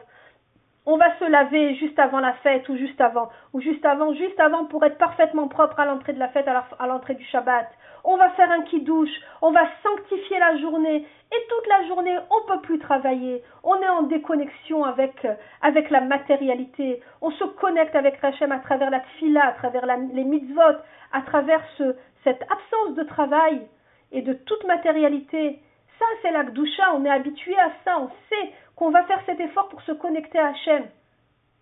on 0.86 0.98
va 0.98 1.18
se 1.18 1.26
laver 1.26 1.76
juste 1.76 1.98
avant 1.98 2.20
la 2.20 2.34
fête 2.34 2.70
ou 2.70 2.78
juste 2.78 3.02
avant, 3.02 3.30
ou 3.54 3.62
juste 3.62 3.86
avant, 3.86 4.14
juste 4.14 4.40
avant 4.40 4.66
pour 4.66 4.84
être 4.86 4.98
parfaitement 4.98 5.48
propre 5.48 5.80
à 5.80 5.86
l'entrée 5.86 6.14
de 6.14 6.20
la 6.20 6.30
fête, 6.30 6.48
à 6.48 6.88
l'entrée 6.88 7.16
du 7.16 7.26
Shabbat. 7.26 7.68
On 8.04 8.18
va 8.18 8.30
faire 8.32 8.52
un 8.52 8.62
qui-douche, 8.62 9.10
on 9.42 9.52
va 9.52 9.68
sanctifier 9.82 10.38
la 10.38 10.58
journée, 10.58 10.98
et 11.32 11.48
toute 11.50 11.68
la 11.68 11.88
journée, 11.88 12.16
on 12.30 12.48
peut 12.48 12.62
plus 12.62 12.78
travailler. 12.78 13.42
On 13.64 13.76
est 13.82 13.90
en 13.90 14.04
déconnexion 14.04 14.84
avec, 14.84 15.28
avec 15.62 15.90
la 15.90 16.02
matérialité. 16.02 17.02
On 17.22 17.32
se 17.32 17.44
connecte 17.46 17.96
avec 17.96 18.18
Rachem 18.18 18.52
à 18.52 18.60
travers 18.60 18.92
la 18.92 19.00
tfila, 19.00 19.48
à 19.48 19.52
travers 19.54 19.86
les 19.88 20.24
mitzvot, 20.24 20.78
à 21.12 21.22
travers 21.22 21.64
ce, 21.78 21.96
cette 22.24 22.44
absence 22.44 22.96
de 22.96 23.04
travail 23.04 23.68
et 24.12 24.22
de 24.22 24.34
toute 24.34 24.64
matérialité. 24.66 25.60
Ça, 25.98 26.06
c'est 26.22 26.32
la 26.32 26.44
Gdusha, 26.44 26.94
on 26.94 27.06
est 27.06 27.10
habitué 27.10 27.58
à 27.58 27.72
ça, 27.84 28.00
on 28.00 28.10
sait 28.30 28.52
qu'on 28.76 28.90
va 28.90 29.04
faire 29.04 29.22
cet 29.26 29.40
effort 29.40 29.70
pour 29.70 29.82
se 29.84 29.92
connecter 29.94 30.40
à 30.40 30.48
Hachem. 30.48 30.88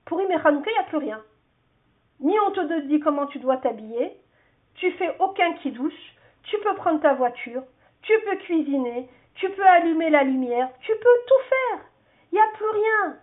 Pour 0.06 0.19
Im 0.19 0.23
il 0.23 0.28
n'y 0.30 0.78
a 0.78 0.84
plus 0.84 0.97
rien. 0.97 1.21
Ni 2.19 2.39
on 2.39 2.52
te 2.52 2.82
dit 2.88 2.99
comment 2.99 3.28
tu 3.28 3.39
dois 3.39 3.58
t'habiller, 3.58 4.17
tu 4.76 4.91
fais 4.91 5.15
aucun 5.19 5.54
qui 5.54 5.71
douche, 5.71 6.15
tu 6.43 6.58
peux 6.60 6.73
prendre 6.76 7.02
ta 7.02 7.13
voiture, 7.13 7.63
tu 8.02 8.13
peux 8.26 8.38
cuisiner, 8.38 9.10
tu 9.36 9.49
peux 9.49 9.65
allumer 9.65 10.10
la 10.10 10.23
lumière, 10.23 10.69
tu 10.82 10.91
peux 10.91 11.17
tout 11.28 11.49
faire. 11.49 11.86
Il 12.32 12.36
n'y 12.36 12.41
a 12.41 12.47
plus 12.54 12.69
rien. 12.69 13.17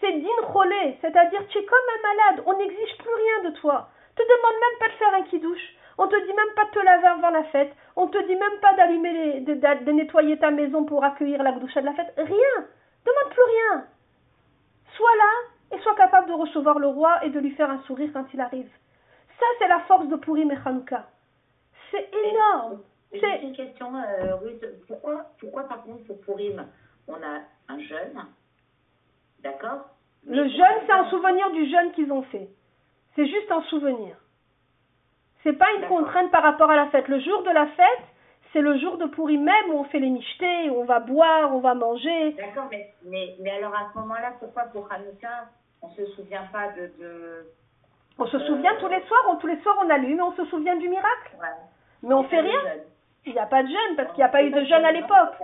C'est 0.00 0.12
din 0.12 0.46
relais, 0.46 0.98
c'est-à-dire 1.00 1.46
tu 1.48 1.58
es 1.58 1.64
comme 1.64 1.78
un 1.78 2.08
malade, 2.08 2.44
on 2.46 2.58
n'exige 2.58 2.98
plus 2.98 3.14
rien 3.14 3.50
de 3.50 3.56
toi. 3.56 3.88
Te 4.14 4.22
demande 4.22 4.60
même 4.60 4.78
pas 4.78 4.88
de 4.88 4.98
faire 4.98 5.14
un 5.14 5.22
qui 5.22 5.40
douche, 5.40 5.74
on 5.98 6.08
te 6.08 6.26
dit 6.26 6.34
même 6.34 6.54
pas 6.54 6.64
de 6.66 6.70
te 6.70 6.78
laver 6.84 7.06
avant 7.06 7.30
la 7.30 7.44
fête, 7.44 7.74
on 7.96 8.08
te 8.08 8.18
dit 8.26 8.36
même 8.36 8.60
pas 8.60 8.74
d'allumer 8.74 9.40
de, 9.40 9.54
de, 9.54 9.92
nettoyer 9.92 10.38
ta 10.38 10.50
maison 10.50 10.84
pour 10.84 11.04
accueillir 11.04 11.42
la 11.42 11.52
douche 11.52 11.74
de 11.74 11.80
la 11.80 11.94
fête, 11.94 12.12
rien. 12.16 12.66
Demande 13.06 13.32
plus 13.32 13.42
rien. 13.42 13.86
Sois 14.96 15.16
là 15.16 15.76
et 15.76 15.80
sois 15.80 15.94
capable 15.94 16.28
de 16.28 16.32
recevoir 16.32 16.78
le 16.78 16.88
roi 16.88 17.24
et 17.24 17.30
de 17.30 17.38
lui 17.38 17.52
faire 17.52 17.70
un 17.70 17.80
sourire 17.82 18.10
quand 18.12 18.26
il 18.34 18.40
arrive. 18.40 18.68
Ça, 19.38 19.46
c'est 19.58 19.68
la 19.68 19.80
force 19.80 20.08
de 20.08 20.16
Purim 20.16 20.50
et 20.50 20.58
Hanouka. 20.64 21.06
C'est 21.90 22.08
énorme. 22.12 22.80
C'est 23.12 23.42
une 23.42 23.54
question, 23.54 23.94
euh, 23.94 24.36
Ruth. 24.36 24.64
Pourquoi, 24.88 25.26
pourquoi, 25.38 25.64
par 25.64 25.82
contre, 25.84 26.04
pour 26.04 26.20
Purim, 26.20 26.66
on 27.06 27.14
a 27.14 27.40
un 27.68 27.78
jeûne? 27.78 28.24
D'accord? 29.40 29.86
Le 30.26 30.48
jeûne, 30.48 30.82
c'est 30.86 30.92
un 30.92 31.08
souvenir 31.08 31.50
du 31.52 31.70
jeûne 31.70 31.92
qu'ils 31.92 32.10
ont 32.12 32.22
fait. 32.22 32.48
C'est 33.14 33.26
juste 33.26 33.50
un 33.50 33.62
souvenir. 33.62 34.16
C'est 35.42 35.52
pas 35.52 35.72
une 35.78 35.86
contrainte 35.86 36.30
par 36.32 36.42
rapport 36.42 36.70
à 36.70 36.76
la 36.76 36.88
fête. 36.88 37.06
Le 37.06 37.20
jour 37.20 37.42
de 37.44 37.50
la 37.50 37.66
fête, 37.68 38.04
c'est 38.52 38.60
le 38.60 38.78
jour 38.78 38.96
de 38.98 39.06
Purim 39.06 39.42
même 39.42 39.70
où 39.70 39.78
on 39.78 39.84
fait 39.84 39.98
les 39.98 40.10
michtés, 40.10 40.70
où 40.70 40.80
on 40.80 40.84
va 40.84 41.00
boire, 41.00 41.54
on 41.54 41.60
va 41.60 41.74
manger. 41.74 42.32
D'accord, 42.32 42.68
mais, 42.70 42.92
mais, 43.04 43.34
mais 43.40 43.50
alors 43.50 43.74
à 43.74 43.90
ce 43.92 43.98
moment-là, 43.98 44.32
pourquoi 44.40 44.64
pour 44.64 44.88
Hanouka, 44.90 45.46
on 45.82 45.88
se 45.90 46.06
souvient 46.12 46.44
pas 46.52 46.68
de... 46.76 46.86
de... 47.00 47.46
On 48.18 48.26
se 48.26 48.36
Euh, 48.36 48.46
souvient 48.46 48.74
tous 48.76 48.88
les 48.88 49.00
soirs, 49.02 49.26
on, 49.28 49.36
tous 49.36 49.46
les 49.46 49.60
soirs 49.60 49.76
on 49.84 49.90
allume, 49.90 50.20
on 50.22 50.32
se 50.32 50.44
souvient 50.46 50.76
du 50.76 50.88
miracle. 50.88 51.32
Ouais. 51.40 51.48
Mais 52.02 52.14
on 52.14 52.24
fait 52.24 52.40
rien. 52.40 52.60
Il 53.26 53.32
n'y 53.32 53.38
a 53.38 53.46
pas 53.46 53.62
de 53.62 53.68
jeûne 53.68 53.96
parce 53.96 54.08
qu'il 54.10 54.18
n'y 54.18 54.24
a 54.24 54.28
pas 54.28 54.42
eu 54.42 54.50
de 54.50 54.64
jeûne 54.64 54.84
à 54.84 54.92
l'époque. 54.92 55.34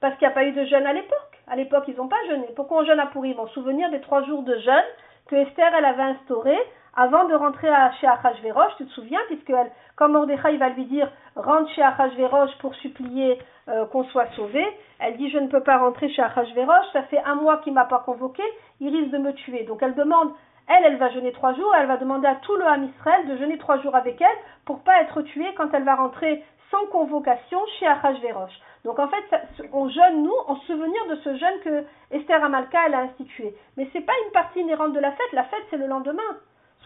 Parce 0.00 0.16
qu'il 0.16 0.26
n'y 0.28 0.32
a 0.32 0.34
pas 0.34 0.44
eu 0.44 0.52
de 0.52 0.64
jeûne 0.64 0.86
à 0.86 0.92
l'époque. 0.92 1.32
À 1.48 1.56
l'époque, 1.56 1.84
ils 1.88 1.96
n'ont 1.96 2.08
pas 2.08 2.24
jeûné. 2.28 2.46
Pourquoi 2.54 2.78
on 2.78 2.84
jeûne 2.84 3.00
à 3.00 3.06
Purim 3.06 3.38
En 3.38 3.46
souvenir 3.48 3.90
des 3.90 4.00
trois 4.00 4.22
jours 4.24 4.42
de 4.44 4.56
jeûne 4.58 4.84
que 5.26 5.36
Esther, 5.36 5.74
elle 5.76 5.84
avait 5.84 6.02
instauré 6.02 6.56
avant 6.96 7.26
de 7.26 7.34
rentrer 7.34 7.68
à, 7.68 7.92
chez 7.92 8.06
Achashverosh. 8.06 8.76
Tu 8.78 8.86
te 8.86 8.92
souviens 8.92 9.20
Puisque 9.28 9.50
elle, 9.50 9.70
comme 9.94 10.12
Mordechai 10.12 10.56
va 10.56 10.70
lui 10.70 10.86
dire 10.86 11.10
rentre 11.36 11.70
chez 11.74 11.82
Achashverosh 11.82 12.56
pour 12.58 12.74
supplier 12.76 13.38
euh, 13.68 13.84
qu'on 13.86 14.04
soit 14.04 14.26
sauvé. 14.34 14.64
Elle 14.98 15.16
dit 15.16 15.30
je 15.30 15.38
ne 15.38 15.48
peux 15.48 15.62
pas 15.62 15.78
rentrer 15.78 16.08
chez 16.08 16.22
Achashverosh. 16.22 16.86
Ça 16.92 17.02
fait 17.04 17.22
un 17.24 17.36
mois 17.36 17.58
qu'il 17.58 17.74
m'a 17.74 17.84
pas 17.84 18.00
convoqué. 18.00 18.42
Il 18.80 18.94
risque 18.96 19.10
de 19.10 19.18
me 19.18 19.32
tuer. 19.34 19.64
Donc 19.64 19.82
elle 19.82 19.94
demande 19.94 20.32
elle, 20.68 20.84
elle 20.84 20.96
va 20.96 21.10
jeûner 21.10 21.30
trois 21.30 21.54
jours, 21.54 21.72
elle 21.78 21.86
va 21.86 21.96
demander 21.96 22.26
à 22.26 22.34
tout 22.36 22.56
le 22.56 22.66
Ham 22.66 22.84
Israël 22.84 23.28
de 23.28 23.36
jeûner 23.36 23.56
trois 23.56 23.78
jours 23.82 23.94
avec 23.94 24.20
elle 24.20 24.38
pour 24.64 24.80
pas 24.80 25.00
être 25.00 25.22
tuée 25.22 25.54
quand 25.56 25.72
elle 25.72 25.84
va 25.84 25.94
rentrer 25.94 26.42
sans 26.72 26.86
convocation 26.86 27.60
chez 27.78 27.86
Achashverosh. 27.86 28.50
Donc 28.84 28.98
en 28.98 29.08
fait, 29.08 29.68
on 29.72 29.88
jeûne 29.88 30.24
nous 30.24 30.34
en 30.48 30.56
souvenir 30.60 31.06
de 31.08 31.16
ce 31.16 31.36
jeûne 31.36 31.60
que 31.62 31.84
Esther 32.10 32.42
Amalka 32.42 32.78
elle 32.86 32.94
a 32.94 33.00
institué. 33.00 33.54
Mais 33.76 33.88
c'est 33.92 34.00
pas 34.00 34.12
une 34.26 34.32
partie 34.32 34.60
inhérente 34.60 34.92
de 34.92 35.00
la 35.00 35.12
fête. 35.12 35.32
La 35.32 35.44
fête 35.44 35.64
c'est 35.70 35.76
le 35.76 35.86
lendemain. 35.86 36.22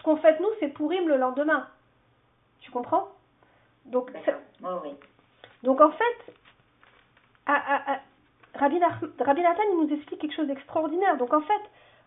Ce 0.01 0.03
qu'on 0.03 0.17
fête 0.17 0.39
nous, 0.39 0.49
c'est 0.59 0.69
Purim 0.69 1.07
le 1.07 1.17
lendemain. 1.17 1.67
Tu 2.61 2.71
comprends? 2.71 3.09
Donc. 3.85 4.09
Oui, 4.83 4.93
en 5.79 5.91
fait, 5.91 6.33
à, 7.45 7.53
à, 7.53 7.93
à- 7.93 7.99
Rabbi, 8.55 8.79
Nathan 8.79 9.61
il 9.71 9.77
nous 9.87 9.93
explique 9.93 10.19
quelque 10.21 10.35
chose 10.35 10.47
d'extraordinaire. 10.47 11.17
Donc 11.17 11.31
en 11.33 11.41
fait, 11.41 11.61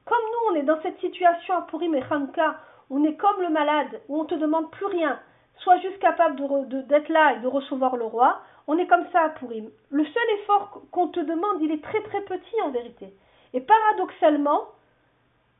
comme 0.06 0.18
nous 0.32 0.52
on 0.52 0.54
est 0.56 0.62
dans 0.64 0.82
cette 0.82 0.98
situation 0.98 1.54
à 1.54 1.62
Purim 1.62 1.94
et 1.94 2.02
Hanouka, 2.10 2.56
on 2.90 3.04
est 3.04 3.14
comme 3.14 3.40
le 3.40 3.48
malade, 3.48 4.00
où 4.08 4.20
on 4.20 4.24
te 4.24 4.34
demande 4.34 4.70
plus 4.72 4.86
rien, 4.86 5.20
sois 5.58 5.78
juste 5.78 6.00
capable 6.00 6.34
de 6.36 6.42
re- 6.42 6.66
de- 6.66 6.82
d'être 6.82 7.08
là 7.08 7.34
et 7.34 7.40
de 7.40 7.46
recevoir 7.46 7.96
le 7.96 8.04
roi, 8.06 8.40
on 8.66 8.76
est 8.76 8.86
comme 8.88 9.06
ça 9.12 9.22
à 9.22 9.28
Purim. 9.30 9.70
Le 9.90 10.04
seul 10.04 10.30
effort 10.40 10.82
qu'on 10.90 11.08
te 11.08 11.20
demande, 11.20 11.62
il 11.62 11.70
est 11.70 11.82
très 11.82 12.02
très 12.02 12.22
petit 12.22 12.60
en 12.64 12.70
vérité. 12.70 13.14
Et 13.52 13.60
paradoxalement, 13.60 14.62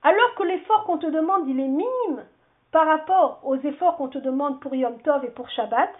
alors 0.05 0.35
que 0.37 0.43
l'effort 0.43 0.85
qu'on 0.85 0.99
te 0.99 1.07
demande, 1.07 1.49
il 1.49 1.59
est 1.59 1.69
minime 1.69 2.25
par 2.71 2.87
rapport 2.87 3.41
aux 3.43 3.57
efforts 3.57 3.97
qu'on 3.97 4.09
te 4.09 4.19
demande 4.19 4.61
pour 4.61 4.75
Yom 4.75 5.01
Tov 5.01 5.25
et 5.25 5.31
pour 5.31 5.49
Shabbat, 5.49 5.91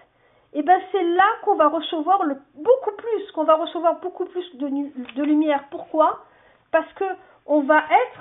et 0.53 0.63
ben 0.63 0.81
c'est 0.93 1.03
là 1.03 1.25
qu'on 1.43 1.57
va 1.57 1.69
recevoir 1.69 2.23
beaucoup 2.55 2.93
plus, 2.97 3.33
qu'on 3.33 3.45
va 3.45 3.57
recevoir 3.57 3.99
beaucoup 4.01 4.27
plus 4.27 4.57
de, 4.57 5.23
lumière. 5.23 5.65
Pourquoi? 5.71 6.21
Parce 6.71 6.93
que 6.93 7.05
on 7.47 7.63
va 7.63 7.79
être, 7.79 8.21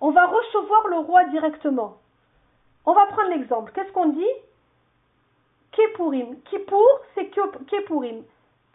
on 0.00 0.10
va 0.10 0.26
recevoir 0.26 0.88
le 0.88 0.98
roi 0.98 1.24
directement. 1.24 1.98
On 2.86 2.92
va 2.92 3.06
prendre 3.06 3.30
l'exemple. 3.30 3.72
Qu'est-ce 3.72 3.92
qu'on 3.92 4.08
dit? 4.08 4.34
Kippurim. 5.72 6.40
Kippour, 6.50 6.88
c'est 7.14 7.30
Kippurim. 7.68 8.24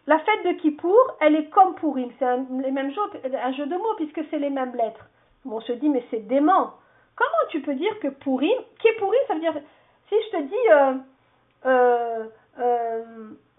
La 0.08 0.20
fête 0.20 0.46
de 0.46 0.54
Kippour, 0.62 1.18
elle 1.20 1.36
est 1.36 1.50
comme 1.50 1.76
Purim. 1.76 2.10
C'est 2.18 2.26
un 2.26 3.52
jeu 3.54 3.66
de 3.66 3.78
mots 3.78 3.96
puisque 3.98 4.22
c'est 4.30 4.40
les 4.40 4.50
mêmes 4.50 4.76
lettres. 4.76 5.06
On 5.46 5.62
se 5.62 5.72
dit, 5.74 5.90
mais 5.90 6.04
c'est 6.12 6.28
dément. 6.28 6.74
Comment 7.16 7.50
tu 7.50 7.62
peux 7.62 7.76
dire 7.76 8.00
que 8.00 8.08
Purim, 8.08 8.58
Kippurim, 8.80 9.20
ça 9.28 9.34
veut 9.34 9.40
dire, 9.40 9.54
si 10.10 10.16
je 10.16 10.38
te 10.38 10.42
dis, 10.44 10.70
euh, 10.72 10.94
euh, 11.66 12.26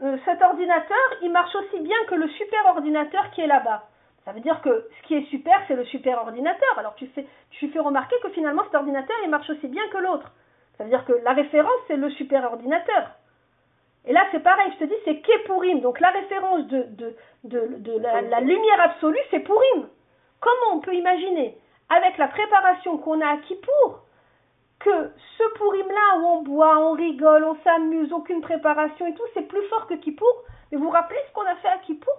euh, 0.03 0.17
cet 0.25 0.43
ordinateur, 0.43 0.97
il 1.23 1.31
marche 1.31 1.55
aussi 1.55 1.81
bien 1.81 1.97
que 2.09 2.15
le 2.15 2.29
super 2.29 2.67
ordinateur 2.67 3.31
qui 3.33 3.43
est 3.43 3.47
là-bas. 3.47 3.85
Ça 4.25 4.33
veut 4.33 4.41
dire 4.41 4.61
que 4.63 4.89
ce 4.99 5.07
qui 5.07 5.15
est 5.15 5.25
super, 5.27 5.61
c'est 5.67 5.75
le 5.75 5.85
super 5.85 6.19
ordinateur. 6.19 6.79
Alors 6.79 6.95
tu 6.95 7.07
fais, 7.09 7.27
tu 7.51 7.69
fais 7.69 7.79
remarquer 7.79 8.17
que 8.23 8.29
finalement 8.31 8.63
cet 8.65 8.75
ordinateur, 8.75 9.17
il 9.25 9.31
marche 9.31 9.49
aussi 9.51 9.69
bien 9.69 9.87
que 9.89 9.99
l'autre. 9.99 10.31
Ça 10.77 10.85
veut 10.85 10.91
dire 10.91 11.05
que 11.05 11.13
la 11.25 11.33
référence, 11.33 11.81
c'est 11.89 11.97
le 11.97 12.11
super 12.11 12.45
ordinateur. 12.45 13.11
Et 14.07 14.13
là, 14.13 14.27
c'est 14.33 14.43
pareil, 14.43 14.73
je 14.75 14.85
te 14.85 14.85
dis, 14.85 14.97
c'est 15.05 15.21
Kepurim. 15.21 15.81
Donc 15.81 16.01
la 16.01 16.09
référence 16.09 16.67
de, 16.69 17.17
la 17.45 18.41
lumière 18.41 18.81
absolue, 18.81 19.19
c'est 19.31 19.41
Purim. 19.41 19.89
Comment 20.41 20.77
on 20.77 20.81
peut 20.81 20.95
imaginer, 20.95 21.59
avec 21.91 22.17
la 22.19 22.29
préparation 22.29 22.99
qu'on 22.99 23.21
a 23.21 23.27
à 23.27 23.37
Kippour, 23.39 24.01
que 24.79 25.13
ce 25.37 25.59
Purim-là 25.59 26.19
où 26.21 26.27
on 26.27 26.43
boit, 26.43 26.79
on 26.79 26.93
rigole, 26.93 27.45
on 27.45 27.57
s'amuse, 27.63 28.13
aucune 28.13 28.41
préparation 28.41 29.07
et 29.07 29.15
tout, 29.15 29.27
c'est 29.35 29.47
plus 29.47 29.63
fort 29.69 29.87
que 29.87 29.95
Kippour. 29.95 30.45
Mais 30.71 30.79
vous 30.79 30.85
vous 30.85 30.91
rappelez 30.91 31.21
ce 31.29 31.33
qu'on 31.35 31.47
a 31.47 31.57
fait 31.57 31.69
à 31.69 31.79
Kippour? 31.79 32.19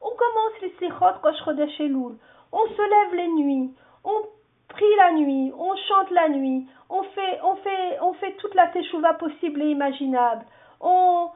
On 0.00 0.10
commence 0.10 0.60
les 0.62 0.70
Slichot 0.78 1.20
Rosh 1.22 1.44
Chodesh 1.44 1.80
Elul, 1.80 2.16
on 2.52 2.66
se 2.66 2.82
lève 2.82 3.14
les 3.14 3.28
nuits, 3.28 3.74
on 4.04 4.22
prie 4.68 4.96
la 4.96 5.12
nuit, 5.12 5.52
on 5.58 5.74
chante 5.76 6.10
la 6.12 6.28
nuit, 6.28 6.66
on 6.88 7.02
fait, 7.02 7.40
on 7.42 7.56
fait, 7.56 7.98
on 8.00 8.12
fait 8.14 8.32
toute 8.36 8.54
la 8.54 8.68
teshuva 8.68 9.14
possible 9.14 9.60
et 9.60 9.70
imaginable. 9.70 10.46
On, 10.80 11.30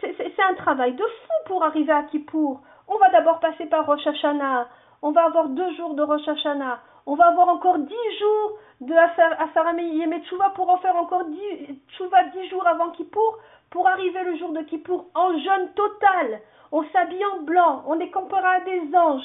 c'est 0.00 0.42
un 0.42 0.54
travail 0.54 0.94
de 0.94 1.04
fou 1.04 1.32
pour 1.46 1.62
arriver 1.62 1.92
à 1.92 2.02
Kippour. 2.02 2.60
On 2.88 2.98
va 2.98 3.08
d'abord 3.10 3.38
passer 3.38 3.66
par 3.66 3.86
Rosh 3.86 4.06
Hashanah, 4.06 4.66
on 5.04 5.12
va 5.12 5.26
avoir 5.26 5.48
deux 5.50 5.70
jours 5.74 5.92
de 5.94 6.02
Rosh 6.02 6.26
Hashanah, 6.26 6.80
on 7.04 7.14
va 7.14 7.26
avoir 7.26 7.50
encore 7.50 7.76
dix 7.76 8.18
jours 8.18 8.58
de 8.80 8.94
Asara 8.94 9.74
Yem 9.74 10.18
Tshuva 10.24 10.48
pour 10.56 10.70
en 10.70 10.78
faire 10.78 10.96
encore 10.96 11.26
dix, 11.26 11.68
dix 11.68 12.48
jours 12.48 12.66
avant 12.66 12.88
Kippour, 12.90 13.38
pour 13.68 13.86
arriver 13.86 14.22
le 14.22 14.38
jour 14.38 14.52
de 14.52 14.62
Kippour 14.62 15.04
en 15.14 15.38
jeûne 15.38 15.68
total. 15.74 16.40
On 16.72 16.84
s'habille 16.84 17.24
en 17.26 17.42
blanc, 17.42 17.84
on 17.86 18.00
est 18.00 18.10
comparé 18.10 18.46
à 18.46 18.60
des 18.60 18.96
anges. 18.96 19.24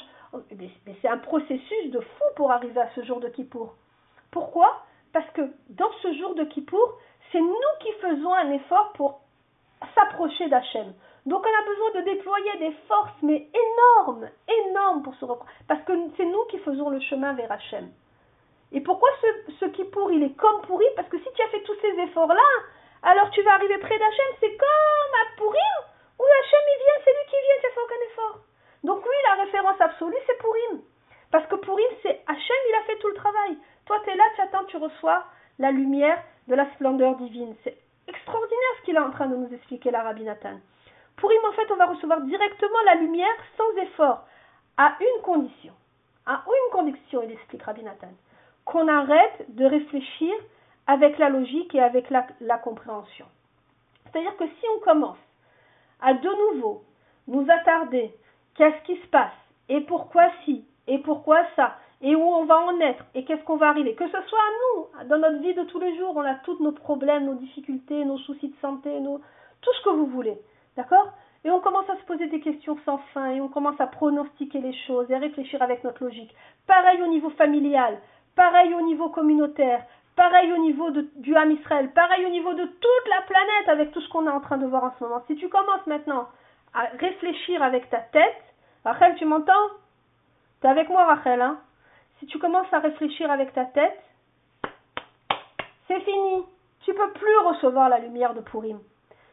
Mais, 0.58 0.68
mais 0.86 0.94
c'est 1.00 1.08
un 1.08 1.16
processus 1.16 1.90
de 1.90 2.00
fou 2.00 2.24
pour 2.36 2.52
arriver 2.52 2.78
à 2.78 2.90
ce 2.94 3.02
jour 3.04 3.18
de 3.18 3.28
Kippour. 3.28 3.74
Pourquoi? 4.30 4.82
Parce 5.14 5.28
que 5.30 5.50
dans 5.70 5.90
ce 6.02 6.12
jour 6.12 6.34
de 6.34 6.44
Kippour, 6.44 6.92
c'est 7.32 7.40
nous 7.40 7.54
qui 7.80 7.90
faisons 8.02 8.34
un 8.34 8.50
effort 8.50 8.92
pour 8.92 9.20
s'approcher 9.94 10.46
d'Hachem. 10.50 10.92
Donc 11.26 11.44
on 11.44 11.62
a 11.62 11.66
besoin 11.66 12.00
de 12.00 12.04
déployer 12.12 12.56
des 12.58 12.72
forces, 12.88 13.22
mais 13.22 13.48
énormes, 13.52 14.28
énormes 14.66 15.02
pour 15.02 15.14
se 15.16 15.24
reprendre. 15.24 15.50
Parce 15.68 15.82
que 15.84 15.92
c'est 16.16 16.24
nous 16.24 16.44
qui 16.46 16.58
faisons 16.58 16.88
le 16.88 17.00
chemin 17.00 17.34
vers 17.34 17.52
Hachem. 17.52 17.90
Et 18.72 18.80
pourquoi 18.80 19.08
ce, 19.20 19.52
ce 19.60 19.64
Kippour, 19.66 20.12
il 20.12 20.22
est 20.22 20.36
comme 20.36 20.62
pourri? 20.62 20.86
Parce 20.96 21.08
que 21.08 21.18
si 21.18 21.28
tu 21.34 21.42
as 21.42 21.48
fait 21.48 21.62
tous 21.62 21.76
ces 21.82 21.98
efforts-là, 22.02 22.50
alors 23.02 23.30
tu 23.30 23.42
vas 23.42 23.54
arriver 23.54 23.78
près 23.78 23.98
d'Hachem, 23.98 24.26
c'est 24.40 24.56
comme 24.56 25.14
à 25.20 25.36
Purim, 25.36 25.80
où 26.18 26.22
Hachem 26.22 26.60
il 26.66 26.78
vient, 26.78 27.04
c'est 27.04 27.10
lui 27.10 27.30
qui 27.30 27.36
vient, 27.42 27.60
tu 27.60 27.66
n'as 27.66 27.72
fait 27.72 27.80
aucun 27.84 28.04
effort. 28.12 28.38
Donc 28.84 29.04
oui, 29.04 29.16
la 29.28 29.42
référence 29.44 29.80
absolue, 29.80 30.16
c'est 30.26 30.38
Purim. 30.38 30.82
Parce 31.32 31.46
que 31.46 31.56
Purim, 31.56 31.90
c'est 32.02 32.22
Hachem, 32.26 32.56
il 32.68 32.74
a 32.76 32.82
fait 32.84 32.98
tout 32.98 33.08
le 33.08 33.14
travail. 33.14 33.58
Toi, 33.86 34.00
tu 34.04 34.10
es 34.10 34.16
là, 34.16 34.24
tu 34.36 34.40
attends, 34.40 34.64
tu 34.64 34.76
reçois 34.76 35.24
la 35.58 35.70
lumière 35.70 36.22
de 36.48 36.54
la 36.54 36.70
splendeur 36.74 37.16
divine. 37.16 37.54
C'est 37.64 37.76
extraordinaire 38.08 38.74
ce 38.78 38.84
qu'il 38.84 38.96
est 38.96 39.00
en 39.00 39.10
train 39.10 39.26
de 39.26 39.36
nous 39.36 39.52
expliquer, 39.52 39.90
la 39.90 40.02
Rabbi 40.02 40.24
Nathan. 40.24 40.58
Purim, 41.20 41.44
en 41.46 41.52
fait, 41.52 41.70
on 41.70 41.76
va 41.76 41.86
recevoir 41.86 42.22
directement 42.22 42.80
la 42.86 42.94
lumière 42.94 43.36
sans 43.56 43.82
effort, 43.82 44.24
à 44.78 44.96
une 45.00 45.22
condition. 45.22 45.74
À 46.26 46.42
une 46.46 46.72
condition, 46.72 47.22
il 47.22 47.32
explique 47.32 47.62
Rabbi 47.62 47.82
Nathan. 47.82 48.08
Qu'on 48.64 48.88
arrête 48.88 49.44
de 49.54 49.66
réfléchir 49.66 50.32
avec 50.86 51.18
la 51.18 51.28
logique 51.28 51.74
et 51.74 51.80
avec 51.80 52.08
la, 52.10 52.58
compréhension. 52.58 53.26
C'est-à-dire 54.04 54.36
que 54.36 54.46
si 54.46 54.64
on 54.76 54.80
commence 54.80 55.18
à 56.00 56.14
de 56.14 56.54
nouveau 56.54 56.82
nous 57.28 57.46
attarder 57.50 58.14
qu'est-ce 58.56 58.84
qui 58.84 58.96
se 59.00 59.06
passe 59.08 59.32
et 59.68 59.82
pourquoi 59.82 60.30
si 60.44 60.64
et 60.86 60.98
pourquoi 60.98 61.44
ça 61.54 61.76
et 62.00 62.16
où 62.16 62.22
on 62.22 62.44
va 62.44 62.58
en 62.58 62.80
être 62.80 63.04
et 63.14 63.24
qu'est-ce 63.24 63.44
qu'on 63.44 63.58
va 63.58 63.68
arriver, 63.68 63.94
que 63.94 64.06
ce 64.06 64.22
soit 64.26 64.38
à 64.38 65.04
nous, 65.04 65.08
dans 65.08 65.18
notre 65.18 65.42
vie 65.42 65.54
de 65.54 65.64
tous 65.64 65.78
les 65.78 65.96
jours, 65.98 66.16
on 66.16 66.22
a 66.22 66.34
tous 66.36 66.58
nos 66.60 66.72
problèmes, 66.72 67.26
nos 67.26 67.34
difficultés, 67.34 68.04
nos 68.04 68.18
soucis 68.18 68.48
de 68.48 68.56
santé, 68.62 68.90
tout 69.60 69.72
ce 69.74 69.84
que 69.84 69.90
vous 69.90 70.06
voulez, 70.06 70.38
d'accord? 70.76 71.12
Et 71.44 71.50
on 71.50 71.60
commence 71.60 71.88
à 71.88 71.96
se 71.96 72.02
poser 72.02 72.26
des 72.26 72.40
questions 72.40 72.76
sans 72.84 72.98
fin 73.14 73.30
et 73.30 73.40
on 73.40 73.48
commence 73.48 73.80
à 73.80 73.86
pronostiquer 73.86 74.60
les 74.60 74.74
choses 74.86 75.10
et 75.10 75.14
à 75.14 75.18
réfléchir 75.18 75.62
avec 75.62 75.82
notre 75.84 76.04
logique. 76.04 76.34
Pareil 76.66 77.02
au 77.02 77.06
niveau 77.06 77.30
familial, 77.30 77.98
pareil 78.36 78.74
au 78.74 78.82
niveau 78.82 79.08
communautaire, 79.08 79.84
pareil 80.16 80.52
au 80.52 80.58
niveau 80.58 80.90
du 80.90 81.34
Ham 81.34 81.50
Israël, 81.50 81.90
pareil 81.92 82.26
au 82.26 82.30
niveau 82.30 82.52
de 82.52 82.64
toute 82.64 83.08
la 83.08 83.22
planète 83.22 83.68
avec 83.68 83.90
tout 83.92 84.00
ce 84.02 84.08
qu'on 84.10 84.26
est 84.26 84.30
en 84.30 84.40
train 84.40 84.58
de 84.58 84.66
voir 84.66 84.84
en 84.84 84.92
ce 84.98 85.04
moment. 85.04 85.22
Si 85.26 85.36
tu 85.36 85.48
commences 85.48 85.86
maintenant 85.86 86.28
à 86.74 86.82
réfléchir 86.98 87.62
avec 87.62 87.88
ta 87.88 87.98
tête, 87.98 88.42
Rachel, 88.84 89.14
tu 89.16 89.24
m'entends? 89.24 89.52
T'es 90.60 90.68
avec 90.68 90.88
moi, 90.88 91.04
Rachel, 91.04 91.40
hein? 91.40 91.58
Si 92.18 92.26
tu 92.26 92.38
commences 92.38 92.72
à 92.72 92.80
réfléchir 92.80 93.30
avec 93.30 93.54
ta 93.54 93.64
tête, 93.64 93.98
c'est 95.88 96.00
fini. 96.00 96.44
Tu 96.84 96.92
peux 96.92 97.10
plus 97.12 97.36
recevoir 97.46 97.88
la 97.88 97.98
lumière 97.98 98.34
de 98.34 98.40
Purim. 98.40 98.78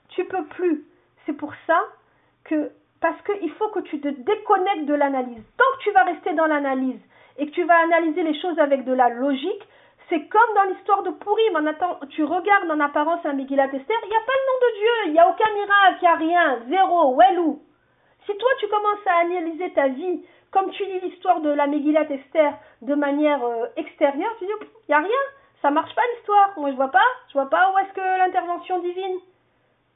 Tu 0.10 0.24
peux 0.26 0.46
plus. 0.46 0.86
C'est 1.28 1.38
pour 1.38 1.54
ça 1.68 1.80
que, 2.46 2.72
parce 3.02 3.22
qu'il 3.22 3.52
faut 3.52 3.68
que 3.70 3.82
tu 3.82 4.00
te 4.00 4.08
déconnectes 4.08 4.86
de 4.86 4.96
l'analyse. 4.96 5.44
Tant 5.58 5.78
que 5.78 5.84
tu 5.84 5.92
vas 5.92 6.06
rester 6.06 6.34
dans 6.34 6.48
l'analyse 6.48 7.02
et 7.38 7.46
que 7.46 7.52
tu 7.52 7.64
vas 7.66 7.78
analyser 7.84 8.24
les 8.24 8.40
choses 8.42 8.58
avec 8.58 8.86
de 8.86 8.94
la 8.94 9.10
logique, 9.10 9.68
C'est 10.10 10.26
comme 10.30 10.54
dans 10.56 10.64
l'histoire 10.64 11.04
de 11.04 11.12
attend, 11.68 12.00
tu 12.12 12.24
regardes 12.24 12.72
en 12.72 12.80
apparence 12.80 13.26
un 13.26 13.34
Megillat 13.34 13.66
Esther, 13.66 13.98
il 14.04 14.10
n'y 14.10 14.16
a 14.16 14.26
pas 14.26 14.38
le 14.40 14.48
nom 14.48 14.60
de 14.62 14.78
Dieu, 14.78 15.08
il 15.08 15.12
n'y 15.12 15.20
a 15.20 15.30
aucun 15.30 15.54
miracle, 15.54 15.98
il 15.98 16.02
n'y 16.02 16.08
a 16.08 16.16
rien, 16.16 16.60
zéro, 16.70 17.14
welou. 17.16 17.62
Si 18.26 18.38
toi 18.38 18.50
tu 18.60 18.68
commences 18.70 19.06
à 19.06 19.20
analyser 19.26 19.74
ta 19.74 19.90
vie 19.90 20.24
comme 20.52 20.72
tu 20.72 20.86
lis 20.86 21.02
l'histoire 21.02 21.42
de 21.42 21.50
la 21.50 21.68
Megillat 21.68 22.10
Esther 22.10 22.54
de 22.84 22.96
manière 22.96 23.44
euh, 23.44 23.66
extérieure, 23.76 24.34
tu 24.40 24.46
dis, 24.46 24.52
il 24.62 24.92
n'y 24.92 24.96
a 24.96 25.00
rien, 25.00 25.24
ça 25.62 25.72
marche 25.72 25.94
pas 25.94 26.08
l'histoire. 26.16 26.54
Moi 26.56 26.72
je 26.72 26.78
vois 26.78 26.92
pas, 26.92 27.08
je 27.28 27.34
vois 27.34 27.50
pas 27.50 27.74
où 27.74 27.78
est-ce 27.80 27.94
que 27.94 28.18
l'intervention 28.18 28.80
divine. 28.80 29.20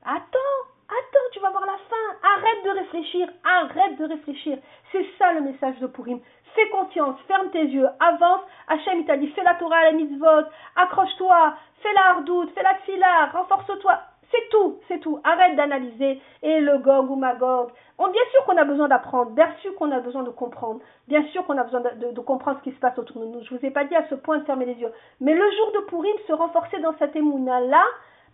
Attends, 0.04 0.71
attends, 0.92 1.30
tu 1.32 1.40
vas 1.40 1.50
voir 1.50 1.66
la 1.66 1.78
fin. 1.90 2.36
Arrête 2.36 2.64
de 2.64 2.70
réfléchir, 2.80 3.28
arrête 3.44 3.98
de 3.98 4.06
réfléchir. 4.06 4.58
C'est 4.92 5.06
ça 5.18 5.32
le 5.34 5.42
message 5.42 5.80
de 5.80 5.88
Purim. 5.88 6.20
Fais 6.54 6.68
confiance, 6.70 7.18
ferme 7.28 7.50
tes 7.52 7.64
yeux, 7.64 7.88
avance. 8.00 8.42
Hachem, 8.68 9.00
il 9.00 9.06
t'a 9.06 9.18
dit, 9.18 9.28
fais 9.30 9.44
la 9.44 9.56
Torah, 9.56 9.86
la 9.86 9.94
mitzvot, 9.94 10.48
accroche-toi, 10.76 11.56
fais 11.82 11.94
la 11.94 12.10
hardoute, 12.10 12.52
fais 12.54 12.64
la 12.64 12.76
tfila, 12.76 13.28
renforce-toi. 13.34 14.00
C'est 14.32 14.50
tout, 14.50 14.80
c'est 14.88 15.00
tout. 15.00 15.20
Arrête 15.24 15.56
d'analyser. 15.56 16.22
Et 16.42 16.62
le 16.62 16.78
Gog 16.78 17.12
ou 17.12 17.16
Magog. 17.16 17.70
On, 17.98 18.08
bien 18.08 18.22
sûr 18.32 18.44
qu'on 18.46 18.58
a 18.58 18.64
besoin 18.64 18.88
d'apprendre, 18.88 19.32
bien 19.32 19.54
sûr 19.62 19.76
qu'on 19.76 19.92
a 19.92 20.00
besoin 20.00 20.24
de 20.24 20.30
comprendre, 20.30 20.80
bien 21.08 21.24
sûr 21.28 21.46
qu'on 21.46 21.58
a 21.58 21.64
besoin 21.64 21.82
de, 21.82 22.20
comprendre 22.22 22.60
ce 22.60 22.64
qui 22.70 22.76
se 22.76 22.80
passe 22.80 22.98
autour 22.98 23.22
de 23.22 23.28
nous. 23.28 23.44
Je 23.44 23.54
ne 23.54 23.60
vous 23.60 23.66
ai 23.66 23.72
pas 23.72 23.84
dit 23.84 23.96
à 23.96 24.08
ce 24.10 24.16
point 24.16 24.38
de 24.40 24.46
fermer 24.46 24.66
les 24.66 24.76
yeux. 24.76 24.92
Mais 25.20 25.34
le 25.34 25.52
jour 25.52 25.72
de 25.74 25.80
Purim, 25.88 26.16
se 26.28 26.34
renforcer 26.34 26.80
dans 26.80 26.98
cette 26.98 27.16
émouna-là, 27.16 27.84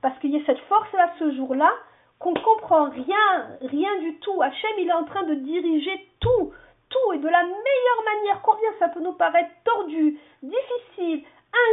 parce 0.01 0.17
qu'il 0.19 0.31
y 0.31 0.41
a 0.41 0.45
cette 0.45 0.59
force-là 0.59 1.09
ce 1.19 1.31
jour-là, 1.31 1.71
qu'on 2.19 2.31
ne 2.31 2.39
comprend 2.39 2.89
rien, 2.89 3.57
rien 3.61 3.99
du 3.99 4.17
tout. 4.19 4.41
Hachem, 4.41 4.71
il 4.79 4.89
est 4.89 4.93
en 4.93 5.05
train 5.05 5.23
de 5.23 5.35
diriger 5.35 6.07
tout 6.19 6.51
tout 6.89 7.13
et 7.13 7.17
de 7.17 7.27
la 7.27 7.43
meilleure 7.43 8.03
manière, 8.15 8.41
combien 8.41 8.69
ça 8.79 8.89
peut 8.89 9.01
nous 9.01 9.13
paraître 9.13 9.49
tordu, 9.63 10.19
difficile, 10.41 11.23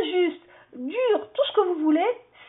injuste, 0.01 0.43
dur, 0.75 1.31
tout 1.33 1.43
ce 1.49 1.53
que 1.55 1.69
vous 1.69 1.83
voulez, 1.83 2.07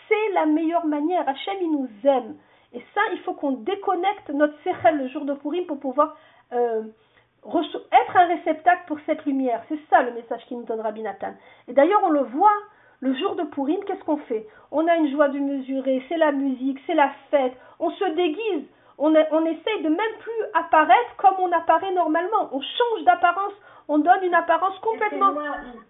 c'est 0.08 0.34
la 0.34 0.46
meilleure 0.46 0.86
manière. 0.86 1.28
Hachem, 1.28 1.58
il 1.62 1.72
nous 1.72 1.89
aime. 2.06 2.36
Et 2.74 2.84
ça, 2.93 3.02
il 3.14 3.20
faut 3.20 3.34
qu'on 3.34 3.52
déconnecte 3.52 4.30
notre 4.30 4.58
sechel 4.64 4.98
le 4.98 5.08
jour 5.10 5.26
de 5.26 5.34
Purim 5.34 5.66
pour 5.66 5.80
pouvoir 5.80 6.18
euh, 6.54 6.84
être 7.46 8.18
un 8.18 8.28
réceptacle 8.28 8.84
pour 8.88 8.98
cette 9.06 9.26
lumière. 9.26 9.64
C'est 9.70 9.80
ça 9.89 10.02
le 10.02 10.12
message 10.12 10.46
qu'il 10.48 10.58
nous 10.58 10.66
donne 10.66 10.82
Rabbi 10.82 11.02
Nathan. 11.02 11.34
Et 11.68 11.74
d'ailleurs, 11.74 12.02
on 12.04 12.10
le 12.10 12.24
voit, 12.24 12.58
le 13.06 13.14
jour 13.16 13.36
de 13.36 13.43
Purim, 13.43 13.80
qu'est-ce 13.86 14.03
qu'on 14.03 14.18
fait? 14.18 14.47
On 14.72 14.88
a 14.88 14.95
une 14.95 15.12
joie 15.12 15.30
de 15.30 15.39
mesurer, 15.39 16.03
c'est 16.10 16.18
la 16.18 16.32
musique, 16.32 16.80
c'est 16.86 16.95
la 16.95 17.12
fête, 17.32 17.53
on 17.80 17.91
se 17.91 18.06
déguise 18.16 18.66
on, 18.97 19.14
on 19.32 19.45
essaye 19.45 19.82
de 19.84 19.89
même 19.89 20.16
plus 20.20 20.43
apparaître 20.53 21.16
comme 21.18 21.36
on 21.39 21.51
apparaît 21.51 21.91
normalement. 21.91 22.49
On 22.51 22.62
change 22.62 23.03
d'apparence, 23.03 23.53
on 23.88 23.99
donne 23.99 24.24
une 24.24 24.34
apparence 24.34 24.78
complètement. 24.80 25.34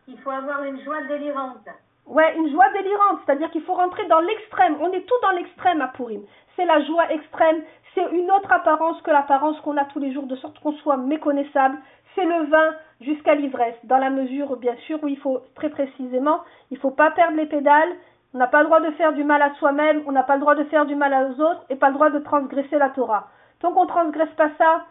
il 0.07 0.17
faut 0.19 0.31
avoir 0.31 0.63
une 0.63 0.81
joie 0.83 1.01
délirante. 1.03 1.67
Ouais, 2.07 2.35
une 2.37 2.51
joie 2.51 2.69
délirante, 2.73 3.19
c'est-à-dire 3.25 3.49
qu'il 3.51 3.63
faut 3.63 3.73
rentrer 3.73 4.05
dans 4.05 4.19
l'extrême. 4.19 4.77
On 4.79 4.91
est 4.91 5.05
tout 5.05 5.15
dans 5.21 5.31
l'extrême 5.31 5.81
à 5.81 5.87
Pourim. 5.87 6.21
C'est 6.55 6.65
la 6.65 6.83
joie 6.85 7.11
extrême, 7.11 7.63
c'est 7.93 8.11
une 8.11 8.29
autre 8.31 8.51
apparence 8.51 9.01
que 9.01 9.11
l'apparence 9.11 9.59
qu'on 9.61 9.77
a 9.77 9.85
tous 9.85 9.99
les 9.99 10.13
jours, 10.13 10.25
de 10.25 10.35
sorte 10.35 10.59
qu'on 10.59 10.73
soit 10.73 10.97
méconnaissable. 10.97 11.77
C'est 12.13 12.25
le 12.25 12.45
vin 12.45 12.75
jusqu'à 13.01 13.35
l'ivresse, 13.35 13.75
dans 13.83 13.97
la 13.97 14.09
mesure, 14.09 14.57
bien 14.57 14.75
sûr, 14.87 15.03
où 15.03 15.07
il 15.07 15.17
faut 15.17 15.41
très 15.55 15.69
précisément, 15.69 16.41
il 16.71 16.75
ne 16.75 16.79
faut 16.79 16.91
pas 16.91 17.11
perdre 17.11 17.37
les 17.37 17.45
pédales, 17.45 17.95
on 18.33 18.37
n'a 18.37 18.47
pas 18.47 18.59
le 18.59 18.65
droit 18.65 18.81
de 18.81 18.91
faire 18.91 19.13
du 19.13 19.23
mal 19.23 19.41
à 19.41 19.53
soi-même, 19.55 20.03
on 20.07 20.11
n'a 20.11 20.23
pas 20.23 20.35
le 20.35 20.41
droit 20.41 20.55
de 20.55 20.65
faire 20.65 20.85
du 20.85 20.95
mal 20.95 21.13
aux 21.13 21.41
autres 21.41 21.65
et 21.69 21.75
pas 21.75 21.87
le 21.87 21.93
droit 21.93 22.09
de 22.09 22.19
transgresser 22.19 22.77
la 22.77 22.89
Torah. 22.89 23.29
Tant 23.59 23.73
qu'on 23.73 23.83
ne 23.83 23.89
transgresse 23.89 24.33
pas 24.35 24.49
ça, 24.57 24.85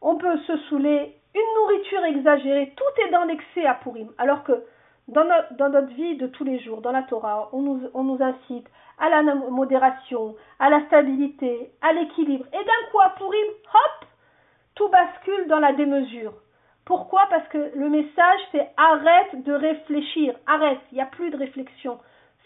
on 0.00 0.16
peut 0.16 0.38
se 0.38 0.56
saouler. 0.68 1.14
Une 1.34 1.60
nourriture 1.60 2.04
exagérée, 2.04 2.72
tout 2.74 3.02
est 3.02 3.10
dans 3.10 3.24
l'excès 3.24 3.66
à 3.66 3.74
Purim. 3.74 4.08
Alors 4.16 4.42
que 4.44 4.64
dans, 5.08 5.24
notre 5.68 5.92
vie 5.94 6.16
de 6.16 6.26
tous 6.26 6.44
les 6.44 6.58
jours, 6.60 6.80
dans 6.80 6.92
la 6.92 7.02
Torah, 7.02 7.50
on 7.52 7.60
nous, 7.60 7.82
on 7.92 8.02
nous 8.02 8.22
incite 8.22 8.66
à 8.98 9.10
la 9.10 9.22
modération, 9.22 10.34
à 10.58 10.70
la 10.70 10.84
stabilité, 10.86 11.70
à 11.82 11.92
l'équilibre. 11.92 12.46
Et 12.52 12.64
d'un 12.64 12.90
coup, 12.90 13.00
à 13.00 13.10
Purim, 13.10 13.46
hop, 13.74 14.08
tout 14.74 14.88
bascule 14.88 15.48
dans 15.48 15.60
la 15.60 15.74
démesure. 15.74 16.32
Pourquoi? 16.86 17.26
Parce 17.28 17.46
que 17.48 17.72
le 17.74 17.88
message, 17.90 18.40
c'est 18.52 18.70
arrête 18.76 19.44
de 19.44 19.52
réfléchir, 19.52 20.34
arrête, 20.46 20.78
il 20.92 20.94
n'y 20.94 21.02
a 21.02 21.06
plus 21.06 21.30
de 21.30 21.36
réflexion 21.36 21.98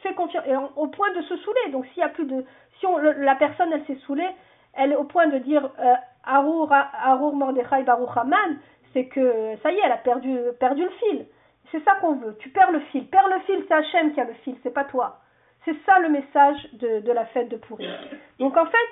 fait 0.02 0.14
confiance 0.14 0.44
et 0.46 0.56
au 0.56 0.86
point 0.88 1.12
de 1.12 1.22
se 1.22 1.36
saouler. 1.38 1.70
Donc 1.72 1.86
s'il 1.86 1.98
y 1.98 2.02
a 2.02 2.08
plus 2.08 2.26
de 2.26 2.44
si 2.78 2.86
on, 2.86 2.98
la 2.98 3.34
personne 3.36 3.72
elle 3.72 3.84
s'est 3.86 4.00
saoulée, 4.06 4.28
elle 4.74 4.92
est 4.92 4.96
au 4.96 5.04
point 5.04 5.26
de 5.26 5.38
dire 5.38 5.70
euh, 5.78 5.94
Arur 6.24 6.72
Arur 6.72 7.34
Mordechai 7.34 7.82
Baruch 7.82 8.16
Haman, 8.16 8.58
c'est 8.92 9.06
que 9.06 9.56
ça 9.62 9.70
y 9.70 9.76
est, 9.76 9.80
elle 9.84 9.92
a 9.92 9.98
perdu 9.98 10.38
perdu 10.58 10.82
le 10.82 10.90
fil. 10.90 11.26
C'est 11.70 11.84
ça 11.84 11.94
qu'on 12.00 12.16
veut. 12.16 12.36
Tu 12.40 12.48
perds 12.48 12.72
le 12.72 12.80
fil. 12.80 13.06
Perds 13.06 13.28
le 13.28 13.40
fil, 13.40 13.64
c'est 13.68 13.74
Hachem 13.74 14.12
qui 14.12 14.20
a 14.20 14.24
le 14.24 14.34
fil, 14.44 14.56
c'est 14.62 14.74
pas 14.74 14.84
toi. 14.84 15.20
C'est 15.64 15.76
ça 15.84 15.98
le 16.00 16.08
message 16.08 16.68
de, 16.72 17.00
de 17.00 17.12
la 17.12 17.26
fête 17.26 17.48
de 17.48 17.56
Pourri. 17.56 17.86
Donc 18.38 18.56
en 18.56 18.66
fait, 18.66 18.90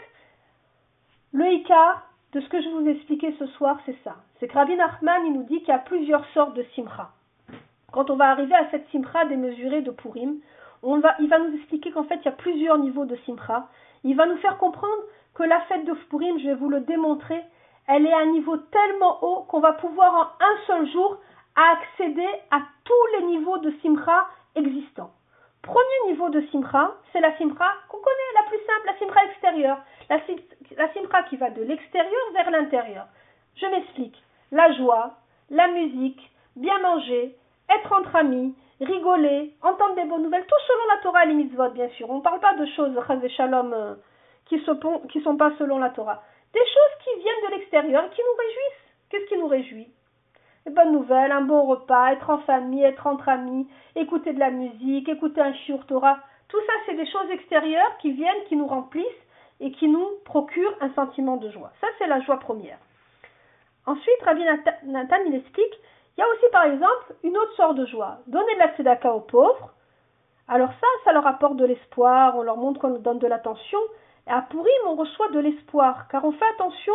le 1.32 1.46
Ika 1.46 2.02
de 2.32 2.40
ce 2.40 2.48
que 2.48 2.60
je 2.60 2.68
vous 2.68 2.86
ai 2.86 2.98
ce 3.38 3.46
soir, 3.46 3.78
c'est 3.86 3.96
ça. 4.04 4.16
C'est 4.38 4.48
que 4.48 4.54
Rabbi 4.54 4.76
Nachman, 4.76 5.26
il 5.26 5.32
nous 5.32 5.44
dit 5.44 5.60
qu'il 5.60 5.68
y 5.68 5.72
a 5.72 5.78
plusieurs 5.78 6.24
sortes 6.34 6.54
de 6.54 6.64
simcha. 6.74 7.10
Quand 7.92 8.10
on 8.10 8.16
va 8.16 8.30
arriver 8.30 8.54
à 8.54 8.70
cette 8.70 8.88
simcha 8.90 9.24
démesurée 9.24 9.80
de 9.80 9.90
Purim, 9.90 10.40
va, 10.82 11.14
il 11.20 11.28
va 11.28 11.38
nous 11.38 11.54
expliquer 11.56 11.90
qu'en 11.90 12.04
fait, 12.04 12.16
il 12.16 12.24
y 12.26 12.28
a 12.28 12.32
plusieurs 12.32 12.78
niveaux 12.78 13.04
de 13.04 13.16
Simcha. 13.26 13.68
Il 14.04 14.16
va 14.16 14.26
nous 14.26 14.36
faire 14.38 14.58
comprendre 14.58 15.02
que 15.34 15.42
la 15.42 15.60
fête 15.62 15.84
de 15.84 15.94
Purim, 16.10 16.38
je 16.38 16.48
vais 16.48 16.54
vous 16.54 16.68
le 16.68 16.80
démontrer, 16.80 17.42
elle 17.86 18.06
est 18.06 18.12
à 18.12 18.18
un 18.18 18.32
niveau 18.32 18.56
tellement 18.56 19.24
haut 19.24 19.44
qu'on 19.48 19.60
va 19.60 19.72
pouvoir 19.72 20.14
en 20.14 20.44
un 20.44 20.66
seul 20.66 20.90
jour 20.90 21.18
accéder 21.56 22.28
à 22.50 22.60
tous 22.84 23.18
les 23.18 23.26
niveaux 23.26 23.58
de 23.58 23.72
Simcha 23.82 24.28
existants. 24.54 25.10
Premier 25.62 26.12
niveau 26.12 26.28
de 26.28 26.40
Simcha, 26.50 26.94
c'est 27.12 27.20
la 27.20 27.36
Simcha 27.36 27.72
qu'on 27.88 27.98
connaît, 27.98 28.42
la 28.42 28.48
plus 28.48 28.58
simple, 28.58 28.86
la 28.86 28.98
Simcha 28.98 29.24
extérieure. 29.30 29.78
La, 30.10 30.20
la 30.76 31.22
qui 31.24 31.36
va 31.36 31.50
de 31.50 31.62
l'extérieur 31.62 32.32
vers 32.32 32.50
l'intérieur. 32.50 33.06
Je 33.56 33.66
m'explique. 33.66 34.16
La 34.50 34.72
joie, 34.72 35.14
la 35.50 35.68
musique, 35.68 36.20
bien 36.56 36.78
manger, 36.80 37.36
être 37.68 37.92
entre 37.92 38.16
amis, 38.16 38.54
rigoler, 38.80 39.54
entendre 39.62 39.96
des 39.96 40.04
bonnes 40.04 40.22
nouvelles, 40.22 40.46
tout 40.46 40.66
selon 40.66 40.94
la 40.94 41.02
Torah 41.02 41.24
et 41.24 41.28
les 41.28 41.34
mitzvot, 41.34 41.70
bien 41.70 41.88
sûr. 41.90 42.08
On 42.10 42.16
ne 42.16 42.22
parle 42.22 42.40
pas 42.40 42.54
de 42.54 42.66
choses, 42.66 42.92
shalom, 43.36 43.72
euh, 43.72 43.94
qui 44.46 44.56
ne 44.56 45.22
sont 45.22 45.36
pas 45.36 45.52
selon 45.58 45.78
la 45.78 45.90
Torah. 45.90 46.22
Des 46.54 46.60
choses 46.60 47.04
qui 47.04 47.20
viennent 47.20 47.50
de 47.50 47.56
l'extérieur 47.56 48.04
et 48.04 48.10
qui 48.10 48.22
nous 48.22 48.38
réjouissent. 48.38 48.88
Qu'est-ce 49.10 49.26
qui 49.26 49.38
nous 49.38 49.48
réjouit? 49.48 49.88
Des 50.64 50.72
bonnes 50.72 50.92
nouvelles, 50.92 51.32
un 51.32 51.42
bon 51.42 51.64
repas, 51.64 52.12
être 52.12 52.30
en 52.30 52.38
famille, 52.38 52.82
être 52.82 53.06
entre 53.06 53.28
amis, 53.28 53.68
écouter 53.96 54.32
de 54.32 54.38
la 54.38 54.50
musique, 54.50 55.08
écouter 55.08 55.40
un 55.40 55.52
shiur 55.52 55.84
Torah. 55.86 56.18
Tout 56.48 56.60
ça, 56.66 56.72
c'est 56.86 56.94
des 56.94 57.10
choses 57.10 57.30
extérieures 57.30 57.96
qui 58.00 58.12
viennent, 58.12 58.44
qui 58.48 58.56
nous 58.56 58.66
remplissent 58.66 59.04
et 59.60 59.72
qui 59.72 59.88
nous 59.88 60.08
procurent 60.24 60.74
un 60.80 60.92
sentiment 60.94 61.36
de 61.36 61.50
joie. 61.50 61.72
Ça, 61.80 61.88
c'est 61.98 62.06
la 62.06 62.20
joie 62.20 62.38
première. 62.38 62.78
Ensuite, 63.86 64.22
Rabbi 64.22 64.42
Nathan, 64.84 65.16
il 65.26 65.34
explique 65.34 65.74
il 66.18 66.22
y 66.22 66.24
a 66.24 66.30
aussi, 66.32 66.50
par 66.50 66.64
exemple, 66.64 67.14
une 67.22 67.38
autre 67.38 67.54
sorte 67.54 67.76
de 67.76 67.86
joie. 67.86 68.18
Donner 68.26 68.52
de 68.54 68.58
la 68.58 68.74
tzedaka 68.74 69.14
aux 69.14 69.20
pauvres. 69.20 69.72
Alors 70.48 70.70
ça, 70.80 70.86
ça 71.04 71.12
leur 71.12 71.24
apporte 71.24 71.54
de 71.54 71.64
l'espoir, 71.64 72.36
on 72.36 72.42
leur 72.42 72.56
montre 72.56 72.80
qu'on 72.80 72.90
donne 72.90 73.20
de 73.20 73.28
l'attention. 73.28 73.78
Et 74.26 74.30
à 74.32 74.42
Purim, 74.42 74.66
on 74.86 74.96
reçoit 74.96 75.28
de 75.28 75.38
l'espoir, 75.38 76.08
car 76.08 76.24
on 76.24 76.32
fait 76.32 76.48
attention 76.56 76.92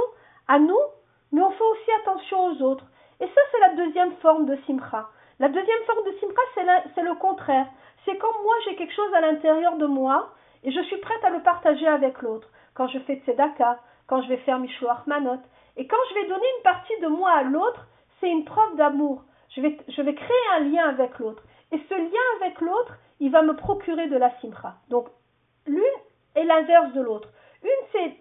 à 0.49 0.59
nous, 0.59 0.83
mais 1.31 1.41
on 1.41 1.51
fait 1.51 1.63
aussi 1.63 1.91
attention 2.01 2.47
aux 2.47 2.61
autres. 2.63 2.85
Et 3.21 3.25
ça, 3.27 3.41
c'est 3.51 3.59
la 3.61 3.75
deuxième 3.75 4.11
forme 4.17 4.45
de 4.45 4.57
simcha. 4.67 5.07
La 5.39 5.47
deuxième 5.47 5.83
forme 5.85 6.05
de 6.05 6.17
simcha, 6.19 6.83
c'est 6.93 7.01
le 7.01 7.15
contraire. 7.15 7.67
C'est 8.03 8.17
quand 8.17 8.43
moi, 8.43 8.55
j'ai 8.65 8.75
quelque 8.75 8.93
chose 8.93 9.13
à 9.13 9.21
l'intérieur 9.21 9.77
de 9.77 9.85
moi, 9.85 10.33
et 10.63 10.71
je 10.71 10.81
suis 10.81 10.97
prête 10.97 11.23
à 11.23 11.29
le 11.29 11.41
partager 11.41 11.87
avec 11.87 12.21
l'autre. 12.21 12.49
Quand 12.73 12.87
je 12.87 12.99
fais 12.99 13.21
tzedaka, 13.25 13.79
quand 14.07 14.21
je 14.21 14.29
vais 14.29 14.37
faire 14.37 14.59
Mishloach 14.59 15.05
Manot, 15.07 15.39
et 15.77 15.87
quand 15.87 15.97
je 16.09 16.15
vais 16.15 16.27
donner 16.27 16.45
une 16.57 16.63
partie 16.63 16.99
de 17.01 17.07
moi 17.07 17.31
à 17.31 17.43
l'autre, 17.43 17.87
c'est 18.19 18.29
une 18.29 18.45
preuve 18.45 18.75
d'amour. 18.75 19.23
Je 19.55 19.61
vais, 19.61 19.77
je 19.87 20.01
vais 20.01 20.15
créer 20.15 20.47
un 20.55 20.59
lien 20.61 20.87
avec 20.89 21.17
l'autre. 21.19 21.43
Et 21.71 21.79
ce 21.89 21.93
lien 21.95 22.41
avec 22.41 22.61
l'autre, 22.61 22.97
il 23.19 23.31
va 23.31 23.41
me 23.41 23.55
procurer 23.55 24.07
de 24.07 24.17
la 24.17 24.31
simra. 24.39 24.75
Donc, 24.89 25.07
l'une 25.65 25.83
est 26.35 26.43
l'inverse 26.43 26.93
de 26.93 27.01
l'autre. 27.01 27.29
Une, 27.63 27.69
c'est 27.91 28.17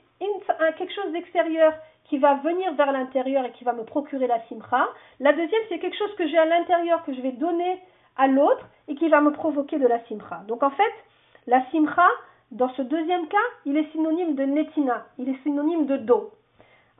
quelque 0.79 0.95
chose 0.95 1.13
d'extérieur 1.13 1.75
qui 2.05 2.19
va 2.19 2.35
venir 2.35 2.73
vers 2.75 2.93
l'intérieur 2.93 3.45
et 3.45 3.53
qui 3.53 3.65
va 3.65 3.73
me 3.73 3.85
procurer 3.85 4.27
la 4.27 4.41
simra. 4.47 4.89
La 5.21 5.33
deuxième, 5.33 5.63
c'est 5.69 5.79
quelque 5.79 5.97
chose 5.97 6.15
que 6.17 6.27
j'ai 6.29 6.39
à 6.39 6.45
l'intérieur 6.45 7.05
que 7.05 7.15
je 7.15 7.21
vais 7.21 7.33
donner 7.33 7.81
à 8.17 8.27
l'autre 8.27 8.67
et 8.89 8.95
qui 8.95 9.09
va 9.09 9.21
me 9.21 9.33
provoquer 9.33 9.79
de 9.79 9.87
la 9.87 10.03
simra. 10.05 10.39
Donc, 10.47 10.63
en 10.63 10.71
fait, 10.71 10.93
la 11.47 11.65
simra, 11.71 12.09
dans 12.53 12.69
ce 12.75 12.83
deuxième 12.83 13.29
cas, 13.29 13.37
il 13.65 13.77
est 13.77 13.91
synonyme 13.93 14.35
de 14.35 14.45
netina, 14.45 15.07
il 15.19 15.29
est 15.29 15.43
synonyme 15.43 15.87
de 15.87 15.97
dos. 15.97 16.31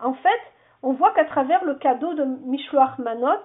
En 0.01 0.15
fait, 0.15 0.41
on 0.83 0.93
voit 0.93 1.13
qu'à 1.13 1.27
travers 1.27 1.65
le 1.65 1.75
cadeau 1.75 2.15
de 2.15 2.25
Mishloach 2.25 2.99
Manot, 2.99 3.43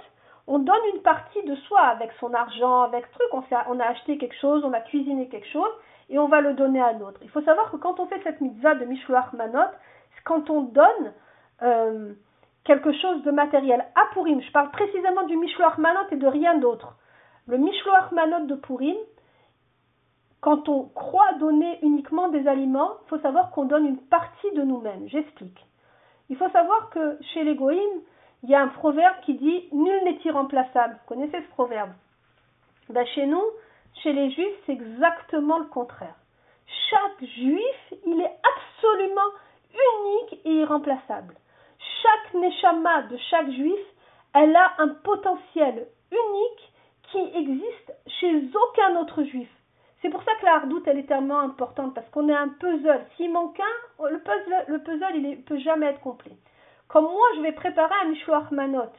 on 0.47 0.59
donne 0.59 0.75
une 0.95 1.01
partie 1.01 1.43
de 1.43 1.55
soi 1.55 1.81
avec 1.81 2.11
son 2.19 2.33
argent, 2.33 2.83
avec 2.83 3.11
truc, 3.11 3.27
on, 3.33 3.43
on, 3.69 3.79
a 3.81 3.85
acheté 3.85 4.17
quelque 4.17 4.39
chose, 4.39 4.63
on 4.63 4.71
a 4.71 4.79
cuisiné 4.79 5.27
quelque 5.27 5.49
chose, 5.49 5.69
et 6.09 6.17
on 6.17 6.29
va 6.29 6.39
le 6.39 6.53
donner 6.53 6.81
à 6.81 6.93
l'autre. 6.93 7.19
Il 7.23 7.29
faut 7.29 7.41
savoir 7.41 7.69
que 7.71 7.75
quand 7.75 7.99
on 7.99 8.07
fait 8.07 8.21
cette 8.23 8.39
mitzvah 8.39 8.75
de 8.75 8.85
Mishloach 8.85 9.33
Manot, 9.33 9.69
quand 10.23 10.49
on 10.49 10.61
donne 10.61 11.13
euh, 11.61 12.13
quelque 12.63 12.93
chose 12.93 13.21
de 13.23 13.31
matériel 13.31 13.85
à 13.95 14.13
Purim, 14.13 14.41
je 14.41 14.51
parle 14.53 14.71
précisément 14.71 15.23
du 15.23 15.35
Mishloach 15.35 15.77
Manot 15.77 16.07
et 16.11 16.15
de 16.15 16.27
rien 16.27 16.57
d'autre. 16.57 16.95
Le 17.47 17.57
Mishloach 17.57 18.11
Manot 18.13 18.45
de 18.45 18.55
Purim, 18.55 18.95
quand 20.47 20.69
on 20.69 20.85
croit 20.95 21.33
donner 21.41 21.77
uniquement 21.81 22.29
des 22.29 22.47
aliments, 22.47 22.93
il 23.03 23.09
faut 23.09 23.19
savoir 23.19 23.51
qu'on 23.51 23.65
donne 23.65 23.85
une 23.85 23.97
partie 23.97 24.49
de 24.53 24.61
nous-mêmes. 24.61 25.09
J'explique. 25.09 25.59
Il 26.29 26.37
faut 26.37 26.47
savoir 26.51 26.89
que 26.89 27.17
chez 27.33 27.43
les 27.43 27.53
goïms, 27.53 28.01
il 28.43 28.49
y 28.51 28.55
a 28.55 28.61
un 28.61 28.69
proverbe 28.69 29.17
qui 29.25 29.33
dit 29.33 29.67
Nul 29.73 30.03
n'est 30.05 30.21
irremplaçable. 30.23 30.93
Vous 30.93 31.15
connaissez 31.15 31.41
ce 31.41 31.49
proverbe? 31.49 31.91
Ben, 32.87 33.05
Chez 33.07 33.25
nous, 33.25 33.43
chez 34.01 34.13
les 34.13 34.31
juifs, 34.31 34.55
c'est 34.65 34.71
exactement 34.71 35.57
le 35.59 35.65
contraire. 35.65 36.15
Chaque 36.89 37.27
juif, 37.27 37.93
il 38.05 38.21
est 38.21 38.37
absolument 38.55 39.31
unique 39.73 40.39
et 40.45 40.61
irremplaçable. 40.61 41.35
Chaque 42.01 42.35
neshama 42.35 43.01
de 43.01 43.17
chaque 43.29 43.51
juif, 43.51 43.79
elle 44.33 44.55
a 44.55 44.75
un 44.77 44.87
potentiel 45.03 45.87
unique 46.09 46.73
qui 47.11 47.37
existe 47.37 47.93
chez 48.21 48.43
aucun 48.55 48.95
autre 49.01 49.23
juif. 49.23 49.49
C'est 50.07 50.11
pour 50.11 50.23
ça 50.23 50.35
que 50.39 50.45
la 50.45 50.55
hardoute, 50.55 50.87
elle 50.87 50.99
est 50.99 51.07
tellement 51.07 51.41
importante, 51.41 51.93
parce 51.93 52.09
qu'on 52.11 52.29
est 52.29 52.33
un 52.33 52.47
puzzle. 52.47 53.05
S'il 53.17 53.29
manque 53.29 53.59
un, 53.59 54.09
le 54.09 54.19
puzzle, 54.19 54.63
le 54.67 54.79
puzzle 54.79 55.15
il 55.15 55.29
ne 55.31 55.35
peut 55.35 55.57
jamais 55.57 55.87
être 55.87 55.99
complet. 55.99 56.31
Comme 56.87 57.03
moi, 57.03 57.27
je 57.35 57.41
vais 57.41 57.51
préparer 57.51 57.93
un 58.05 58.07
Mishloach 58.07 58.49
Manot 58.51 58.89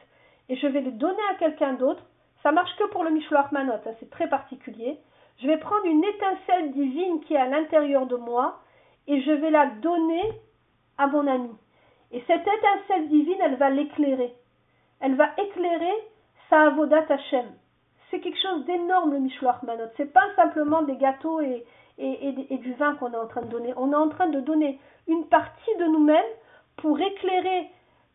et 0.49 0.55
je 0.55 0.67
vais 0.67 0.81
le 0.81 0.91
donner 0.91 1.23
à 1.31 1.39
quelqu'un 1.39 1.73
d'autre, 1.73 2.03
ça 2.43 2.51
marche 2.51 2.75
que 2.75 2.83
pour 2.89 3.03
le 3.03 3.09
Mishloach 3.09 3.51
Manot, 3.51 3.81
ça 3.83 3.89
c'est 3.99 4.11
très 4.11 4.29
particulier. 4.29 4.99
Je 5.41 5.47
vais 5.47 5.57
prendre 5.57 5.85
une 5.85 6.03
étincelle 6.03 6.73
divine 6.73 7.21
qui 7.21 7.33
est 7.33 7.37
à 7.37 7.47
l'intérieur 7.47 8.05
de 8.05 8.15
moi 8.15 8.59
et 9.07 9.19
je 9.23 9.31
vais 9.31 9.49
la 9.49 9.65
donner 9.65 10.21
à 10.99 11.07
mon 11.07 11.25
ami. 11.25 11.57
Et 12.11 12.23
cette 12.27 12.45
étincelle 12.47 13.09
divine, 13.09 13.41
elle 13.41 13.55
va 13.55 13.71
l'éclairer. 13.71 14.35
Elle 14.99 15.15
va 15.15 15.31
éclairer 15.39 15.95
sa 16.51 16.67
avodat 16.67 17.05
Hashem. 17.09 17.47
C'est 18.09 18.19
quelque 18.19 18.41
chose 18.41 18.65
d'énorme 18.65 19.13
le 19.13 19.19
Mishloach 19.19 19.61
Manot. 19.63 19.85
C'est 19.97 20.11
pas 20.11 20.25
simplement 20.35 20.81
des 20.81 20.95
gâteaux 20.95 21.41
et, 21.41 21.65
et, 21.97 22.53
et 22.53 22.57
du 22.57 22.73
vin 22.73 22.95
qu'on 22.95 23.13
est 23.13 23.17
en 23.17 23.27
train 23.27 23.41
de 23.41 23.47
donner. 23.47 23.73
On 23.77 23.91
est 23.91 23.95
en 23.95 24.09
train 24.09 24.27
de 24.27 24.39
donner 24.39 24.79
une 25.07 25.25
partie 25.25 25.75
de 25.79 25.85
nous-mêmes 25.85 26.31
pour 26.77 26.99
éclairer 26.99 27.69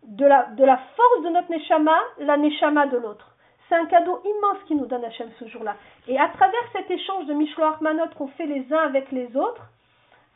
de 0.04 0.26
la, 0.26 0.44
de 0.56 0.64
la 0.64 0.76
force 0.76 1.24
de 1.24 1.30
notre 1.30 1.50
Neshama, 1.50 1.96
la 2.18 2.36
Neshama 2.36 2.86
de 2.86 2.96
l'autre. 2.98 3.34
C'est 3.68 3.74
un 3.74 3.86
cadeau 3.86 4.20
immense 4.24 4.62
qui 4.66 4.74
nous 4.74 4.86
donne 4.86 5.04
Hachem 5.04 5.28
ce 5.38 5.46
jour-là. 5.46 5.76
Et 6.06 6.18
à 6.18 6.28
travers 6.28 6.60
cet 6.72 6.90
échange 6.90 7.26
de 7.26 7.34
Mishloach 7.34 7.80
Manot 7.80 8.08
qu'on 8.16 8.28
fait 8.28 8.46
les 8.46 8.66
uns 8.72 8.78
avec 8.78 9.10
les 9.10 9.34
autres, 9.36 9.70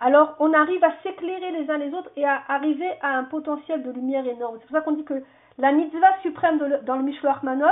alors 0.00 0.34
on 0.38 0.52
arrive 0.54 0.82
à 0.82 0.92
s'éclairer 1.02 1.50
les 1.52 1.70
uns 1.70 1.78
les 1.78 1.92
autres 1.92 2.10
et 2.16 2.24
à 2.24 2.42
arriver 2.48 2.90
à 3.02 3.16
un 3.18 3.24
potentiel 3.24 3.82
de 3.82 3.90
lumière 3.90 4.26
énorme. 4.26 4.56
C'est 4.60 4.68
pour 4.68 4.76
ça 4.76 4.82
qu'on 4.82 4.92
dit 4.92 5.04
que 5.04 5.22
la 5.58 5.72
mitzvah 5.72 6.18
suprême 6.22 6.58
dans 6.84 6.96
le 6.96 7.02
Mishloach 7.02 7.42
Manot, 7.42 7.66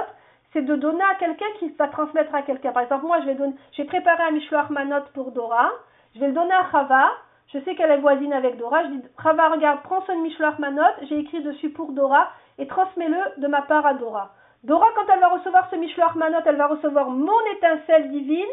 c'est 0.56 0.64
de 0.64 0.74
donner 0.76 1.04
à 1.04 1.16
quelqu'un 1.16 1.44
qui 1.58 1.68
va 1.78 1.88
transmettre 1.88 2.34
à 2.34 2.40
quelqu'un. 2.40 2.72
Par 2.72 2.82
exemple, 2.82 3.04
moi, 3.04 3.20
je 3.20 3.26
vais 3.26 3.34
donner, 3.34 3.54
j'ai 3.72 3.84
préparé 3.84 4.22
un 4.22 4.30
Mishloach 4.30 4.68
pour 5.12 5.30
Dora, 5.32 5.70
je 6.14 6.20
vais 6.20 6.28
le 6.28 6.32
donner 6.32 6.54
à 6.54 6.70
Chava, 6.72 7.10
je 7.52 7.58
sais 7.58 7.74
qu'elle 7.74 7.90
est 7.90 7.98
voisine 7.98 8.32
avec 8.32 8.56
Dora. 8.56 8.84
Je 8.84 8.88
dis, 8.88 9.02
Chava, 9.22 9.50
regarde, 9.50 9.82
prends 9.82 10.00
son 10.06 10.16
Mishloach 10.16 10.58
Manot, 10.58 10.80
j'ai 11.02 11.18
écrit 11.18 11.42
dessus 11.42 11.68
pour 11.68 11.92
Dora, 11.92 12.30
et 12.56 12.66
transmets-le 12.66 13.42
de 13.42 13.46
ma 13.48 13.62
part 13.62 13.84
à 13.84 13.92
Dora. 13.92 14.32
Dora, 14.64 14.86
quand 14.94 15.12
elle 15.12 15.20
va 15.20 15.28
recevoir 15.28 15.68
ce 15.70 15.76
Mishloach 15.76 16.14
Manot, 16.14 16.40
elle 16.46 16.56
va 16.56 16.68
recevoir 16.68 17.10
mon 17.10 17.38
étincelle 17.54 18.10
divine, 18.10 18.46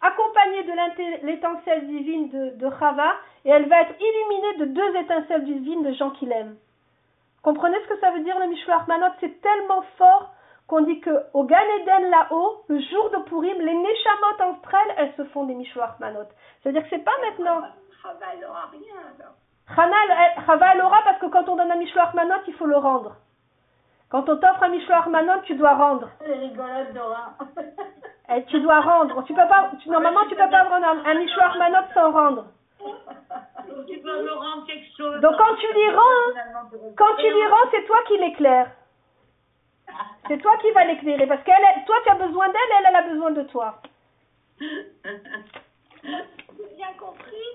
accompagnée 0.00 0.62
de 0.62 1.26
l'étincelle 1.26 1.86
divine 1.88 2.30
de, 2.30 2.56
de 2.56 2.70
Chava, 2.78 3.12
et 3.44 3.50
elle 3.50 3.68
va 3.68 3.82
être 3.82 3.94
illuminée 4.00 4.56
de 4.60 4.64
deux 4.64 4.96
étincelles 4.96 5.44
divines 5.44 5.82
de 5.82 5.92
gens 5.92 6.10
qui 6.12 6.24
l'aiment. 6.24 6.56
Comprenez 7.42 7.76
ce 7.82 7.88
que 7.88 8.00
ça 8.00 8.12
veut 8.12 8.20
dire 8.20 8.38
le 8.38 8.46
Mishloach 8.46 8.86
Manot? 8.86 9.12
C'est 9.20 9.42
tellement 9.42 9.82
fort 9.98 10.32
qu'on 10.70 10.82
dit 10.82 11.00
que 11.00 11.10
au 11.34 11.42
Gan 11.44 11.58
Eden 11.80 12.10
là-haut, 12.10 12.62
le 12.68 12.78
jour 12.80 13.10
de 13.10 13.18
Purim, 13.28 13.58
les 13.60 13.74
Neshamot 13.74 14.50
entre 14.52 14.72
elles, 14.74 14.94
elles 14.98 15.12
se 15.16 15.24
font 15.32 15.44
des 15.44 15.54
Mishloach 15.54 15.98
Manot. 15.98 16.28
C'est-à-dire 16.62 16.82
que 16.84 16.88
c'est 16.90 17.04
pas 17.04 17.10
maintenant. 17.22 17.62
Chava, 18.02 18.26
elle 18.32 18.44
aura 18.46 18.66
rien 18.70 18.94
alors. 19.18 19.34
Chava, 20.46 20.66
elle 20.74 20.80
aura 20.82 20.98
parce 21.04 21.18
que 21.18 21.26
quand 21.26 21.48
on 21.48 21.56
donne 21.56 21.70
un 21.72 21.76
Mishloach 21.76 22.14
Manot, 22.14 22.42
il 22.46 22.54
faut 22.54 22.66
le 22.66 22.76
rendre. 22.76 23.16
Quand 24.10 24.28
on 24.28 24.36
t'offre 24.36 24.62
un 24.62 24.68
Mishloach 24.68 25.06
Manot, 25.08 25.40
tu 25.44 25.54
dois 25.56 25.74
rendre. 25.74 26.08
C'est 26.24 26.32
rigolote, 26.34 26.92
Dora. 26.94 27.34
Et 28.30 28.36
Eh, 28.38 28.44
tu 28.44 28.60
dois 28.60 28.80
rendre. 28.80 29.24
Tu 29.24 29.34
peux 29.34 29.48
pas, 29.48 29.70
tu- 29.80 29.88
normalement, 29.90 30.20
tu 30.28 30.36
peux 30.36 30.48
pas 30.50 30.62
rendre 30.64 30.86
un, 30.86 31.04
un 31.04 31.14
Mishloach 31.14 31.56
Manot 31.58 31.86
sans 31.94 32.12
rendre. 32.12 32.44
Donc 35.20 35.36
quand 35.36 35.54
tu 35.56 35.66
lui 35.74 35.90
rends, 35.90 36.92
quand 36.96 37.16
tu 37.16 37.28
lui 37.30 37.46
rends, 37.46 37.70
c'est 37.70 37.84
toi 37.86 37.98
qui 38.06 38.18
l'éclaires. 38.18 38.70
C'est 40.28 40.38
toi 40.38 40.52
qui 40.60 40.70
vas 40.72 40.84
l'éclairer 40.84 41.26
parce 41.26 41.42
que 41.42 41.50
toi, 41.86 41.96
tu 42.04 42.10
as 42.10 42.14
besoin 42.14 42.48
d'elle, 42.48 42.60
elle, 42.78 42.86
elle 42.88 42.96
a 42.96 43.02
besoin 43.02 43.30
de 43.32 43.42
toi. 43.44 43.80
J'ai 44.60 44.68
bien 46.76 46.92
compris 46.98 47.50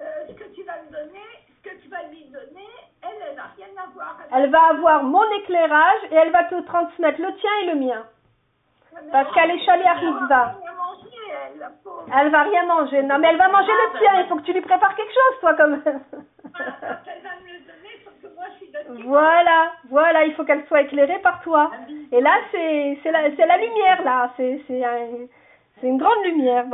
euh, 0.00 0.04
ce 0.28 0.32
que 0.34 0.44
tu 0.54 0.62
vas 0.62 0.82
me 0.82 0.90
donner, 0.90 1.24
ce 1.48 1.70
que 1.70 1.74
tu 1.82 1.88
vas 1.88 2.02
lui 2.04 2.24
donner, 2.26 2.68
elle, 3.02 3.22
elle 3.30 3.36
n'a 3.36 3.50
rien 3.56 3.68
à 3.82 3.86
voir. 3.92 4.16
Elle 4.32 4.50
va 4.50 4.68
avoir 4.70 5.02
mon 5.02 5.24
éclairage 5.40 6.04
et 6.10 6.14
elle 6.14 6.30
va 6.30 6.44
te 6.44 6.60
transmettre 6.62 7.20
le 7.20 7.34
tien 7.36 7.50
et 7.62 7.66
le 7.66 7.74
mien. 7.76 8.06
Parce 9.12 9.32
qu'elle 9.34 9.50
est 9.50 9.64
chalée 9.64 9.84
à 9.84 9.94
Elle 10.00 10.06
Rizva. 10.08 10.26
va 10.28 10.44
rien 10.60 10.72
manger, 10.74 11.26
elle, 12.18 12.30
va 12.30 12.42
rien 12.42 12.66
manger. 12.66 13.02
Non, 13.02 13.18
mais 13.18 13.28
elle 13.28 13.36
va 13.36 13.48
manger 13.48 13.72
le 13.72 13.98
tien. 13.98 14.20
Il 14.20 14.26
faut 14.28 14.36
que 14.36 14.42
tu 14.42 14.52
lui 14.52 14.60
prépares 14.60 14.94
quelque 14.94 15.12
chose, 15.12 15.40
toi, 15.40 15.54
comme. 15.54 15.80
Voilà, 15.82 15.96
quand 16.80 16.96
elle 17.06 17.22
va 17.22 17.30
me 17.42 17.52
le 17.52 17.60
donner, 17.60 17.94
sauf 18.04 18.14
que 18.22 18.34
moi, 18.34 18.44
je 18.52 18.56
suis 18.64 18.72
de 18.72 19.02
voilà, 19.06 19.72
voilà. 19.88 20.24
Il 20.24 20.34
faut 20.34 20.44
qu'elle 20.44 20.64
soit 20.66 20.82
éclairée 20.82 21.18
par 21.20 21.40
toi. 21.42 21.70
Et 22.12 22.20
là, 22.20 22.32
c'est 22.50 22.98
la, 23.10 23.28
la 23.28 23.56
lumière, 23.58 24.02
là. 24.04 24.30
C'est 24.36 24.84
un- 24.84 25.26
une 25.82 25.96
grande 25.98 26.24
lumière. 26.24 26.66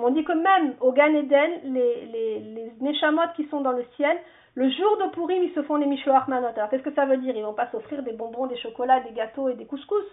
On 0.00 0.10
dit 0.10 0.24
que 0.24 0.32
même 0.32 0.74
au 0.80 0.92
Gan 0.92 1.12
Eden, 1.14 1.50
les, 1.64 2.06
les, 2.12 2.38
les 2.40 2.72
Neshamot 2.80 3.22
qui 3.34 3.46
sont 3.48 3.60
dans 3.60 3.72
le 3.72 3.84
ciel, 3.96 4.16
le 4.54 4.68
jour 4.70 4.98
de 4.98 5.08
Purim, 5.10 5.42
ils 5.42 5.52
se 5.54 5.62
font 5.62 5.78
des 5.78 5.86
Mishloach 5.86 6.28
Manot. 6.28 6.48
Alors, 6.54 6.68
qu'est-ce 6.68 6.82
que 6.82 6.92
ça 6.94 7.06
veut 7.06 7.16
dire? 7.16 7.34
Ils 7.36 7.42
vont 7.42 7.54
pas 7.54 7.66
s'offrir 7.72 8.02
des 8.02 8.12
bonbons, 8.12 8.46
des 8.46 8.56
chocolats, 8.58 9.00
des 9.00 9.10
gâteaux 9.12 9.48
et 9.48 9.54
des 9.54 9.64
couscous. 9.66 10.04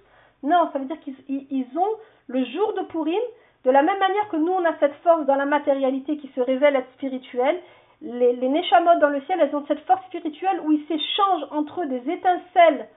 Non, 0.44 0.70
ça 0.72 0.80
veut 0.80 0.86
dire 0.86 1.00
qu'ils 1.02 1.16
ils- 1.28 1.48
ils 1.52 1.78
ont 1.78 1.90
le 2.28 2.44
jour 2.46 2.74
de 2.74 2.82
Purim, 2.84 3.20
de 3.66 3.72
la 3.72 3.82
même 3.82 4.00
manière 4.00 4.30
que 4.30 4.38
nous, 4.38 4.52
on 4.52 4.64
a 4.66 4.78
cette 4.80 4.96
force 5.04 5.26
dans 5.26 5.36
la 5.36 5.46
matérialité 5.46 6.18
qui 6.18 6.30
se 6.30 6.40
révèle 6.42 6.76
être 6.76 6.92
spirituelle, 6.94 7.60
les, 8.02 8.34
Neshamot 8.48 9.00
dans 9.02 9.10
le 9.10 9.20
ciel, 9.24 9.40
elles 9.42 9.54
ont 9.56 9.66
cette 9.68 9.82
force 9.86 10.06
spirituelle 10.06 10.62
où 10.64 10.72
ils 10.72 10.86
s'échangent 10.88 11.48
entre 11.52 11.82
eux 11.82 11.88
des 11.88 12.10
étincelles 12.10 12.88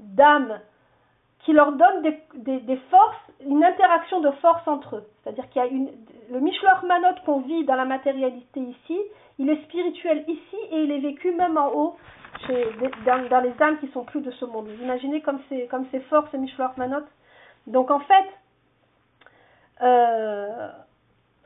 d'âme 0.00 0.58
qui 1.44 1.52
leur 1.52 1.70
donnent 1.72 2.02
des 2.34 2.76
forces, 2.90 3.16
une 3.46 3.62
interaction 3.62 4.20
de 4.20 4.30
force 4.42 4.66
entre 4.66 4.96
eux. 4.96 5.04
C'est-à-dire 5.22 5.48
qu'il 5.50 5.62
y 5.62 5.64
a 5.64 5.68
une, 5.68 5.90
le 6.30 6.40
Mishloach 6.40 6.82
Manot 6.82 7.14
qu'on 7.24 7.40
vit 7.40 7.64
dans 7.64 7.76
la 7.76 7.84
matérialité 7.84 8.58
ici, 8.60 8.98
il 9.38 9.48
est 9.48 9.62
spirituel 9.62 10.24
ici 10.26 10.56
et 10.72 10.82
il 10.82 10.90
est 10.90 10.98
vécu 10.98 11.30
même 11.32 11.56
en 11.56 11.68
haut 11.72 11.96
dans, 13.04 13.40
les 13.40 13.62
âmes 13.62 13.78
qui 13.78 13.88
sont 13.88 14.04
plus 14.04 14.20
de 14.20 14.30
ce 14.32 14.44
monde. 14.44 14.68
Vous 14.68 14.82
imaginez 14.82 15.20
comme 15.22 15.40
c'est 15.48 15.66
comme 15.68 15.86
c'est 15.90 16.00
fort 16.08 16.26
ce 16.32 16.36
Mishloach 16.36 16.76
Manot 16.76 17.04
Donc 17.66 17.90
en 17.90 18.00
fait, 18.00 18.24
euh, 19.82 20.68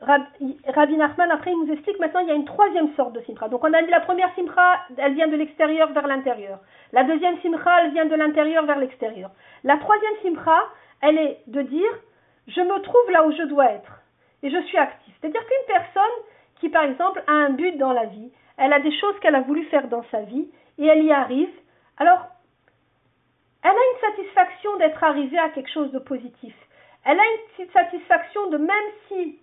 Rab- 0.01 0.25
Rabbi 0.67 0.97
Nachman, 0.97 1.31
après, 1.31 1.51
il 1.51 1.65
nous 1.65 1.71
explique 1.71 1.99
maintenant, 1.99 2.19
il 2.21 2.27
y 2.27 2.31
a 2.31 2.35
une 2.35 2.45
troisième 2.45 2.93
sorte 2.95 3.13
de 3.13 3.21
simcha. 3.21 3.47
Donc, 3.47 3.63
on 3.63 3.73
a 3.73 3.81
dit 3.81 3.89
la 3.89 4.01
première 4.01 4.33
simcha, 4.35 4.81
elle 4.97 5.13
vient 5.13 5.27
de 5.27 5.37
l'extérieur 5.37 5.91
vers 5.93 6.07
l'intérieur. 6.07 6.59
La 6.91 7.03
deuxième 7.03 7.39
simcha, 7.41 7.83
elle 7.83 7.91
vient 7.91 8.05
de 8.05 8.15
l'intérieur 8.15 8.65
vers 8.65 8.79
l'extérieur. 8.79 9.31
La 9.63 9.77
troisième 9.77 10.13
simcha, 10.21 10.59
elle 11.01 11.17
est 11.17 11.39
de 11.47 11.61
dire, 11.61 11.89
je 12.47 12.61
me 12.61 12.81
trouve 12.81 13.11
là 13.11 13.25
où 13.25 13.31
je 13.31 13.43
dois 13.43 13.71
être. 13.71 14.01
Et 14.41 14.49
je 14.49 14.61
suis 14.63 14.77
actif. 14.77 15.13
C'est-à-dire 15.21 15.41
qu'une 15.45 15.67
personne 15.67 16.17
qui, 16.59 16.69
par 16.69 16.83
exemple, 16.83 17.23
a 17.27 17.31
un 17.31 17.51
but 17.51 17.77
dans 17.77 17.93
la 17.93 18.05
vie, 18.05 18.31
elle 18.57 18.73
a 18.73 18.79
des 18.79 18.91
choses 18.99 19.17
qu'elle 19.21 19.35
a 19.35 19.41
voulu 19.41 19.63
faire 19.65 19.87
dans 19.87 20.03
sa 20.11 20.21
vie, 20.21 20.47
et 20.77 20.85
elle 20.85 21.03
y 21.03 21.11
arrive, 21.11 21.49
alors, 21.97 22.27
elle 23.63 23.71
a 23.71 23.73
une 23.73 24.15
satisfaction 24.15 24.77
d'être 24.77 25.03
arrivée 25.03 25.37
à 25.39 25.49
quelque 25.49 25.71
chose 25.71 25.91
de 25.91 25.99
positif. 25.99 26.53
Elle 27.05 27.19
a 27.19 27.23
une 27.59 27.69
satisfaction 27.69 28.47
de 28.49 28.57
même 28.57 28.89
si 29.07 29.39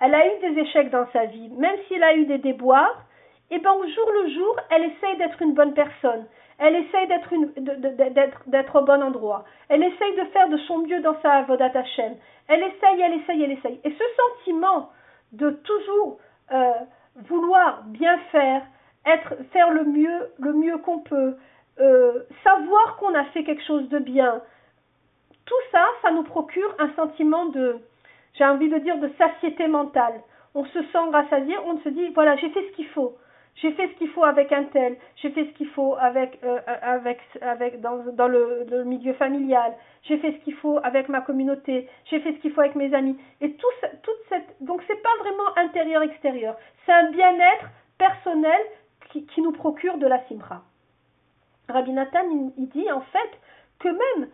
elle 0.00 0.14
a 0.14 0.26
eu 0.26 0.38
des 0.40 0.60
échecs 0.60 0.90
dans 0.90 1.06
sa 1.12 1.26
vie, 1.26 1.48
même 1.50 1.76
si 1.86 1.94
elle 1.94 2.02
a 2.04 2.14
eu 2.14 2.26
des 2.26 2.38
déboires, 2.38 3.02
et 3.50 3.58
bien 3.58 3.72
au 3.72 3.86
jour 3.86 4.10
le 4.22 4.30
jour, 4.30 4.56
elle 4.70 4.84
essaye 4.84 5.16
d'être 5.18 5.40
une 5.42 5.54
bonne 5.54 5.74
personne. 5.74 6.26
Elle 6.58 6.76
essaye 6.76 7.06
d'être 7.08 7.32
une- 7.32 7.52
d'être 7.56 8.42
d'être 8.48 8.76
au 8.80 8.84
bon 8.84 9.02
endroit. 9.02 9.44
Elle 9.68 9.82
essaye 9.82 10.14
de 10.16 10.24
faire 10.26 10.48
de 10.48 10.56
son 10.58 10.78
mieux 10.78 11.00
dans 11.00 11.20
sa 11.20 11.32
Avodat 11.32 11.72
Hashem. 11.74 12.14
Elle 12.48 12.62
essaye, 12.62 13.00
elle 13.00 13.14
essaye, 13.14 13.42
elle 13.42 13.52
essaye. 13.52 13.80
Et 13.84 13.90
ce 13.90 14.04
sentiment 14.16 14.90
de 15.32 15.50
toujours 15.50 16.18
euh, 16.52 16.72
vouloir 17.28 17.82
bien 17.86 18.18
faire, 18.30 18.62
être, 19.06 19.34
faire 19.52 19.70
le 19.70 19.84
mieux, 19.84 20.30
le 20.38 20.52
mieux 20.52 20.78
qu'on 20.78 21.00
peut, 21.00 21.36
euh, 21.80 22.22
savoir 22.42 22.96
qu'on 22.96 23.14
a 23.14 23.24
fait 23.26 23.44
quelque 23.44 23.64
chose 23.64 23.88
de 23.88 23.98
bien, 23.98 24.42
tout 25.44 25.54
ça, 25.72 25.84
ça 26.02 26.10
nous 26.10 26.22
procure 26.22 26.74
un 26.78 26.90
sentiment 26.94 27.46
de, 27.46 27.76
j'ai 28.34 28.44
envie 28.44 28.68
de 28.68 28.78
dire, 28.78 28.98
de 28.98 29.10
satiété 29.18 29.66
mentale. 29.66 30.20
On 30.54 30.64
se 30.64 30.82
sent 30.82 31.10
rassasié, 31.12 31.56
on 31.66 31.78
se 31.80 31.88
dit, 31.88 32.08
voilà, 32.14 32.36
j'ai 32.36 32.50
fait 32.50 32.62
ce 32.70 32.76
qu'il 32.76 32.86
faut. 32.88 33.16
j'ai 33.56 33.72
fait 33.72 33.88
ce 33.88 33.92
qu'il 33.98 34.08
faut 34.08 34.24
avec 34.24 34.50
un 34.52 34.64
tel, 34.64 34.96
j'ai 35.16 35.30
fait 35.30 35.44
ce 35.44 35.50
qu'il 35.56 35.68
faut 35.68 35.94
avec, 36.00 36.38
euh, 36.44 36.58
avec, 36.82 37.20
avec 37.40 37.80
dans, 37.80 37.98
dans 38.12 38.28
le, 38.28 38.84
milieu 38.84 39.12
familial, 39.14 39.74
j'ai 40.02 40.18
fait 40.18 40.32
ce 40.32 40.44
qu'il 40.44 40.54
faut 40.54 40.78
avec 40.82 41.08
ma 41.08 41.20
communauté, 41.20 41.88
j'ai 42.06 42.20
fait 42.20 42.32
ce 42.32 42.38
qu'il 42.38 42.52
faut 42.52 42.60
avec 42.60 42.74
mes 42.74 42.92
amis. 42.94 43.16
Et 43.40 43.52
tout, 43.52 43.86
toute 44.02 44.18
cette, 44.28 44.56
donc 44.60 44.82
c'est 44.86 45.02
pas 45.02 45.16
vraiment 45.20 45.56
intérieur-extérieur, 45.56 46.56
c'est 46.84 46.92
un 46.92 47.10
bien-être 47.10 47.66
personnel 47.98 48.60
qui, 49.10 49.40
nous 49.40 49.52
procure 49.52 49.98
de 49.98 50.06
la 50.06 50.22
simra. 50.26 50.62
Rabbi 51.68 51.92
Nathan, 51.92 52.24
il, 52.58 52.68
dit 52.68 52.90
en 52.90 53.00
fait 53.00 53.30
que 53.78 53.88
même 53.88 54.28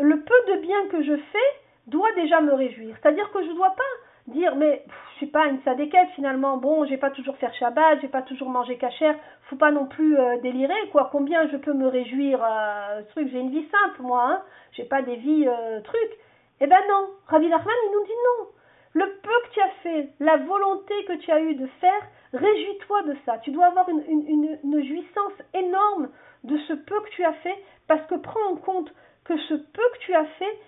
le 0.00 0.20
peu 0.20 0.52
de 0.52 0.60
bien 0.60 0.86
que 0.88 1.02
je 1.02 1.16
fais 1.16 1.60
doit 1.86 2.12
déjà 2.14 2.40
me 2.40 2.52
réjouir. 2.54 2.96
C'est-à-dire 3.00 3.30
que 3.30 3.42
je 3.42 3.48
ne 3.48 3.54
dois 3.54 3.70
pas 3.70 3.82
dire 4.28 4.54
mais 4.56 4.84
je 5.12 5.16
suis 5.16 5.26
pas 5.26 5.46
une 5.46 5.60
sadéquette 5.62 6.08
finalement. 6.14 6.56
Bon 6.56 6.84
j'ai 6.86 6.96
pas 6.96 7.10
toujours 7.10 7.36
faire 7.36 7.54
Shabbat 7.54 8.00
j'ai 8.00 8.08
pas 8.08 8.22
toujours 8.22 8.48
mangé 8.48 8.78
cachère 8.78 9.16
faut 9.50 9.56
pas 9.56 9.70
non 9.70 9.86
plus 9.86 10.18
euh, 10.18 10.38
délirer 10.38 10.88
quoi. 10.92 11.08
Combien 11.12 11.48
je 11.48 11.56
peux 11.56 11.72
me 11.72 11.88
réjouir 11.88 12.40
euh, 12.42 13.02
truc? 13.10 13.28
J'ai 13.30 13.40
une 13.40 13.50
vie 13.50 13.68
simple 13.68 14.02
moi 14.02 14.24
hein. 14.28 14.42
J'ai 14.72 14.84
pas 14.84 15.02
des 15.02 15.16
vies 15.16 15.46
euh, 15.46 15.80
trucs. 15.82 16.18
Eh 16.60 16.66
ben 16.66 16.80
non. 16.88 17.10
Rabbi 17.26 17.48
Nachman 17.48 17.74
il 17.86 17.92
nous 17.92 18.04
dit 18.04 18.12
non 18.12 18.48
le 18.94 19.06
peu 19.22 19.30
que 19.48 19.54
tu 19.54 19.60
as 19.60 19.70
fait 19.82 20.08
la 20.20 20.36
volonté 20.38 20.94
que 21.06 21.14
tu 21.14 21.30
as 21.30 21.40
eu 21.40 21.54
de 21.54 21.66
faire 21.80 22.08
réjouis-toi 22.32 23.02
de 23.02 23.16
ça 23.24 23.38
tu 23.38 23.50
dois 23.50 23.66
avoir 23.66 23.88
une, 23.88 24.84
jouissance 24.84 25.32
énorme 25.54 26.08
de 26.44 26.56
ce 26.68 26.72
peu 26.72 27.00
que 27.00 27.10
tu 27.10 27.24
as 27.24 27.34
fait 27.34 27.56
parce 27.88 28.06
que 28.06 28.14
prends 28.16 28.52
en 28.52 28.56
compte 28.56 28.92
que 29.24 29.36
ce 29.36 29.54
peu 29.54 29.82
que 29.94 29.98
tu 30.00 30.14
as 30.14 30.24
fait 30.24 30.58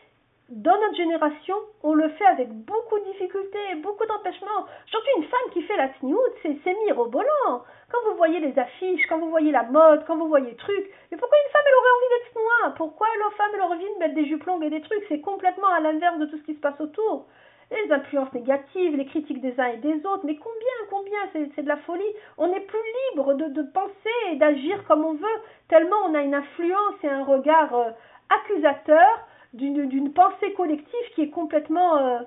dans 0.50 0.78
notre 0.78 0.96
génération, 0.96 1.54
on 1.82 1.94
le 1.94 2.08
fait 2.10 2.26
avec 2.26 2.50
beaucoup 2.50 2.98
de 2.98 3.04
difficultés, 3.12 3.74
beaucoup 3.82 4.04
d'empêchements. 4.04 4.66
Surtout 4.86 5.08
une 5.16 5.24
femme 5.24 5.50
qui 5.52 5.62
fait 5.62 5.76
la 5.76 5.88
tsniout, 5.94 6.20
c'est 6.42 6.76
mirobolant. 6.84 7.64
Quand 7.90 7.98
vous 8.10 8.16
voyez 8.16 8.40
les 8.40 8.58
affiches, 8.58 9.06
quand 9.08 9.18
vous 9.18 9.30
voyez 9.30 9.52
la 9.52 9.62
mode, 9.62 10.04
quand 10.06 10.16
vous 10.16 10.28
voyez 10.28 10.50
le 10.50 10.56
truc, 10.56 10.90
mais 11.10 11.16
pourquoi 11.16 11.38
une 11.46 11.52
femme 11.52 11.62
elle 11.66 11.74
aurait 11.74 11.96
envie 11.96 12.10
d'être 12.10 12.42
noire 12.42 12.74
Pourquoi 12.76 13.06
une 13.14 13.36
femme 13.36 13.50
elle 13.54 13.60
aurait 13.62 13.76
envie 13.76 13.94
de 13.94 13.98
mettre 13.98 14.14
des 14.14 14.26
jupes 14.26 14.44
longues 14.44 14.64
et 14.64 14.70
des 14.70 14.82
trucs? 14.82 15.04
C'est 15.08 15.20
complètement 15.20 15.68
à 15.68 15.80
l'inverse 15.80 16.18
de 16.18 16.26
tout 16.26 16.36
ce 16.36 16.42
qui 16.42 16.54
se 16.54 16.60
passe 16.60 16.78
autour. 16.78 17.26
Les 17.70 17.92
influences 17.92 18.32
négatives, 18.32 18.96
les 18.96 19.06
critiques 19.06 19.40
des 19.40 19.58
uns 19.58 19.66
et 19.66 19.78
des 19.78 20.04
autres, 20.06 20.24
mais 20.24 20.36
combien, 20.36 20.88
combien, 20.90 21.18
c'est 21.32 21.62
de 21.62 21.68
la 21.68 21.78
folie. 21.78 22.02
On 22.38 22.52
est 22.52 22.60
plus 22.60 22.78
libre 23.10 23.34
de, 23.34 23.48
de 23.48 23.62
penser 23.62 24.14
et 24.30 24.36
d'agir 24.36 24.84
comme 24.86 25.04
on 25.04 25.14
veut, 25.14 25.40
tellement 25.68 25.96
on 26.06 26.14
a 26.14 26.20
une 26.20 26.34
influence 26.34 26.94
et 27.02 27.08
un 27.08 27.24
regard 27.24 27.74
euh, 27.74 27.90
accusateur 28.30 29.26
d'une 29.54 30.12
pensée 30.12 30.52
collective 30.54 31.14
qui 31.14 31.22
est 31.22 31.30
complètement 31.30 31.96
euh, 31.96 32.18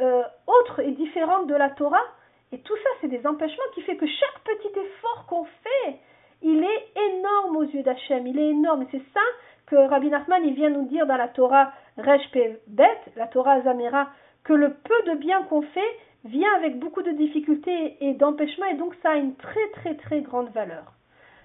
euh, 0.00 0.22
autre 0.46 0.80
et 0.80 0.92
différente 0.92 1.46
de 1.46 1.54
la 1.54 1.70
Torah. 1.70 2.04
Et 2.50 2.58
tout 2.58 2.76
ça, 2.76 2.88
c'est 3.00 3.08
des 3.08 3.26
empêchements 3.26 3.62
qui 3.74 3.82
fait 3.82 3.96
que 3.96 4.06
chaque 4.06 4.40
petit 4.44 4.78
effort 4.78 5.26
qu'on 5.28 5.44
fait, 5.44 5.98
il 6.42 6.64
est 6.64 7.00
énorme 7.10 7.56
aux 7.56 7.64
yeux 7.64 7.82
d'Hachem, 7.82 8.26
il 8.26 8.38
est 8.38 8.50
énorme. 8.50 8.82
Et 8.82 8.88
c'est 8.90 9.04
ça 9.14 9.20
que 9.66 9.76
Rabbi 9.76 10.10
Nachman 10.10 10.44
il 10.44 10.54
vient 10.54 10.70
nous 10.70 10.86
dire 10.86 11.06
dans 11.06 11.16
la 11.16 11.28
Torah 11.28 11.72
Resh 11.98 12.30
Bet, 12.66 13.00
la 13.16 13.26
Torah 13.26 13.60
Zamera, 13.62 14.08
que 14.44 14.52
le 14.52 14.72
peu 14.72 15.10
de 15.10 15.16
bien 15.16 15.42
qu'on 15.44 15.62
fait 15.62 15.98
vient 16.24 16.52
avec 16.56 16.78
beaucoup 16.78 17.02
de 17.02 17.12
difficultés 17.12 17.96
et 18.00 18.14
d'empêchements, 18.14 18.66
et 18.66 18.76
donc 18.76 18.94
ça 19.02 19.10
a 19.10 19.16
une 19.16 19.34
très 19.34 19.68
très 19.74 19.94
très 19.96 20.20
grande 20.20 20.50
valeur. 20.50 20.92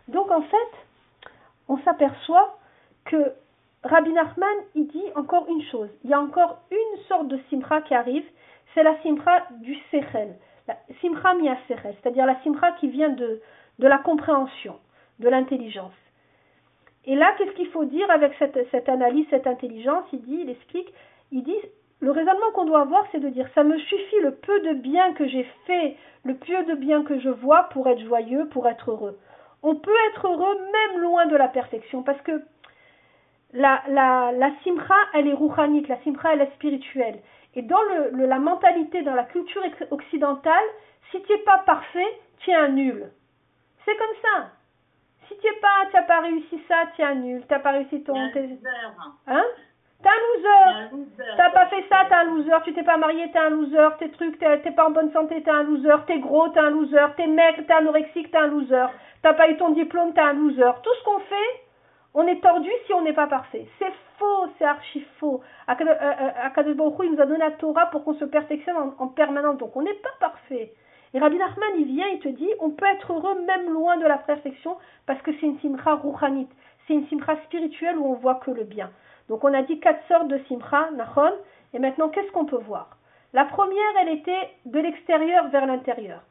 Donc 0.07 0.31
en 0.31 0.41
fait, 0.41 1.31
on 1.67 1.77
s'aperçoit 1.79 2.57
que 3.05 3.33
Rabbi 3.83 4.11
Nachman, 4.11 4.57
il 4.75 4.87
dit 4.87 5.03
encore 5.15 5.47
une 5.49 5.63
chose. 5.63 5.89
Il 6.03 6.09
y 6.09 6.13
a 6.13 6.19
encore 6.19 6.59
une 6.71 7.01
sorte 7.07 7.27
de 7.27 7.39
simcha 7.49 7.81
qui 7.81 7.93
arrive, 7.93 8.25
c'est 8.73 8.83
la 8.83 8.99
simcha 9.01 9.47
du 9.61 9.75
sechel, 9.91 10.35
la 10.67 10.77
simcha 11.01 11.33
mia 11.35 11.57
c'est-à-dire 11.67 12.25
la 12.25 12.41
simcha 12.43 12.71
qui 12.73 12.87
vient 12.89 13.09
de, 13.09 13.41
de 13.79 13.87
la 13.87 13.97
compréhension, 13.97 14.77
de 15.19 15.29
l'intelligence. 15.29 15.93
Et 17.05 17.15
là, 17.15 17.33
qu'est-ce 17.37 17.51
qu'il 17.51 17.69
faut 17.69 17.85
dire 17.85 18.09
avec 18.11 18.33
cette, 18.37 18.69
cette, 18.69 18.89
analyse, 18.89 19.25
cette 19.29 19.47
intelligence? 19.47 20.03
Il 20.11 20.21
dit, 20.23 20.39
il 20.41 20.49
explique, 20.49 20.93
il 21.31 21.43
dit, 21.43 21.55
le 21.99 22.11
raisonnement 22.11 22.51
qu'on 22.53 22.65
doit 22.65 22.81
avoir, 22.81 23.05
c'est 23.11 23.19
de 23.19 23.29
dire, 23.29 23.47
ça 23.55 23.63
me 23.63 23.77
suffit 23.77 24.19
le 24.21 24.35
peu 24.35 24.59
de 24.61 24.73
bien 24.73 25.13
que 25.13 25.27
j'ai 25.27 25.45
fait, 25.65 25.97
le 26.23 26.35
peu 26.35 26.63
de 26.65 26.75
bien 26.75 27.03
que 27.03 27.19
je 27.19 27.29
vois 27.29 27.63
pour 27.69 27.87
être 27.87 28.01
joyeux, 28.01 28.47
pour 28.49 28.67
être 28.67 28.91
heureux. 28.91 29.17
On 29.63 29.75
peut 29.75 29.95
être 30.11 30.27
heureux 30.27 30.59
même 30.71 31.01
loin 31.01 31.25
de 31.25 31.35
la 31.35 31.47
perfection, 31.47 32.03
parce 32.03 32.21
que 32.21 32.43
la, 33.53 33.81
la, 33.87 34.31
la 34.33 34.51
simcha, 34.63 34.95
elle 35.13 35.27
est 35.27 35.33
rouhanite, 35.33 35.87
la 35.87 35.99
simcha, 36.03 36.33
elle 36.33 36.41
est 36.41 36.53
spirituelle. 36.55 37.19
Et 37.55 37.63
dans 37.63 37.81
le, 37.81 38.25
la 38.25 38.37
mentalité, 38.37 39.01
dans 39.01 39.15
la 39.15 39.23
culture 39.23 39.63
occidentale, 39.89 40.63
si 41.09 41.21
tu 41.23 41.31
n'es 41.31 41.39
pas 41.39 41.59
parfait, 41.65 42.19
tu 42.39 42.51
es 42.51 42.55
un 42.55 42.67
nul. 42.67 43.09
C'est 43.85 43.95
comme 43.97 44.15
ça. 44.21 44.49
Si 45.27 45.37
tu 45.39 45.47
n'es 45.47 45.59
pas, 45.59 45.87
tu 45.89 45.95
n'as 45.95 46.03
pas 46.03 46.19
réussi 46.19 46.61
ça, 46.67 46.75
tu 46.95 47.01
es 47.01 47.05
un 47.05 47.15
nul. 47.15 47.41
Tu 47.47 47.53
n'as 47.53 47.59
pas 47.59 47.71
réussi 47.71 48.03
ton. 48.03 48.13
Hein? 49.27 49.45
T'es 50.03 50.09
un 50.09 50.21
loser. 50.35 51.05
T'as 51.37 51.49
pas 51.49 51.65
fait 51.67 51.83
ça, 51.89 52.05
t'es 52.07 52.15
un 52.15 52.25
Tu 52.63 52.73
t'es 52.73 52.83
pas 52.83 52.97
marié, 52.97 53.31
t'es 53.31 53.39
un 53.39 53.49
loser. 53.49 53.89
Tes 53.99 54.09
trucs, 54.11 54.38
t'es 54.39 54.71
pas 54.71 54.88
en 54.88 54.91
bonne 54.91 55.11
santé, 55.11 55.41
t'es 55.41 55.49
un 55.49 55.63
loser. 55.63 56.05
T'es 56.05 56.19
gros, 56.19 56.49
t'es 56.49 56.59
un 56.59 56.69
loser. 56.69 57.15
T'es 57.15 57.27
maigre, 57.27 57.63
t'es 57.65 57.73
anorexique, 57.73 58.31
t'es 58.31 58.38
un 58.38 58.47
loser. 58.47 58.88
T'as 59.21 59.33
pas 59.33 59.49
eu 59.49 59.57
ton 59.57 59.69
diplôme, 59.69 60.13
t'es 60.13 60.21
un 60.21 60.33
loser. 60.33 60.71
Tout 60.83 60.93
ce 60.99 61.03
qu'on 61.03 61.19
fait, 61.19 61.61
on 62.13 62.27
est 62.27 62.41
tordu 62.41 62.69
si 62.85 62.93
on 62.93 63.01
n'est 63.01 63.13
pas 63.13 63.27
parfait. 63.27 63.65
C'est 63.79 63.91
faux, 64.17 64.47
c'est 64.57 64.65
archi 64.65 65.05
faux. 65.19 65.41
Akadosh 65.67 65.95
euh, 66.01 67.01
euh, 67.01 67.03
il 67.03 67.11
nous 67.11 67.21
a 67.21 67.25
donné 67.25 67.39
la 67.39 67.51
Torah 67.51 67.88
pour 67.88 68.03
qu'on 68.03 68.15
se 68.15 68.25
perfectionne 68.25 68.75
en, 68.97 69.07
permanence. 69.07 69.57
Donc 69.57 69.75
on 69.75 69.81
n'est 69.81 69.93
pas 69.93 70.13
parfait. 70.19 70.73
Et 71.13 71.19
Rabbi 71.19 71.38
Nachman, 71.38 71.69
il 71.79 71.85
vient, 71.85 72.07
il 72.07 72.19
te 72.19 72.27
dit, 72.27 72.49
on 72.59 72.71
peut 72.71 72.85
être 72.85 73.13
heureux 73.13 73.41
même 73.45 73.71
loin 73.71 73.97
de 73.97 74.05
la 74.05 74.17
perfection 74.17 74.77
parce 75.05 75.21
que 75.21 75.31
c'est 75.33 75.45
une 75.45 75.59
simcha 75.59 75.93
rouhanite. 75.95 76.51
C'est 76.85 76.93
une 76.93 77.07
simcha 77.07 77.35
spirituelle 77.45 77.97
où 77.97 78.05
on 78.05 78.13
voit 78.13 78.35
que 78.35 78.51
le 78.51 78.63
bien. 78.63 78.91
Donc 79.29 79.43
on 79.43 79.53
a 79.53 79.61
dit 79.63 79.79
quatre 79.79 80.05
sortes 80.07 80.27
de 80.27 80.39
simcha, 80.47 80.89
nachon. 80.91 81.33
Et 81.74 81.80
maintenant, 81.80 82.09
qu'est-ce 82.09 82.32
qu'on 82.32 82.45
peut 82.45 82.61
voir? 82.68 82.97
La 83.34 83.45
première, 83.45 83.97
elle 84.01 84.09
était 84.09 84.49
de 84.65 84.80
l'extérieur 84.80 85.47
vers 85.49 85.65
l'intérieur. 85.65 86.22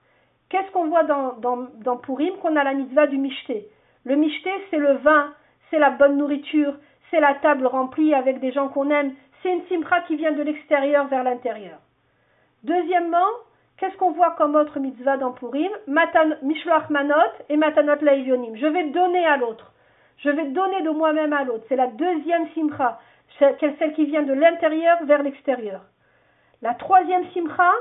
Qu'est-ce 0.49 0.71
qu'on 0.73 0.89
voit 0.89 1.05
dans, 1.05 1.97
Purim? 2.03 2.37
Qu'on 2.39 2.57
a 2.57 2.65
la 2.65 2.75
mitzvah 2.75 3.07
du 3.07 3.19
michté. 3.19 3.69
Le 4.05 4.17
michté, 4.17 4.51
c'est 4.71 4.79
le 4.79 4.95
vin 4.99 5.33
c'est 5.71 5.79
la 5.79 5.91
bonne 5.91 6.17
nourriture, 6.17 6.75
c'est 7.11 7.21
la 7.21 7.35
table 7.35 7.67
remplie 7.67 8.15
avec 8.15 8.41
des 8.41 8.53
gens 8.53 8.69
qu'on 8.69 8.91
aime, 8.91 9.15
c'est 9.43 9.53
une 9.53 9.67
simcha 9.69 10.01
qui 10.03 10.17
vient 10.17 10.33
de 10.33 10.43
l'extérieur 10.43 11.07
vers 11.09 11.25
l'intérieur. 11.25 11.79
Deuxièmement, 12.65 13.27
qu'est-ce 13.77 13.97
qu'on 13.97 14.13
voit 14.13 14.33
comme 14.33 14.55
autre 14.55 14.81
mitzvah 14.81 15.17
dans 15.17 15.33
Purim? 15.33 15.71
Matan, 15.87 16.31
Mishloach 16.43 16.89
Manot 16.91 17.15
et 17.49 17.57
Matanot 17.57 18.03
Laivionim. 18.03 18.57
Je 18.57 18.67
vais 18.67 18.85
donner 18.91 19.25
à 19.27 19.37
l'autre. 19.37 19.73
Je 20.19 20.31
vais 20.31 20.47
donner 20.47 20.83
de 20.83 20.91
moi-même 20.91 21.33
à 21.33 21.45
l'autre. 21.45 21.65
C'est 21.69 21.77
la 21.77 21.89
deuxième 21.89 22.49
simcha, 22.55 22.99
celle 23.39 23.93
qui 23.95 24.07
vient 24.07 24.23
de 24.23 24.33
l'intérieur 24.33 25.05
vers 25.05 25.23
l'extérieur. 25.23 25.83
La 26.63 26.75
troisième 26.75 27.25
simcha, 27.33 27.73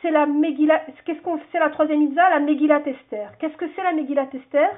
c'est 0.00 0.10
la 0.10 0.26
Megillah, 0.26 0.82
qu'est-ce 1.04 1.20
qu'on, 1.22 1.40
c'est 1.50 1.58
la 1.58 1.70
troisième 1.70 2.14
la 2.14 2.38
Esther. 2.86 3.32
Qu'est-ce 3.38 3.56
que 3.56 3.66
c'est 3.74 3.82
la 3.82 3.92
Megillat 3.92 4.28
Esther? 4.32 4.70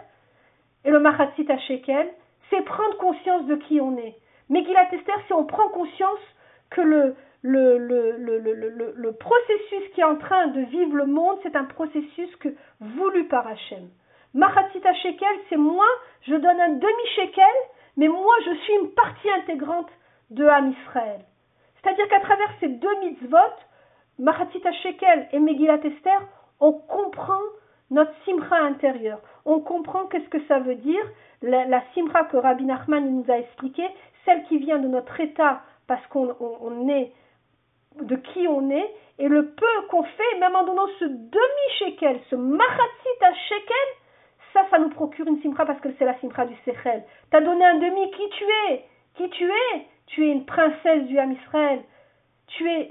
Et 0.85 0.91
le 0.91 1.01
Machatzit 1.01 1.47
Shekel, 1.67 2.09
c'est 2.49 2.62
prendre 2.62 2.97
conscience 2.99 3.45
de 3.47 3.57
qui 3.57 3.81
on 3.81 3.97
est. 3.99 4.14
Qu'il 4.49 4.77
Esther, 4.93 5.17
si 5.27 5.33
on 5.33 5.45
prend 5.45 5.69
conscience 5.69 6.21
que 6.71 6.81
le, 6.81 7.17
le, 7.43 7.79
le, 7.79 8.17
le, 8.17 8.93
le, 8.95 9.12
processus 9.12 9.89
qui 9.95 10.01
est 10.01 10.05
en 10.05 10.17
train 10.17 10.49
de 10.49 10.61
vivre 10.61 10.95
le 10.97 11.07
monde, 11.07 11.39
c'est 11.43 11.57
un 11.57 11.64
processus 11.64 12.35
que, 12.37 12.49
voulu 12.81 13.25
par 13.27 13.47
Hachem. 13.47 13.89
Machatzita 14.35 14.95
shekel, 14.95 15.37
c'est 15.49 15.57
moi, 15.57 15.87
je 16.23 16.35
donne 16.35 16.61
un 16.61 16.75
demi-shekel, 16.75 17.57
mais 17.97 18.09
moi 18.09 18.35
je 18.45 18.55
suis 18.55 18.75
une 18.75 18.91
partie 18.91 19.31
intégrante 19.31 19.91
de 20.31 20.45
Ham 20.47 20.72
Israël. 20.72 21.20
C'est-à-dire 21.83 22.09
qu'à 22.09 22.20
travers 22.20 22.51
ces 22.61 22.68
deux 22.68 23.01
mitzvot, 23.01 23.39
Machatzita 24.18 24.72
shekel 24.72 25.29
et 25.33 25.39
Megillat 25.39 25.85
Esther, 25.85 26.20
on 26.61 26.72
comprend 26.72 27.43
notre 27.91 28.12
simcha 28.24 28.57
intérieur. 28.57 29.20
On 29.45 29.61
comprend 29.61 30.07
qu'est-ce 30.07 30.29
que 30.29 30.45
ça 30.47 30.59
veut 30.59 30.74
dire, 30.77 31.03
la, 31.43 31.83
simra 31.95 32.24
que 32.24 32.37
Rabbi 32.37 32.64
Nachman 32.64 33.09
nous 33.11 33.31
a 33.31 33.39
expliqué, 33.39 33.85
celle 34.24 34.43
qui 34.45 34.59
vient 34.59 34.79
de 34.79 34.89
notre 34.89 35.20
état 35.20 35.62
parce 35.87 36.05
qu'on 36.09 36.89
est 36.89 37.12
de 38.01 38.16
qui 38.16 38.49
on 38.49 38.70
est, 38.70 38.95
et 39.18 39.29
le 39.29 39.51
peu 39.51 39.87
qu'on 39.89 40.03
fait, 40.03 40.39
même 40.41 40.57
en 40.57 40.64
donnant 40.64 40.89
ce 40.99 41.05
demi-shekel, 41.05 42.20
ce 42.29 42.37
machatzit 42.37 43.22
à 43.22 43.33
shekel, 43.33 43.89
ça, 44.53 44.66
ça 44.70 44.79
nous 44.79 44.91
procure 44.91 45.27
une 45.27 45.41
simra 45.41 45.64
parce 45.64 45.81
que 45.81 45.89
c'est 45.99 46.05
la 46.05 46.18
simra 46.18 46.45
du 46.45 46.57
sechel. 46.64 47.05
T'as 47.31 47.41
donné 47.41 47.64
un 47.64 47.79
demi, 47.79 48.11
qui 48.11 48.29
tu 48.31 48.45
es? 48.70 48.85
Qui 49.17 49.29
tu 49.31 49.45
es? 49.45 49.87
Tu 50.07 50.25
es 50.25 50.31
une 50.31 50.45
princesse 50.45 51.05
du 51.05 51.19
Ham 51.19 51.33
Israël. 51.33 51.81
Tu 52.49 52.71
es 52.71 52.89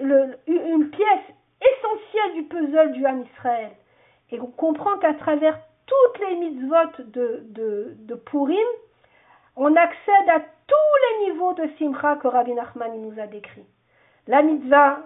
une 0.48 0.90
pièce 0.90 1.36
essentielle 1.62 2.34
du 2.36 2.44
puzzle 2.44 2.92
du 2.92 3.06
Ham 3.06 3.24
Israël. 3.34 3.72
Et 4.32 4.40
on 4.40 4.48
comprend 4.48 4.98
qu'à 4.98 5.14
travers 5.14 5.58
toutes 5.86 6.28
les 6.28 6.36
mitzvot 6.36 7.04
de, 7.06 8.16
Purim, 8.26 8.58
on 9.56 9.76
accède 9.76 10.30
à 10.30 10.40
tous 10.40 11.26
les 11.26 11.32
niveaux 11.32 11.54
de 11.54 11.70
Simcha 11.78 12.16
que 12.18 12.28
Rabbi 12.28 12.54
Nachman 12.54 13.02
nous 13.02 13.20
a 13.20 13.28
décrits. 13.28 13.66
la 14.28 14.42
mitzvah 14.42 15.02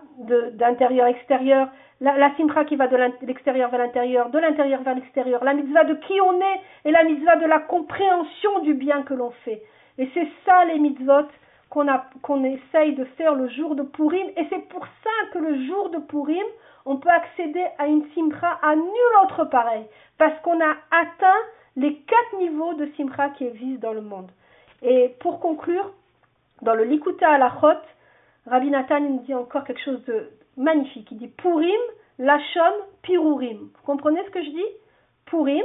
d'intérieur-extérieur, 0.53 1.67
la, 1.99 2.17
la 2.17 2.29
qui 2.29 2.75
va 2.77 2.87
de 2.87 2.95
l'extérieur 3.25 3.69
vers 3.69 3.79
l'intérieur, 3.79 4.29
de 4.29 4.39
l'intérieur 4.39 4.81
vers 4.81 4.95
l'extérieur, 4.95 5.43
la 5.43 5.53
mitzvah 5.53 5.83
de 5.83 5.95
qui 5.95 6.19
on 6.21 6.39
est 6.39 6.61
et 6.85 6.91
la 6.91 7.03
mitzvah 7.03 7.35
de 7.35 7.45
la 7.45 7.59
compréhension 7.59 8.59
du 8.59 8.73
bien 8.73 9.03
que 9.03 9.13
l'on 9.13 9.31
fait. 9.43 9.61
Et 9.99 10.09
c'est 10.13 10.27
ça 10.45 10.65
les 10.65 10.79
mitzvot 10.79 11.27
qu'on 11.69 11.85
qu'on 12.23 12.43
essaye 12.43 12.95
de 12.95 13.03
faire 13.17 13.35
le 13.35 13.47
jour 13.49 13.75
de 13.75 13.83
Purim. 13.83 14.27
Et 14.37 14.47
c'est 14.49 14.67
pour 14.69 14.85
ça 15.03 15.31
que 15.33 15.39
le 15.39 15.67
jour 15.67 15.89
de 15.89 15.99
Purim, 15.99 16.45
on 16.85 16.97
peut 16.97 17.09
accéder 17.09 17.65
à 17.77 17.85
une 17.85 18.05
simcha 18.15 18.59
à 18.63 18.75
nul 18.75 19.13
autre 19.23 19.45
pareil. 19.45 19.85
Parce 20.17 20.39
qu'on 20.41 20.59
a 20.59 20.75
atteint 20.89 21.41
les 21.75 21.95
quatre 21.95 22.39
niveaux 22.39 22.73
de 22.73 22.89
simcha 22.97 23.29
qui 23.31 23.45
existent 23.45 23.87
dans 23.87 23.93
le 23.93 24.01
monde. 24.01 24.31
Et 24.81 25.15
pour 25.19 25.39
conclure, 25.39 25.91
dans 26.61 26.73
le 26.73 26.85
Likuta 26.85 27.29
Alachot, 27.31 27.79
Rabbi 28.47 28.69
Nathan 28.69 29.01
nous 29.01 29.19
dit 29.19 29.33
encore 29.33 29.65
quelque 29.65 29.83
chose 29.83 30.03
de 30.05 30.29
magnifique. 30.57 31.09
Il 31.11 31.17
dit 31.17 31.27
Purim, 31.27 31.81
Lachon, 32.17 32.73
Pirurim. 33.01 33.57
Vous 33.57 33.85
comprenez 33.85 34.23
ce 34.25 34.31
que 34.31 34.43
je 34.43 34.49
dis? 34.49 34.65
Purim, 35.25 35.63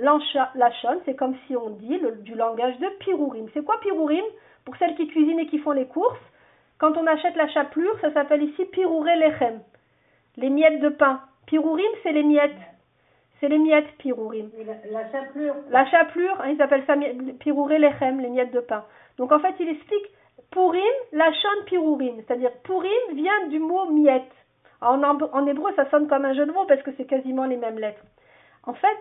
Lachon, 0.00 1.00
c'est 1.04 1.14
comme 1.14 1.36
si 1.46 1.56
on 1.56 1.70
dit 1.70 2.00
du 2.22 2.34
langage 2.34 2.78
de 2.78 2.88
Pirurim. 3.00 3.46
C'est 3.54 3.64
quoi 3.64 3.78
Pirurim 3.80 4.24
Pour 4.64 4.76
celles 4.76 4.94
qui 4.96 5.06
cuisinent 5.08 5.40
et 5.40 5.46
qui 5.46 5.58
font 5.58 5.72
les 5.72 5.86
courses, 5.86 6.18
quand 6.78 6.96
on 6.96 7.06
achète 7.06 7.36
la 7.36 7.48
chapelure, 7.48 7.98
ça 8.00 8.12
s'appelle 8.12 8.42
ici 8.42 8.64
Piruré 8.66 9.16
Lechem. 9.16 9.60
Les 10.36 10.48
miettes 10.48 10.80
de 10.80 10.88
pain. 10.88 11.20
Pirurim, 11.46 11.90
c'est 12.02 12.12
les 12.12 12.22
miettes. 12.22 12.56
C'est 13.38 13.48
les 13.48 13.58
miettes 13.58 13.90
Pirurim. 13.98 14.50
La, 14.66 15.00
la, 15.02 15.10
chapelure. 15.10 15.54
La 15.70 15.86
chapelure, 15.86 16.40
hein, 16.40 16.50
ils 16.50 16.62
appellent 16.62 16.84
ça 16.86 16.94
Piruré 17.40 17.78
Lechem, 17.78 18.20
les 18.20 18.30
miettes 18.30 18.52
de 18.52 18.60
pain. 18.60 18.84
Donc 19.18 19.32
en 19.32 19.40
fait, 19.40 19.54
il 19.60 19.68
explique 19.68 20.06
Purim, 20.50 20.82
Lachon 21.12 21.64
Pirurim. 21.66 22.16
C'est-à-dire 22.26 22.52
Purim 22.64 23.14
vient 23.14 23.46
du 23.48 23.58
mot 23.58 23.90
miette. 23.90 24.32
En, 24.80 25.02
en, 25.02 25.46
hébreu, 25.46 25.72
ça 25.76 25.88
sonne 25.90 26.08
comme 26.08 26.24
un 26.24 26.32
jeu 26.32 26.46
de 26.46 26.52
mots 26.52 26.64
parce 26.64 26.82
que 26.82 26.90
c'est 26.96 27.04
quasiment 27.04 27.44
les 27.44 27.56
mêmes 27.56 27.78
lettres. 27.78 28.02
En 28.64 28.72
fait, 28.72 28.98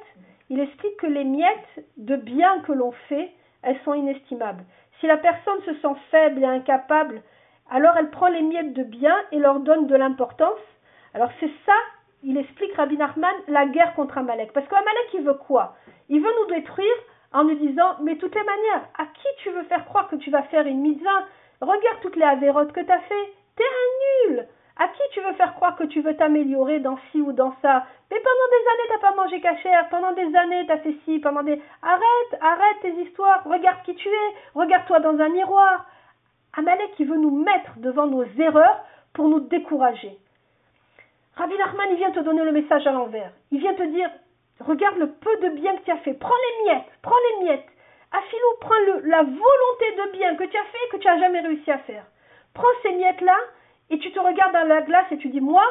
il 0.50 0.60
explique 0.60 0.98
que 0.98 1.08
les 1.08 1.24
miettes 1.24 1.86
de 1.98 2.16
bien 2.16 2.62
que 2.62 2.72
l'on 2.72 2.92
fait, 3.08 3.32
elles 3.62 3.80
sont 3.86 3.94
inestimables. 3.94 4.64
Si 5.00 5.08
la 5.08 5.18
personne 5.18 5.62
se 5.66 5.74
sent 5.76 5.96
faible 6.12 6.44
et 6.44 6.48
incapable, 6.48 7.22
alors 7.70 7.96
elle 7.98 8.10
prend 8.10 8.28
les 8.28 8.42
miettes 8.42 8.74
de 8.74 8.84
bien 8.84 9.16
et 9.32 9.40
leur 9.40 9.60
donne 9.60 9.88
de 9.88 9.96
l'importance. 9.96 10.60
Alors 11.14 11.30
c'est 11.40 11.52
ça, 11.66 11.76
il 12.24 12.38
explique 12.38 12.74
Rabbi 12.76 12.98
Nachman, 12.98 13.34
la 13.48 13.66
guerre 13.68 13.94
contre 13.94 14.18
Amalek. 14.18 14.52
Parce 14.52 14.68
qu'Amalek, 14.68 15.14
il 15.14 15.22
veut 15.22 15.36
quoi? 15.36 15.76
Il 16.10 16.22
veut 16.22 16.34
nous 16.42 16.56
détruire 16.56 16.96
en 17.32 17.44
nous 17.44 17.56
disant, 17.56 17.98
mais 18.02 18.18
toutes 18.18 18.36
les 18.36 18.44
manières, 18.44 18.90
à 18.98 19.06
qui 19.06 19.28
tu 19.44 19.52
veux 19.52 19.64
faire 19.64 19.86
croire 19.86 20.10
que 20.10 20.16
tu 20.16 20.32
vas 20.32 20.44
faire 20.44 20.66
une 20.66 20.82
mitzvah? 20.82 21.26
Regarde 21.62 22.00
toutes 22.02 22.16
les 22.16 22.24
avérotes 22.24 22.72
que 22.72 22.82
tu 22.82 22.92
as 22.92 23.02
fait. 23.02 23.34
T'es 23.56 23.64
un 23.64 24.30
nul. 24.30 24.48
À 24.80 24.88
qui 24.88 25.02
tu 25.12 25.20
veux 25.20 25.34
faire 25.34 25.56
croire 25.56 25.76
que 25.76 25.84
tu 25.84 26.02
veux 26.02 26.16
t'améliorer 26.16 26.80
dans 26.80 26.98
ci 27.12 27.20
ou 27.20 27.34
dans 27.34 27.54
ça 27.62 27.86
Mais 28.10 28.18
pendant 28.18 28.50
des 28.50 28.70
années, 28.70 28.90
t'as 28.90 29.10
pas 29.10 29.16
mangé 29.16 29.42
cachère. 29.42 29.90
Pendant 29.90 30.14
des 30.14 30.34
années, 30.38 30.66
t'as 30.68 30.78
fait 30.78 30.96
ci. 31.04 31.20
Pendant 31.20 31.44
des... 31.44 31.62
Arrête, 31.82 32.42
arrête 32.42 32.80
tes 32.82 32.94
histoires. 33.02 33.44
Regarde 33.44 33.84
qui 33.84 33.94
tu 33.96 34.08
es. 34.08 34.36
Regarde-toi 34.56 35.02
dans 35.02 35.20
un 35.20 35.30
miroir. 35.30 35.86
Amalek 36.58 36.96
qui 36.96 37.04
veut 37.04 37.18
nous 37.18 37.44
mettre 37.44 37.78
devant 37.78 38.08
nos 38.08 38.24
erreurs 38.24 38.80
pour 39.14 39.28
nous 39.28 39.42
décourager. 39.42 40.18
Rabbi 41.36 41.58
Nachman, 41.58 41.90
il 41.92 41.98
vient 41.98 42.12
te 42.12 42.22
donner 42.22 42.46
le 42.46 42.54
message 42.54 42.88
à 42.88 42.92
l'envers. 42.92 43.32
Il 43.52 43.60
vient 43.60 43.74
te 43.74 43.84
dire, 43.84 44.10
regarde 44.62 44.98
le 44.98 45.12
peu 45.12 45.36
de 45.42 45.50
bien 45.56 45.76
que 45.76 45.84
tu 45.84 45.92
as 45.92 45.98
fait. 45.98 46.14
Prends 46.14 46.30
les 46.30 46.72
miettes. 46.72 46.92
Prends 47.02 47.20
les 47.32 47.46
miettes. 47.46 47.68
Afilou, 48.14 48.48
prends 48.62 48.80
le, 48.88 49.10
la 49.10 49.24
volonté 49.24 49.92
de 49.98 50.12
bien 50.18 50.36
que 50.36 50.46
tu 50.46 50.58
as 50.58 50.64
fait 50.64 50.78
et 50.88 50.90
que 50.92 50.98
tu 50.98 51.08
n'as 51.08 51.20
jamais 51.20 51.42
réussi 51.42 51.70
à 51.70 51.80
faire. 51.80 52.06
Prends 52.54 52.64
ces 52.82 52.94
miettes-là 52.94 53.36
et 53.90 54.00
tu 54.00 54.12
te 54.12 54.20
regardes 54.20 54.54
dans 54.54 54.68
la 54.68 54.82
glace 54.82 55.12
et 55.12 55.18
tu 55.18 55.30
dis, 55.30 55.42
moi, 55.42 55.64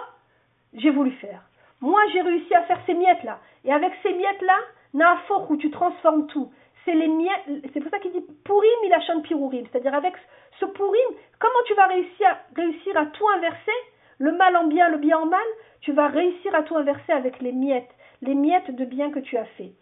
j'ai 0.75 0.91
voulu 0.91 1.12
faire. 1.12 1.43
Moi, 1.81 2.01
j'ai 2.12 2.21
réussi 2.21 2.53
à 2.55 2.62
faire 2.62 2.81
ces 2.87 2.95
miettes-là. 2.95 3.39
Et 3.64 3.73
avec 3.73 3.93
ces 4.03 4.12
miettes-là, 4.12 4.59
Naafok, 4.95 5.51
où 5.51 5.57
tu 5.57 5.71
transformes 5.71 6.27
tout. 6.27 6.53
C'est 6.85 6.95
les 6.95 7.09
miettes, 7.09 7.45
c'est 7.73 7.81
pour 7.81 7.91
ça 7.91 7.99
qu'il 7.99 8.12
dit 8.12 8.25
Pourim, 8.45 8.71
il 8.85 8.93
achante 8.93 9.23
Pirourim. 9.23 9.66
C'est-à-dire 9.71 9.95
avec 9.95 10.14
ce 10.59 10.64
Pourim, 10.64 11.16
comment 11.39 11.62
tu 11.66 11.75
vas 11.75 11.87
réussir, 11.87 12.37
réussir 12.57 12.97
à 12.97 13.07
tout 13.07 13.29
inverser? 13.37 13.79
Le 14.19 14.33
mal 14.33 14.57
en 14.57 14.66
bien, 14.66 14.89
le 14.89 14.99
bien 14.99 15.19
en 15.19 15.27
mal 15.27 15.47
Tu 15.83 15.93
vas 15.93 16.09
réussir 16.09 16.53
à 16.55 16.62
tout 16.62 16.77
inverser 16.77 17.12
avec 17.12 17.41
les 17.41 17.53
miettes. 17.53 17.91
Les 18.23 18.35
miettes 18.35 18.75
de 18.75 18.85
bien 18.85 19.12
que 19.12 19.21
tu 19.21 19.37
as 19.37 19.45
fait. 19.45 19.73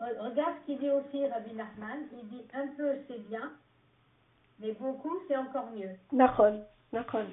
Regarde 0.00 0.54
ce 0.60 0.66
qu'il 0.66 0.78
dit 0.78 0.90
aussi 0.90 1.26
Rabbi 1.26 1.54
Nachman. 1.54 2.08
Il 2.12 2.28
dit 2.28 2.44
un 2.52 2.66
peu 2.76 2.94
c'est 3.06 3.28
bien, 3.28 3.52
mais 4.60 4.72
beaucoup 4.72 5.16
c'est 5.28 5.36
encore 5.36 5.70
mieux. 5.70 5.90
Nachon, 6.12 6.64
nachon. 6.92 7.26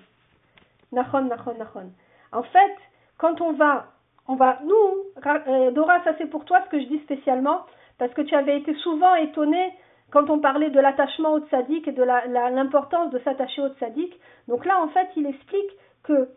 Nachon, 0.92 1.24
nachon, 1.24 1.56
nachon. 1.58 1.92
En 2.32 2.44
fait, 2.44 2.76
quand 3.18 3.42
on 3.42 3.54
va, 3.54 3.88
on 4.28 4.36
va, 4.36 4.60
nous, 4.64 5.26
euh, 5.48 5.72
Dora, 5.72 6.04
ça 6.04 6.14
c'est 6.18 6.30
pour 6.30 6.46
toi 6.46 6.62
ce 6.66 6.70
que 6.70 6.80
je 6.80 6.86
dis 6.86 7.00
spécialement, 7.00 7.66
parce 7.98 8.14
que 8.14 8.22
tu 8.22 8.36
avais 8.36 8.58
été 8.58 8.74
souvent 8.76 9.16
étonnée 9.16 9.74
quand 10.12 10.30
on 10.30 10.39
parlait 10.39 10.70
de 10.70 10.80
l'attachement 10.80 11.34
au 11.34 11.39
tzaddik 11.39 11.88
et 11.88 11.92
de 11.92 12.04
l'importance 12.04 13.12
de 13.12 13.20
s'attacher 13.20 13.62
au 13.62 13.70
tzaddik. 13.70 14.20
Donc 14.48 14.66
là, 14.66 14.82
en 14.82 14.89
fait, 14.89 15.08
il 15.16 15.26
explique 15.26 15.72
que 16.04 16.30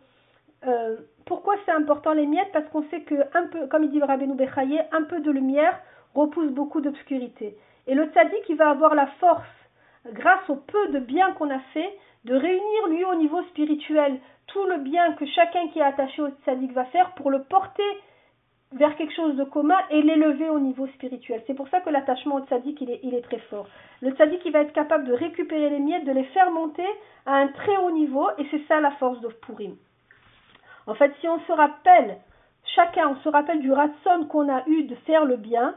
euh, 0.65 0.95
pourquoi 1.25 1.55
c'est 1.65 1.71
important 1.71 2.13
les 2.13 2.25
miettes 2.25 2.51
Parce 2.53 2.67
qu'on 2.69 2.83
sait 2.89 3.01
que, 3.01 3.15
un 3.37 3.47
peu, 3.47 3.67
comme 3.67 3.83
il 3.83 3.91
dit 3.91 4.01
Rabbeinu 4.01 4.35
Bechaye, 4.35 4.81
un 4.91 5.03
peu 5.03 5.19
de 5.19 5.31
lumière 5.31 5.77
repousse 6.13 6.51
beaucoup 6.51 6.81
d'obscurité. 6.81 7.57
Et 7.87 7.93
le 7.93 8.05
tzaddik, 8.05 8.43
il 8.47 8.55
va 8.55 8.69
avoir 8.69 8.95
la 8.95 9.07
force, 9.19 9.43
grâce 10.13 10.49
au 10.49 10.55
peu 10.55 10.87
de 10.89 10.99
bien 10.99 11.33
qu'on 11.33 11.49
a 11.49 11.59
fait, 11.73 11.97
de 12.23 12.33
réunir 12.33 12.87
lui 12.89 13.03
au 13.03 13.15
niveau 13.15 13.41
spirituel 13.43 14.19
tout 14.47 14.65
le 14.65 14.77
bien 14.77 15.13
que 15.13 15.25
chacun 15.25 15.67
qui 15.69 15.79
est 15.79 15.83
attaché 15.83 16.21
au 16.21 16.29
tzaddik 16.29 16.71
va 16.73 16.85
faire 16.85 17.11
pour 17.15 17.31
le 17.31 17.43
porter 17.43 17.83
vers 18.73 18.95
quelque 18.97 19.13
chose 19.13 19.35
de 19.35 19.43
commun 19.43 19.77
et 19.89 20.01
l'élever 20.01 20.49
au 20.49 20.59
niveau 20.59 20.87
spirituel. 20.87 21.41
C'est 21.47 21.53
pour 21.53 21.69
ça 21.69 21.79
que 21.79 21.89
l'attachement 21.89 22.35
au 22.35 22.45
tzaddik, 22.45 22.79
il 22.81 23.13
est, 23.13 23.21
très 23.21 23.39
fort. 23.49 23.67
Le 24.01 24.11
tzaddik, 24.11 24.41
il 24.45 24.51
va 24.51 24.61
être 24.61 24.73
capable 24.73 25.05
de 25.05 25.13
récupérer 25.13 25.69
les 25.69 25.79
miettes, 25.79 26.05
de 26.05 26.11
les 26.11 26.25
faire 26.25 26.51
monter 26.51 26.85
à 27.25 27.35
un 27.35 27.47
très 27.47 27.77
haut 27.77 27.91
niveau, 27.91 28.29
et 28.37 28.45
c'est 28.51 28.65
ça 28.67 28.81
la 28.81 28.91
force 28.91 29.19
de 29.21 29.29
Purim. 29.29 29.75
En 30.87 30.93
fait, 30.93 31.13
si 31.21 31.27
on 31.27 31.39
se 31.39 31.51
rappelle, 31.51 32.17
chacun, 32.75 33.09
on 33.09 33.15
se 33.23 33.29
rappelle 33.29 33.61
du 33.61 33.71
ratson 33.71 34.25
qu'on 34.29 34.53
a 34.53 34.63
eu 34.67 34.83
de 34.83 34.95
faire 35.07 35.25
le 35.25 35.37
bien, 35.37 35.75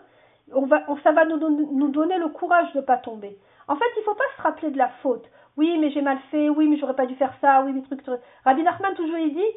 on 0.53 0.67
va, 0.67 0.85
ça 1.03 1.13
va 1.13 1.25
nous, 1.25 1.39
nous, 1.39 1.89
donner 1.89 2.19
le 2.19 2.29
courage 2.29 2.73
de 2.73 2.79
ne 2.79 2.85
pas 2.85 2.97
tomber. 2.97 3.37
En 3.69 3.77
fait, 3.77 3.85
il 3.97 4.01
ne 4.01 4.05
faut 4.05 4.15
pas 4.15 4.25
se 4.37 4.43
rappeler 4.43 4.71
de 4.71 4.79
la 4.79 4.89
faute. 5.03 5.27
Oui, 5.59 5.77
mais 5.79 5.91
j'ai 5.91 6.03
mal 6.03 6.21
fait, 6.31 6.49
oui, 6.49 6.69
mais 6.69 6.77
j'aurais 6.79 6.95
pas 6.95 7.07
dû 7.07 7.17
faire 7.17 7.35
ça, 7.41 7.63
oui, 7.63 7.73
mais 7.73 7.83
trucs. 7.83 8.01
Rabbi 8.45 8.63
Nachman, 8.63 8.95
toujours, 8.95 9.19
il 9.19 9.35
dit 9.35 9.53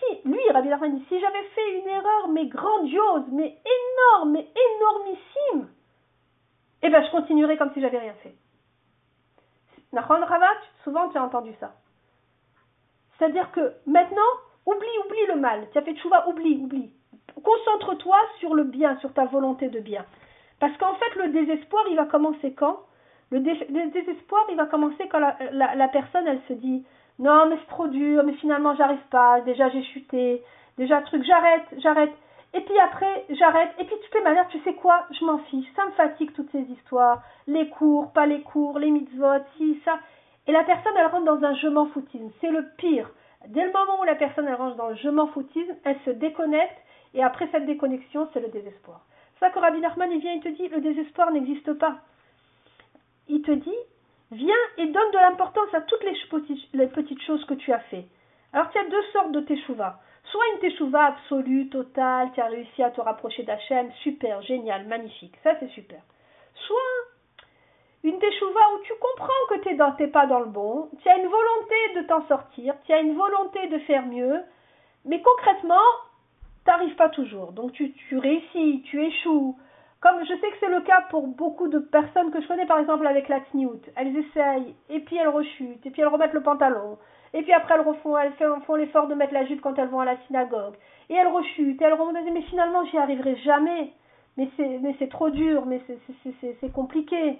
si, 0.00 0.28
lui, 0.28 0.40
Rabbi 0.50 0.68
Nachman 0.68 0.98
dit 0.98 1.04
si 1.08 1.20
j'avais 1.20 1.44
fait 1.54 1.78
une 1.78 1.86
erreur, 1.86 2.28
mais 2.30 2.46
grandiose, 2.46 3.26
mais 3.30 3.56
énorme, 3.64 4.32
mais 4.32 4.50
énormissime, 4.76 5.68
eh 6.82 6.88
bien, 6.88 7.04
je 7.04 7.10
continuerai 7.12 7.56
comme 7.56 7.72
si 7.72 7.80
j'avais 7.80 8.00
rien 8.00 8.14
fait. 8.24 8.34
Nachon 9.92 10.24
Ravat, 10.24 10.46
souvent 10.82 11.08
tu 11.10 11.18
as 11.18 11.22
entendu 11.22 11.52
ça. 11.60 11.74
C'est-à-dire 13.16 13.52
que 13.52 13.74
maintenant, 13.86 14.20
oublie, 14.66 14.98
oublie 15.06 15.26
le 15.28 15.36
mal. 15.36 15.68
Tu 15.70 15.78
as 15.78 15.82
fait 15.82 15.96
chouva, 15.96 16.28
oublie, 16.28 16.58
oublie. 16.60 16.90
Concentre-toi 17.40 18.16
sur 18.40 18.54
le 18.54 18.64
bien, 18.64 18.98
sur 18.98 19.12
ta 19.12 19.26
volonté 19.26 19.68
de 19.68 19.78
bien. 19.78 20.04
Parce 20.58 20.76
qu'en 20.78 20.94
fait, 20.94 21.14
le 21.16 21.28
désespoir, 21.28 21.84
il 21.88 21.96
va 21.96 22.06
commencer 22.06 22.52
quand? 22.52 22.80
Le, 23.30 23.40
désespoir, 23.90 24.44
il 24.50 24.56
va 24.56 24.66
commencer 24.66 25.08
quand 25.08 25.20
la, 25.20 25.88
personne, 25.88 26.26
elle 26.26 26.40
se 26.48 26.52
dit 26.54 26.84
Non, 27.18 27.46
mais 27.46 27.56
c'est 27.60 27.68
trop 27.68 27.86
dur, 27.86 28.22
mais 28.24 28.32
finalement, 28.34 28.74
j'arrive 28.74 29.06
pas, 29.10 29.40
déjà 29.42 29.68
j'ai 29.70 29.82
chuté, 29.84 30.42
déjà 30.78 31.00
truc, 31.02 31.22
j'arrête, 31.24 31.66
j'arrête. 31.78 32.12
Et 32.52 32.60
puis 32.62 32.78
après, 32.80 33.26
j'arrête. 33.30 33.70
Et 33.78 33.84
puis 33.84 33.94
toutes 34.02 34.24
les 34.24 34.36
tu 34.48 34.58
sais 34.64 34.74
quoi? 34.74 35.06
Je 35.12 35.24
m'en 35.24 35.38
fiche. 35.38 35.68
Ça 35.76 35.86
me 35.86 35.92
fatigue 35.92 36.32
toutes 36.32 36.50
ces 36.50 36.62
histoires. 36.62 37.22
Les 37.46 37.68
cours, 37.68 38.12
pas 38.12 38.26
les 38.26 38.40
cours, 38.40 38.80
les 38.80 38.90
mitzvot, 38.90 39.44
ci, 39.56 39.80
ça. 39.84 40.00
Et 40.48 40.52
la 40.52 40.64
personne, 40.64 40.92
elle 40.98 41.06
rentre 41.06 41.26
dans 41.26 41.44
un 41.46 41.54
je 41.54 41.68
m'en 41.68 41.86
foutisme. 41.86 42.30
C'est 42.40 42.50
le 42.50 42.66
pire. 42.76 43.08
Dès 43.46 43.64
le 43.64 43.72
moment 43.72 44.00
où 44.00 44.04
la 44.04 44.16
personne, 44.16 44.48
elle 44.48 44.54
rentre 44.54 44.76
dans 44.76 44.88
le 44.88 44.96
je 44.96 45.08
m'en 45.08 45.28
foutisme, 45.28 45.74
elle 45.84 45.98
se 46.04 46.10
déconnecte 46.10 46.76
et 47.14 47.22
après 47.22 47.48
cette 47.50 47.66
déconnexion, 47.66 48.28
c'est 48.32 48.40
le 48.40 48.48
désespoir. 48.48 49.00
C'est 49.34 49.46
ça 49.46 49.50
que 49.50 49.58
Rabbi 49.58 49.80
Nachman, 49.80 50.10
il 50.12 50.20
vient, 50.20 50.32
il 50.32 50.40
te 50.40 50.48
dit, 50.48 50.68
le 50.68 50.80
désespoir 50.80 51.30
n'existe 51.32 51.72
pas. 51.74 51.96
Il 53.28 53.42
te 53.42 53.52
dit, 53.52 53.78
viens 54.32 54.54
et 54.78 54.86
donne 54.86 55.10
de 55.12 55.18
l'importance 55.18 55.72
à 55.74 55.80
toutes 55.82 56.04
les, 56.04 56.86
petites 56.88 57.22
choses 57.22 57.44
que 57.44 57.54
tu 57.54 57.72
as 57.72 57.80
fait. 57.80 58.06
Alors, 58.52 58.68
il 58.74 58.78
y 58.78 58.84
a 58.84 58.88
deux 58.88 59.04
sortes 59.12 59.32
de 59.32 59.40
teshuva. 59.40 60.00
Soit 60.24 60.44
une 60.54 60.60
teshuva 60.60 61.06
absolue, 61.06 61.68
totale, 61.68 62.30
tu 62.34 62.40
as 62.40 62.46
réussi 62.46 62.82
à 62.82 62.90
te 62.90 63.00
rapprocher 63.00 63.42
d'Hachem, 63.42 63.90
super, 64.02 64.42
génial, 64.42 64.86
magnifique, 64.86 65.34
ça 65.42 65.56
c'est 65.58 65.70
super. 65.70 66.00
Soit 66.54 66.76
une 68.04 68.18
teshuva 68.18 68.60
où 68.74 68.82
tu 68.84 68.92
comprends 69.00 69.46
que 69.48 69.60
tu 69.60 69.74
n'es 69.74 70.08
pas 70.08 70.26
dans 70.26 70.40
le 70.40 70.46
bon, 70.46 70.88
tu 71.02 71.08
as 71.08 71.16
une 71.16 71.26
volonté 71.26 71.74
de 71.96 72.02
t'en 72.06 72.26
sortir, 72.28 72.74
tu 72.86 72.92
as 72.92 73.00
une 73.00 73.16
volonté 73.16 73.66
de 73.68 73.78
faire 73.80 74.06
mieux, 74.06 74.40
mais 75.04 75.20
concrètement, 75.20 75.76
t'arrives 76.64 76.94
pas 76.96 77.08
toujours. 77.08 77.52
Donc 77.52 77.72
tu, 77.72 77.92
tu 77.92 78.18
réussis, 78.18 78.82
tu 78.84 79.04
échoues. 79.04 79.56
Comme 80.00 80.24
je 80.24 80.32
sais 80.34 80.50
que 80.50 80.56
c'est 80.60 80.70
le 80.70 80.80
cas 80.80 81.02
pour 81.10 81.26
beaucoup 81.26 81.68
de 81.68 81.78
personnes 81.78 82.30
que 82.30 82.40
je 82.40 82.48
connais, 82.48 82.66
par 82.66 82.78
exemple 82.78 83.06
avec 83.06 83.28
la 83.28 83.40
Tniout. 83.40 83.82
Elles 83.96 84.16
essayent, 84.16 84.74
et 84.88 85.00
puis 85.00 85.16
elles 85.16 85.28
rechutent, 85.28 85.84
et 85.84 85.90
puis 85.90 86.00
elles 86.00 86.08
remettent 86.08 86.32
le 86.32 86.42
pantalon, 86.42 86.96
Et 87.34 87.42
puis 87.42 87.52
après, 87.52 87.74
elles 87.74 87.86
refont, 87.86 88.16
elles 88.16 88.32
font, 88.66 88.74
l'effort 88.76 89.08
de 89.08 89.14
mettre 89.14 89.34
la 89.34 89.44
jupe 89.44 89.60
quand 89.60 89.78
elles 89.78 89.88
vont 89.88 90.00
à 90.00 90.06
la 90.06 90.16
synagogue. 90.26 90.74
Et 91.10 91.14
elles 91.14 91.28
rechutent, 91.28 91.82
elles 91.82 91.92
remontent, 91.92 92.32
mais 92.32 92.42
finalement, 92.42 92.84
j'y 92.86 92.96
arriverai 92.96 93.36
jamais. 93.36 93.92
Mais 94.38 94.48
c'est, 94.98 95.10
trop 95.10 95.28
dur, 95.28 95.66
mais 95.66 95.82
c'est 96.60 96.72
compliqué. 96.72 97.38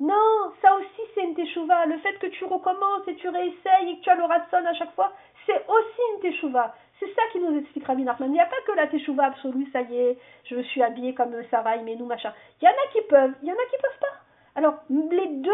Non, 0.00 0.50
ça 0.60 0.74
aussi 0.74 1.02
c'est 1.14 1.22
une 1.22 1.34
teshuva. 1.34 1.86
Le 1.86 1.98
fait 1.98 2.18
que 2.18 2.26
tu 2.26 2.44
recommences 2.44 3.06
et 3.06 3.14
tu 3.14 3.28
réessayes 3.28 3.90
et 3.90 3.96
que 3.98 4.02
tu 4.02 4.10
as 4.10 4.16
le 4.16 4.24
ratson 4.24 4.56
à 4.66 4.74
chaque 4.74 4.92
fois, 4.94 5.12
c'est 5.46 5.64
aussi 5.68 6.00
une 6.14 6.20
teshuva. 6.22 6.74
C'est 7.02 7.14
ça 7.14 7.22
qui 7.32 7.40
nous 7.40 7.58
explique 7.58 7.84
Rabbi 7.84 8.04
Nachman. 8.04 8.28
Il 8.28 8.34
n'y 8.34 8.40
a 8.40 8.46
pas 8.46 8.60
que 8.64 8.76
la 8.76 8.86
teshuva 8.86 9.24
absolue, 9.24 9.66
ça 9.72 9.80
y 9.80 9.96
est, 9.96 10.18
je 10.44 10.54
me 10.54 10.62
suis 10.62 10.82
habillée 10.82 11.14
comme 11.14 11.34
Sarah, 11.50 11.76
mais 11.78 11.96
nous, 11.96 12.06
machin. 12.06 12.32
Il 12.60 12.64
y 12.64 12.68
en 12.68 12.70
a 12.70 12.92
qui 12.92 13.00
peuvent, 13.08 13.32
il 13.42 13.48
y 13.48 13.50
en 13.50 13.56
a 13.56 13.70
qui 13.70 13.76
peuvent 13.82 13.98
pas. 14.00 14.16
Alors, 14.54 14.74
les 14.88 15.26
deux, 15.26 15.50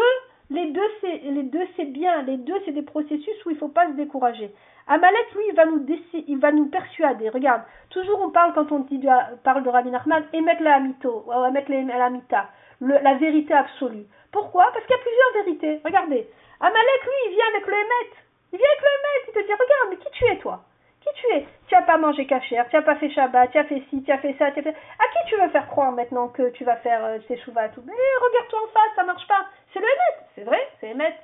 les 0.51 0.67
deux, 0.67 0.91
c'est, 1.01 1.17
les 1.23 1.41
deux, 1.41 1.67
c'est 1.75 1.85
bien. 1.85 2.21
Les 2.21 2.37
deux, 2.37 2.53
c'est 2.65 2.71
des 2.71 2.83
processus 2.83 3.33
où 3.45 3.49
il 3.49 3.53
ne 3.53 3.59
faut 3.59 3.69
pas 3.69 3.87
se 3.87 3.93
décourager. 3.93 4.53
Amalek, 4.85 5.33
lui, 5.33 5.43
il 5.49 5.55
va 5.55 5.65
nous, 5.65 5.83
il 6.13 6.37
va 6.37 6.51
nous 6.51 6.67
persuader. 6.67 7.29
Regarde, 7.29 7.63
toujours 7.89 8.21
on 8.21 8.29
parle 8.29 8.53
quand 8.53 8.71
on 8.71 8.81
dit, 8.81 9.03
parle 9.43 9.63
de 9.63 9.69
Rabbi 9.69 9.89
Nachman, 9.89 10.25
émettre 10.33 10.61
la 10.61 10.75
amito, 10.75 11.25
la 11.27 12.09
mita, 12.11 12.49
la 12.81 13.13
vérité 13.15 13.55
absolue. 13.55 14.05
Pourquoi? 14.31 14.69
Parce 14.71 14.85
qu'il 14.85 14.95
y 14.95 14.99
a 14.99 15.01
plusieurs 15.01 15.45
vérités. 15.45 15.81
Regardez, 15.83 16.29
Amalek, 16.59 17.03
lui, 17.05 17.11
il 17.25 17.31
vient 17.31 17.45
avec 17.55 17.65
le 17.65 17.73
Hémet. 17.73 18.11
Il 18.53 18.59
vient 18.59 18.67
avec 18.67 18.81
le 18.81 18.87
Hémet. 18.87 19.25
Il 19.27 19.33
te 19.33 19.39
dit, 19.39 19.53
regarde, 19.53 19.89
mais 19.89 19.97
qui 19.97 20.11
tu 20.11 20.25
es, 20.25 20.37
toi? 20.37 20.63
Qui 21.01 21.09
tu 21.15 21.27
es? 21.33 21.47
Tu 21.67 21.75
n'as 21.75 21.83
pas 21.83 21.97
mangé 21.97 22.25
cachère, 22.25 22.67
tu 22.69 22.75
n'as 22.75 22.81
pas 22.81 22.95
fait 22.95 23.09
Shabbat, 23.09 23.51
tu 23.51 23.57
as 23.57 23.63
fait 23.63 23.81
ci, 23.89 24.03
tu 24.03 24.11
as 24.11 24.17
fait 24.17 24.35
ça, 24.37 24.51
tu 24.51 24.59
as 24.59 24.63
fait... 24.63 24.69
À 24.69 24.73
qui 24.73 25.29
tu 25.29 25.35
veux 25.35 25.49
faire 25.49 25.67
croire 25.67 25.91
maintenant 25.91 26.27
que 26.27 26.49
tu 26.49 26.63
vas 26.63 26.75
faire 26.77 27.03
euh, 27.05 27.19
tes 27.27 27.37
tout? 27.37 27.51
Mais 27.51 27.93
regarde-toi 28.21 28.59
en 28.63 28.67
face, 28.67 28.95
ça 28.95 29.03
marche 29.03 29.27
pas. 29.27 29.45
C'est 29.73 29.79
le 29.79 29.85
Hémet. 29.85 30.25
C'est 30.35 30.43
vrai, 30.43 30.69
c'est 30.79 30.89
Hémet. 30.89 31.15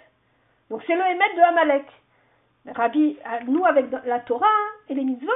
Donc 0.70 0.82
c'est 0.88 0.96
le 0.96 1.02
Hémet 1.02 1.36
de 1.36 1.42
Amalek. 1.42 1.86
Rabbi, 2.74 3.18
euh, 3.26 3.40
nous, 3.48 3.66
avec 3.66 3.86
la 4.06 4.20
Torah 4.22 4.48
et 4.90 4.94
les 4.94 5.04
mitzvot, 5.04 5.32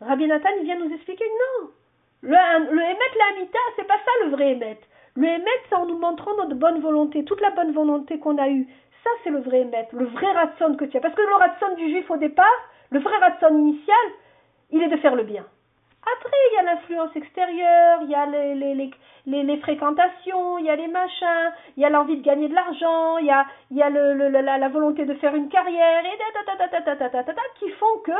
Rabbi 0.00 0.26
Nathan, 0.26 0.50
il 0.58 0.64
vient 0.64 0.78
nous 0.78 0.92
expliquer 0.94 1.24
non. 1.24 1.70
Le, 2.22 2.30
le 2.30 2.82
Hémet, 2.82 3.18
la 3.18 3.36
Amita, 3.36 3.58
c'est 3.76 3.86
pas 3.86 3.98
ça 3.98 4.24
le 4.24 4.30
vrai 4.30 4.52
Hémet. 4.52 4.78
Le 5.14 5.28
émet, 5.28 5.44
c'est 5.68 5.74
en 5.74 5.84
nous 5.84 5.98
montrant 5.98 6.34
notre 6.36 6.54
bonne 6.54 6.80
volonté, 6.80 7.24
toute 7.24 7.40
la 7.42 7.50
bonne 7.50 7.72
volonté 7.72 8.18
qu'on 8.18 8.38
a 8.38 8.48
eue. 8.48 8.66
Ça, 9.04 9.10
c'est 9.22 9.30
le 9.30 9.40
vrai 9.40 9.60
émet, 9.60 9.86
le 9.92 10.06
vrai 10.06 10.32
ratson 10.32 10.74
que 10.76 10.86
tu 10.86 10.96
as. 10.96 11.00
Parce 11.00 11.14
que 11.14 11.20
le 11.20 11.34
ratson 11.34 11.74
du 11.76 11.90
juif 11.90 12.10
au 12.10 12.16
départ, 12.16 12.46
le 12.92 13.00
vrai 13.00 13.16
ratson 13.18 13.56
initial, 13.56 14.06
il 14.70 14.82
est 14.82 14.88
de 14.88 14.96
faire 14.98 15.14
le 15.14 15.24
bien. 15.24 15.44
Après, 16.02 16.36
il 16.50 16.56
y 16.56 16.58
a 16.58 16.62
l'influence 16.62 17.16
extérieure, 17.16 18.00
il 18.02 18.10
y 18.10 18.14
a 18.14 18.26
les, 18.26 19.56
fréquentations, 19.58 20.58
il 20.58 20.66
y 20.66 20.70
a 20.70 20.76
les 20.76 20.88
machins, 20.88 21.52
il 21.76 21.82
y 21.82 21.86
a 21.86 21.90
l'envie 21.90 22.16
de 22.16 22.22
gagner 22.22 22.48
de 22.48 22.54
l'argent, 22.54 23.18
il 23.18 23.26
y 23.26 23.82
a, 23.82 23.88
la, 23.88 24.68
volonté 24.68 25.06
de 25.06 25.14
faire 25.14 25.34
une 25.34 25.48
carrière, 25.48 26.04
et 26.04 27.58
qui 27.58 27.70
font 27.70 27.98
que 28.04 28.12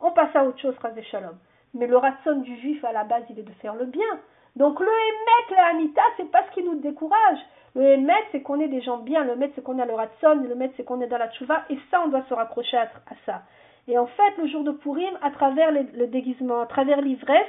on 0.00 0.12
passe 0.12 0.34
à 0.34 0.44
autre 0.44 0.60
chose, 0.60 0.76
des 0.94 1.02
Shalom. 1.02 1.36
Mais 1.74 1.86
le 1.86 1.96
ratson 1.96 2.36
du 2.36 2.56
juif, 2.60 2.84
à 2.84 2.92
la 2.92 3.04
base, 3.04 3.24
il 3.30 3.38
est 3.38 3.42
de 3.42 3.52
faire 3.60 3.74
le 3.74 3.86
bien. 3.86 4.20
Donc 4.56 4.80
le 4.80 4.86
Hémet, 4.86 5.56
la 5.56 5.66
Hamita, 5.66 6.02
c'est 6.16 6.30
pas 6.30 6.44
ce 6.48 6.54
qui 6.54 6.62
nous 6.62 6.76
décourage. 6.76 7.38
Le 7.74 7.82
Hémet, 7.82 8.24
c'est 8.32 8.42
qu'on 8.42 8.60
est 8.60 8.68
des 8.68 8.80
gens 8.80 8.98
bien. 8.98 9.24
Le 9.24 9.32
Hémet, 9.32 9.52
c'est 9.54 9.62
qu'on 9.62 9.78
a 9.78 9.84
le 9.84 9.94
Ratson. 9.94 10.34
Le 10.42 10.52
Hémet, 10.52 10.72
c'est 10.76 10.84
qu'on 10.84 11.00
est 11.00 11.06
dans 11.06 11.18
la 11.18 11.28
Tchouva. 11.30 11.64
Et 11.70 11.78
ça, 11.90 12.00
on 12.04 12.08
doit 12.08 12.24
se 12.28 12.34
raccrocher 12.34 12.76
à, 12.76 12.88
ça. 13.26 13.42
Et 13.88 13.96
en 13.96 14.06
fait, 14.06 14.36
le 14.36 14.46
jour 14.48 14.64
de 14.64 14.72
Purim, 14.72 15.18
à 15.22 15.30
travers 15.30 15.72
le 15.72 16.06
déguisement, 16.06 16.60
à 16.60 16.66
travers 16.66 17.00
l'ivresse, 17.00 17.46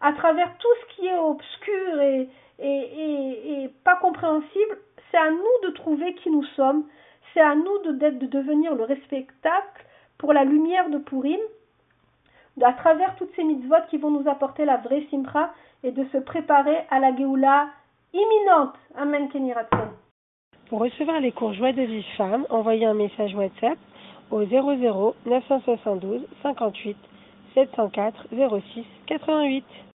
à 0.00 0.12
travers 0.12 0.56
tout 0.58 0.68
ce 0.80 0.94
qui 0.94 1.06
est 1.06 1.18
obscur 1.18 2.00
et, 2.00 2.28
et, 2.60 3.62
et, 3.64 3.68
pas 3.84 3.96
compréhensible, 3.96 4.78
c'est 5.10 5.16
à 5.16 5.30
nous 5.30 5.68
de 5.68 5.70
trouver 5.70 6.14
qui 6.14 6.30
nous 6.30 6.44
sommes. 6.56 6.84
C'est 7.32 7.40
à 7.40 7.56
nous 7.56 7.78
de, 7.84 8.10
de 8.10 8.26
devenir 8.26 8.74
le 8.76 8.84
respectacle 8.84 9.84
pour 10.18 10.32
la 10.32 10.44
lumière 10.44 10.88
de 10.90 10.98
Purim, 10.98 11.40
à 12.62 12.72
travers 12.74 13.16
toutes 13.16 13.34
ces 13.34 13.42
mitzvot 13.42 13.74
qui 13.90 13.96
vont 13.98 14.10
nous 14.10 14.28
apporter 14.28 14.64
la 14.64 14.76
vraie 14.76 15.04
simcha 15.10 15.52
et 15.82 15.90
de 15.90 16.04
se 16.12 16.18
préparer 16.18 16.86
à 16.90 17.00
la 17.00 17.14
Géoula 17.16 17.68
imminente. 18.12 18.76
Amen, 18.96 19.28
Keniratson. 19.28 19.88
Pour 20.68 20.80
recevoir 20.80 21.20
les 21.20 21.32
cours 21.32 21.52
Joie 21.54 21.72
de 21.72 21.82
vie 21.82 22.04
femme, 22.16 22.46
envoyez 22.50 22.86
un 22.86 22.94
message 22.94 23.34
WhatsApp 23.34 23.78
au 24.30 24.44
00 24.44 25.14
972 25.26 26.22
58 26.42 26.96
704 27.54 28.26
06 28.32 28.84
88. 29.06 29.64